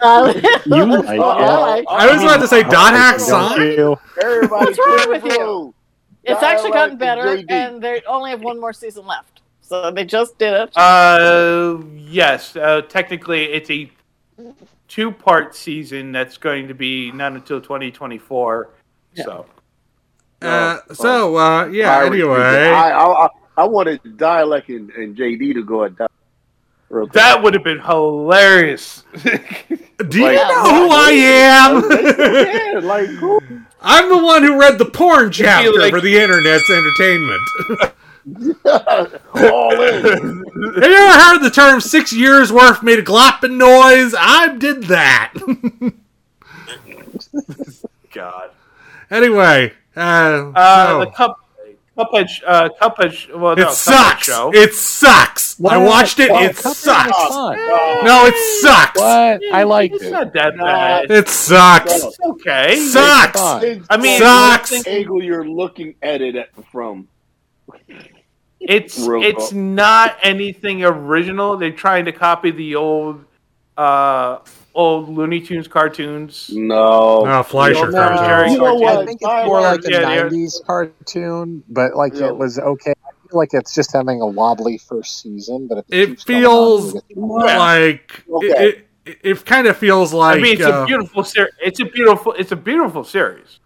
[0.00, 0.32] Uh,
[0.64, 1.86] You like it.
[1.90, 3.60] I was about to say Dot Hack Don't Song.
[3.60, 3.98] you?
[4.22, 5.74] Everybody, What's wrong with you?
[6.26, 6.34] Road.
[6.34, 9.40] It's actually gotten better, and they only have one more season left.
[9.60, 10.76] So they just did it.
[10.76, 12.56] Uh, yes.
[12.56, 13.90] Uh, technically, it's a
[14.88, 18.68] two-part season that's going to be not until 2024.
[19.14, 19.24] Yeah.
[19.24, 19.46] So
[20.42, 22.40] Uh, so, uh, yeah, Pirate anyway.
[22.68, 23.28] I, I, I,
[23.58, 26.10] I wanted Dialect and, and JD to go at that.
[27.12, 29.04] That would have been hilarious.
[29.24, 31.10] Do you Like- know who I
[32.74, 32.84] am?
[32.84, 33.40] like who?
[33.82, 37.42] I'm the one who read the porn chapter like- for the internet's entertainment.
[39.34, 40.12] all in.
[40.12, 44.14] Have you ever heard the term six years worth made a glopping noise?
[44.16, 45.32] I did that.
[48.12, 48.50] God.
[49.10, 50.00] anyway, uh,
[50.54, 51.36] Uh, so- the cup,
[51.96, 53.36] Cuphead, uh, Cuphead.
[53.38, 54.24] Well, no, it Cuphead sucks.
[54.24, 54.50] Show.
[54.54, 55.60] It sucks.
[55.62, 56.30] I watched it.
[56.30, 57.10] Oh, it Cuphead sucks.
[57.10, 58.02] was.
[58.04, 58.98] No, it sucks.
[58.98, 59.40] What?
[59.54, 60.10] I liked It's it.
[60.10, 61.10] not that bad.
[61.10, 61.92] It sucks.
[62.02, 62.76] It's okay.
[62.76, 63.38] Sucks.
[63.38, 63.84] Fun.
[63.90, 64.86] I mean, Sucks.
[64.86, 67.08] angle you're looking at it from.
[68.60, 69.54] It's Real it's talk.
[69.58, 71.56] not anything original.
[71.56, 73.24] They're trying to copy the old
[73.76, 74.38] uh
[74.74, 76.50] old Looney Tunes cartoons.
[76.52, 77.26] No.
[77.26, 78.52] Oh, Fleischer No, cartoons.
[78.52, 78.96] You know what?
[78.98, 80.22] I think it's more like a Yeah, yeah.
[80.28, 82.26] '90s cartoon, but like Yeah.
[82.28, 82.92] it was okay.
[83.04, 86.44] I feel like it's just having a wobbly first season, but if It keeps going
[86.44, 87.58] on, feels it'll get- Yeah.
[87.58, 88.46] like Okay.
[88.68, 91.52] it, it, it kind of feels like I mean, it's uh, a beautiful series.
[91.60, 92.32] It's a beautiful.
[92.34, 93.58] It's a beautiful series.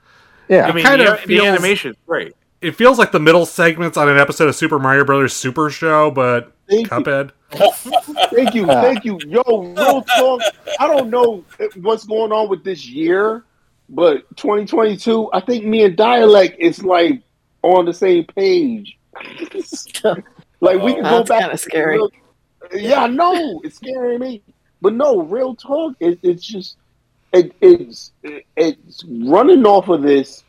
[0.49, 0.67] yeah.
[0.67, 2.33] I mean, kind the, of the feels- animation is great.
[2.61, 6.11] It feels like the middle segments on an episode of Super Mario Brothers Super Show,
[6.11, 6.97] but Thank you.
[6.97, 7.31] Cuphead.
[8.33, 9.19] Thank you, thank you.
[9.27, 10.41] Yo, real talk.
[10.81, 11.45] I don't know
[11.77, 13.45] what's going on with this year,
[13.89, 17.23] but 2022, I think me and Dialect is like
[17.63, 18.99] on the same page.
[20.61, 21.41] like we can go That's back.
[21.43, 21.95] kinda scary.
[21.97, 22.11] real-
[22.75, 24.43] yeah, I know it's scaring me,
[24.83, 25.95] but no, real talk.
[26.01, 26.77] It, it's just
[27.33, 30.43] it, it's it, it's running off of this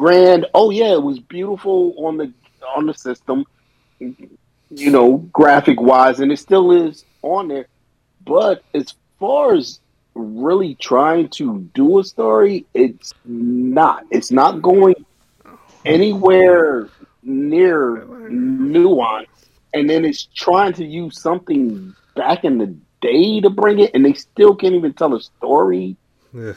[0.00, 0.46] grand.
[0.54, 2.32] Oh yeah, it was beautiful on the
[2.76, 3.44] on the system
[4.70, 7.66] you know, graphic wise, and it still is on there.
[8.24, 9.80] But as far as
[10.14, 14.04] really trying to do a story, it's not.
[14.10, 14.94] It's not going
[15.84, 16.88] anywhere
[17.22, 19.28] near nuance.
[19.74, 24.04] And then it's trying to use something back in the day to bring it, and
[24.04, 25.96] they still can't even tell a story
[26.36, 26.56] Ugh.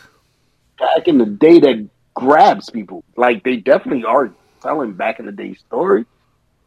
[0.80, 3.04] back in the day that grabs people.
[3.16, 4.32] Like they definitely are
[4.62, 6.06] telling back in the day story,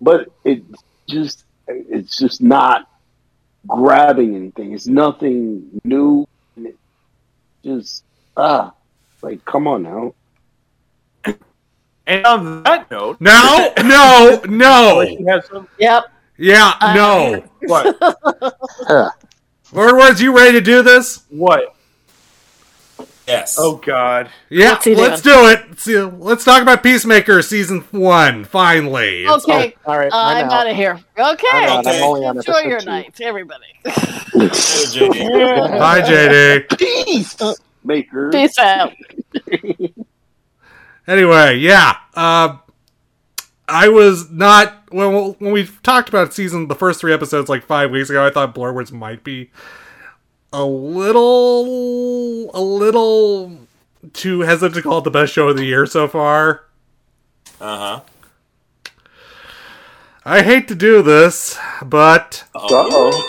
[0.00, 0.62] but it
[1.08, 2.88] just it's just not
[3.66, 4.72] grabbing anything.
[4.72, 6.26] It's nothing new.
[6.56, 6.76] It
[7.64, 8.04] just
[8.36, 8.72] ah,
[9.22, 10.14] like come on now.
[12.08, 15.16] And on that note, No, no, no.
[15.26, 16.04] have some, Yep.
[16.38, 17.44] Yeah, Uh, no.
[17.66, 17.96] what?
[18.88, 19.08] Yeah.
[19.72, 21.24] Lord Words, you ready to do this?
[21.30, 21.74] what?
[23.26, 23.56] Yes.
[23.58, 24.30] Oh God!
[24.50, 25.68] Yeah, What's he let's do it.
[25.68, 28.44] Let's, see- let's talk about Peacemaker season one.
[28.44, 29.74] Finally, It's- Okay.
[29.84, 30.70] All right, I'm I'm out out.
[30.70, 31.00] of here.
[31.18, 31.46] Okay.
[31.52, 31.86] I'm out.
[31.86, 32.86] I'm only on Enjoy your two.
[32.86, 33.64] night, everybody.
[33.84, 35.78] JD.
[35.78, 36.78] Bye, JD.
[36.78, 37.36] Peace,
[37.84, 38.30] maker.
[38.30, 38.92] Peace out.
[41.08, 41.94] Anyway, yeah.
[42.14, 42.56] Uh,
[43.68, 47.90] I was not when when we talked about season the first three episodes like five
[47.92, 48.26] weeks ago.
[48.26, 49.50] I thought Blur Words might be
[50.52, 53.58] a little a little
[54.12, 56.64] too hesitant to call it the best show of the year so far.
[57.60, 58.00] Uh huh.
[60.24, 63.22] I hate to do this, but Uh oh.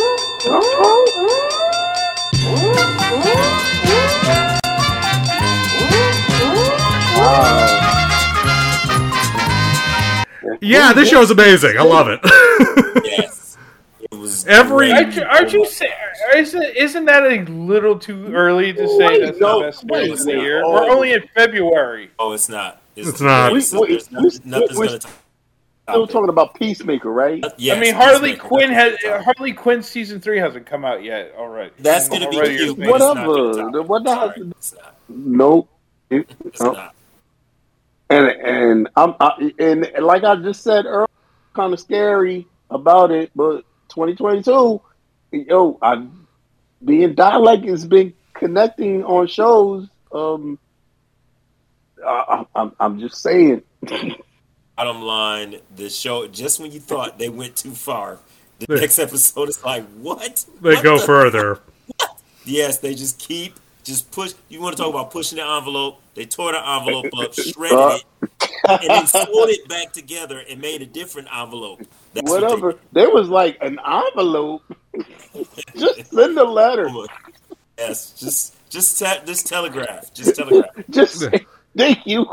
[10.62, 11.78] Yeah, this show's amazing.
[11.78, 12.20] I love it.
[13.06, 13.41] yes, it
[14.22, 15.90] was Every- Aren't you, aren't you say,
[16.36, 20.10] isn't, isn't that a little too early to say Wait, that's no, the best wait,
[20.10, 20.42] news of the wait.
[20.44, 20.62] year?
[20.64, 20.72] Oh.
[20.74, 22.12] We're only in February.
[22.20, 22.82] Oh, it's not.
[22.96, 23.50] It's not.
[23.50, 25.12] there's- We- we- there's nothing- we- nothing's gonna top
[25.90, 26.10] Still it.
[26.12, 27.44] talking about Peacemaker, right?
[27.58, 29.38] Yes, I mean, Harley Peacemaker, Quinn has nothing's gonna top it.
[29.38, 31.34] Harley Quinn season three hasn't come out yet.
[31.38, 32.78] All right, That's gonna be Already cute.
[32.78, 33.82] you're but it's saying- not Whatever.
[33.82, 34.96] What the hell- Sorry, It's not.
[35.10, 35.68] Nope.
[36.10, 36.72] It- It's no.
[36.74, 36.94] not.
[38.10, 41.08] and and I'm I, and like I just said earlier,
[41.54, 43.32] kind of scary about it.
[43.36, 44.82] But 2022,
[45.32, 46.08] yo, I
[46.84, 49.88] being dialect has been connecting on shows.
[50.12, 50.58] Um,
[52.06, 52.10] I,
[52.56, 53.62] I, I'm I'm just saying.
[54.78, 58.18] Bottom line, the show just when you thought they went too far,
[58.60, 60.44] the They- next episode is like, what?
[60.62, 61.60] They What go the- further.
[62.44, 63.54] Yes, they just keep
[63.84, 64.34] just push.
[64.50, 66.02] You want to talk about pushing the envelope?
[66.16, 68.30] They tore the envelope up, shredded it,
[68.68, 71.82] and then sewed it back together and made a different envelope.
[72.14, 72.80] That's what Whatever.
[72.92, 74.64] There was like an envelope.
[75.76, 76.90] just send a letter.
[77.78, 80.70] Yes, just just te- just telegraph, just telegraph.
[80.90, 81.46] Just say,
[81.78, 82.26] thank you.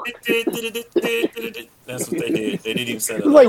[1.87, 2.61] That's what they did.
[2.61, 3.31] They didn't even send It's it.
[3.31, 3.49] like,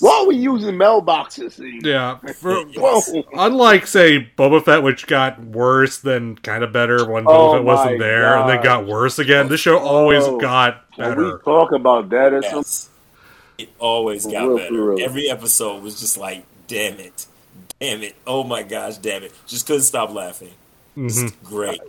[0.00, 1.60] why are we using mailboxes?
[1.84, 2.18] Yeah.
[2.34, 3.24] For, Whoa.
[3.34, 7.64] unlike, say, Boba Fett, which got worse then kind of better when Boba Oh Fett
[7.64, 10.38] wasn't my there, and then got worse again, this show always Oh.
[10.38, 11.38] got Can we better.
[11.44, 12.90] talk about that or something?
[13.58, 14.84] It always got real, better.
[14.84, 15.04] real.
[15.04, 17.26] Every episode was just like, damn it.
[17.80, 18.14] Damn it.
[18.26, 19.32] Oh my gosh, damn it.
[19.46, 20.50] Just couldn't stop laughing.
[20.96, 21.32] It's Mhm.
[21.44, 21.80] great.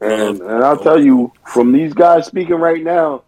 [0.00, 3.24] And and I'll tell you, from these guys speaking right now,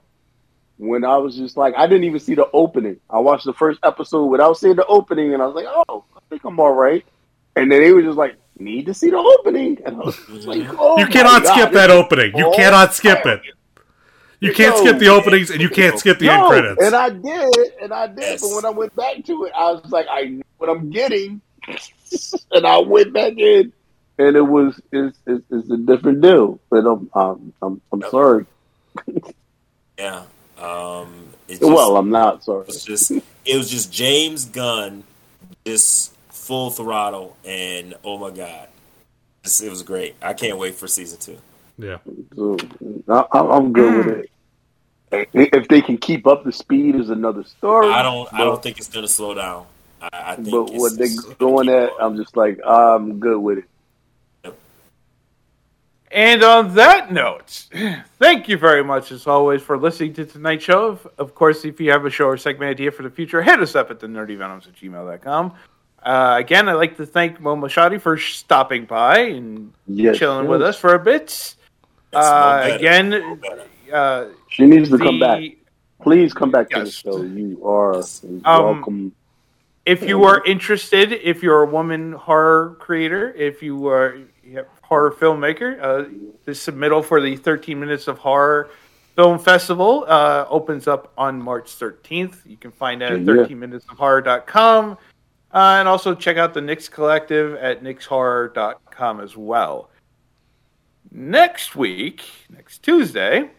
[0.81, 2.99] when I was just like, I didn't even see the opening.
[3.11, 6.21] I watched the first episode without seeing the opening, and I was like, oh, I
[6.31, 7.05] think I'm all right.
[7.57, 10.67] And then they were just like, need to see the opening, and I was like,
[10.79, 12.37] oh, You cannot God, skip that opening.
[12.37, 13.43] You cannot skip it.
[14.41, 16.83] You can't skip the openings, and you can't skip the end credits.
[16.83, 18.21] And I did, and I did.
[18.21, 18.41] Yes.
[18.41, 21.43] But when I went back to it, I was like, I know what I'm getting,
[22.53, 23.71] and I went back in,
[24.27, 26.61] and it was it's it's, it's a different deal.
[26.71, 28.11] But I'm I'm I'm, I'm Yep.
[28.11, 28.47] sorry.
[29.99, 30.23] Yeah.
[30.59, 32.63] Um, it just, Well, I'm not sorry.
[32.63, 35.05] it was just it was just James Gunn,
[35.67, 38.69] just full throttle, and oh my god,
[39.43, 40.15] It's- it was great.
[40.23, 41.39] I can't wait for season two.
[41.79, 41.99] yeah.
[42.35, 42.57] So,
[43.09, 44.31] I, I'm I'm good with it.
[45.35, 47.89] If they can keep up the speed, is another story.
[47.91, 48.33] I don't.
[48.33, 49.67] I don't think it's gonna slow down.
[50.01, 50.51] I, I think.
[50.51, 51.91] But it's, what they're gonna at.
[52.01, 53.65] I'm just like I'm good with it.
[56.13, 57.67] And on that note,
[58.19, 60.87] thank you very much, as always, for listening to tonight's show.
[60.89, 63.61] Of, of course, if you have a show or segment idea for the future, hit
[63.61, 65.55] us up at the nerdyvenoms at gmail.com.
[66.03, 70.51] Uh, again, I'd like to thank Mo Moshaty for stopping by and Yes, chilling yes.
[70.51, 71.55] with us for a bit.
[72.13, 73.39] Uh, no again, No
[73.93, 75.43] uh, She needs to the- come back.
[76.03, 77.23] Please come back to the show.
[77.23, 78.25] You are Yes.
[78.45, 79.13] welcome.
[79.87, 84.23] If you are interested, if you're a woman horror creator, if you are a
[84.91, 86.09] horror filmmaker, uh,
[86.45, 88.71] the submittal for the 13 Minutes of Horror
[89.15, 92.39] Film Festival uh, opens up on March 13th.
[92.45, 93.35] You can find that at Yeah.
[93.35, 94.99] 13minutesofhorror.com.
[95.53, 99.91] Uh, and also check out the Nyx Collective at nyxhorror.com as well.
[101.13, 103.51] Next week, next Tuesday,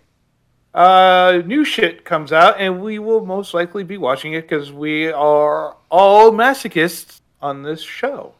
[0.73, 5.11] uh, new shit comes out, and we will most likely be watching it because we
[5.11, 8.33] are all masochists on this show.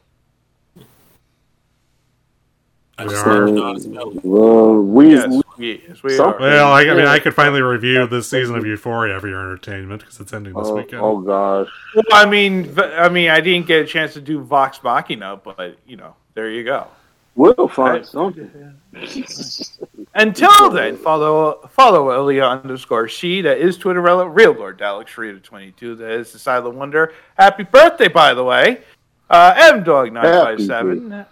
[2.97, 3.45] I We just are.
[3.45, 4.25] never thought about it.
[4.25, 6.37] Well, we, Yes, we we, yes, we are.
[6.39, 10.01] Well, I, I mean, I could finally review this season of Euphoria for your entertainment
[10.01, 11.01] because it's ending this oh, weekend.
[11.01, 11.69] oh gosh.
[11.95, 15.37] Well, I mean, v- I mean, I didn't get a chance to do Vox Machina,
[15.43, 16.87] but you know, there you go.
[17.35, 18.05] We'll find Right.
[18.05, 18.75] something.
[20.13, 23.41] Until then, follow follow Ilya underscore she.
[23.41, 24.29] That is Twitterella.
[24.35, 25.95] Real Lord Dalek Sharita twenty two.
[25.95, 27.13] That is the Silent Wonder.
[27.37, 28.81] Happy birthday, by the way.
[29.29, 31.25] Uh, M Dog nine five seven.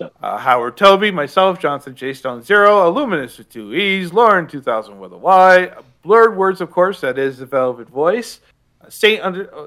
[0.00, 4.98] Uh, Howard Toby, myself, Johnson J Stone Zero, Illuminous with two E's, Lauren two thousand
[4.98, 5.72] with a Y,
[6.02, 7.00] Blurred Words, of course.
[7.00, 8.40] That is the Velvet Voice.
[8.80, 9.54] Uh, Saint under.
[9.54, 9.66] Uh,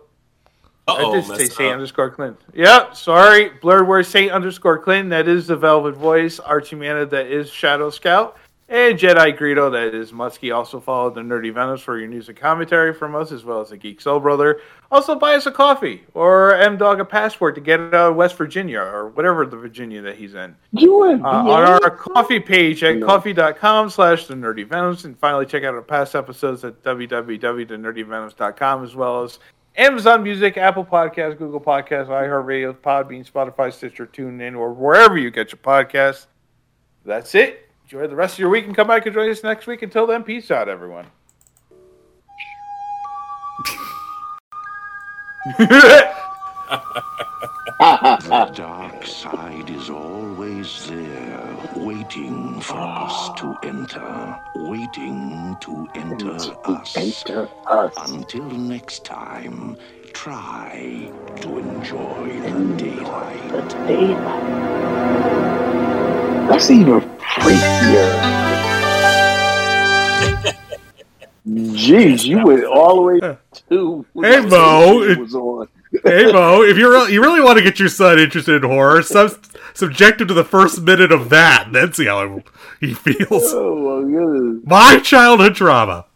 [0.89, 1.73] I Uh-oh, did say Saint up.
[1.73, 2.37] underscore Clinton.
[2.53, 3.49] Yep, sorry.
[3.49, 5.09] Blurred Words Saint underscore Clinton.
[5.09, 6.39] That is the Velvet Voice.
[6.39, 7.09] Archimana.
[7.09, 8.37] That is Shadow Scout.
[8.69, 9.71] And Jedi Greedo.
[9.71, 10.53] That is Muskie.
[10.53, 13.69] Also follow the Nerdy Venoms for your news and commentary from us, as well as
[13.69, 14.59] the Geek Soul Brother.
[14.91, 18.35] Also buy us a coffee or M Dog a passport to get out of West
[18.35, 20.53] Virginia or whatever the Virginia that he's in.
[20.73, 23.05] You and Uh, on our coffee page at No.
[23.05, 28.95] coffee.com slash the nerdy venoms and finally check out our past episodes at www.nerdyvenoms.com as
[28.97, 29.39] well as
[29.77, 35.51] Amazon Music, Apple Podcasts, Google Podcasts, iHeartRadio, Podbean, Spotify, Stitcher, TuneIn, or wherever you get
[35.53, 36.25] your podcasts.
[37.05, 37.66] That's it.
[37.87, 39.81] Enjoy the rest of your week and come back and join us next week.
[39.81, 41.05] Until then, peace out, everyone.
[45.57, 46.11] The
[48.53, 56.31] dark side is always there, waiting for us to enter, waiting to enter
[56.65, 56.97] us.
[56.97, 58.11] Enter us.
[58.11, 59.77] Until next time,
[60.11, 63.69] try to enjoy the daylight.
[63.87, 65.56] Daylight.
[66.47, 68.37] That's even freakier.
[71.47, 73.19] Jeez, you went all the way
[73.69, 74.05] to.
[74.21, 75.15] Hey, Mo.
[75.17, 75.67] Was on.
[76.03, 79.01] hey Mo, if you really you really want to get your son interested in horror,
[79.01, 82.43] sub- subject him to the first minute of that, and then see how
[82.81, 83.43] he feels.
[83.53, 84.95] Oh my.
[84.95, 86.06] My childhood trauma.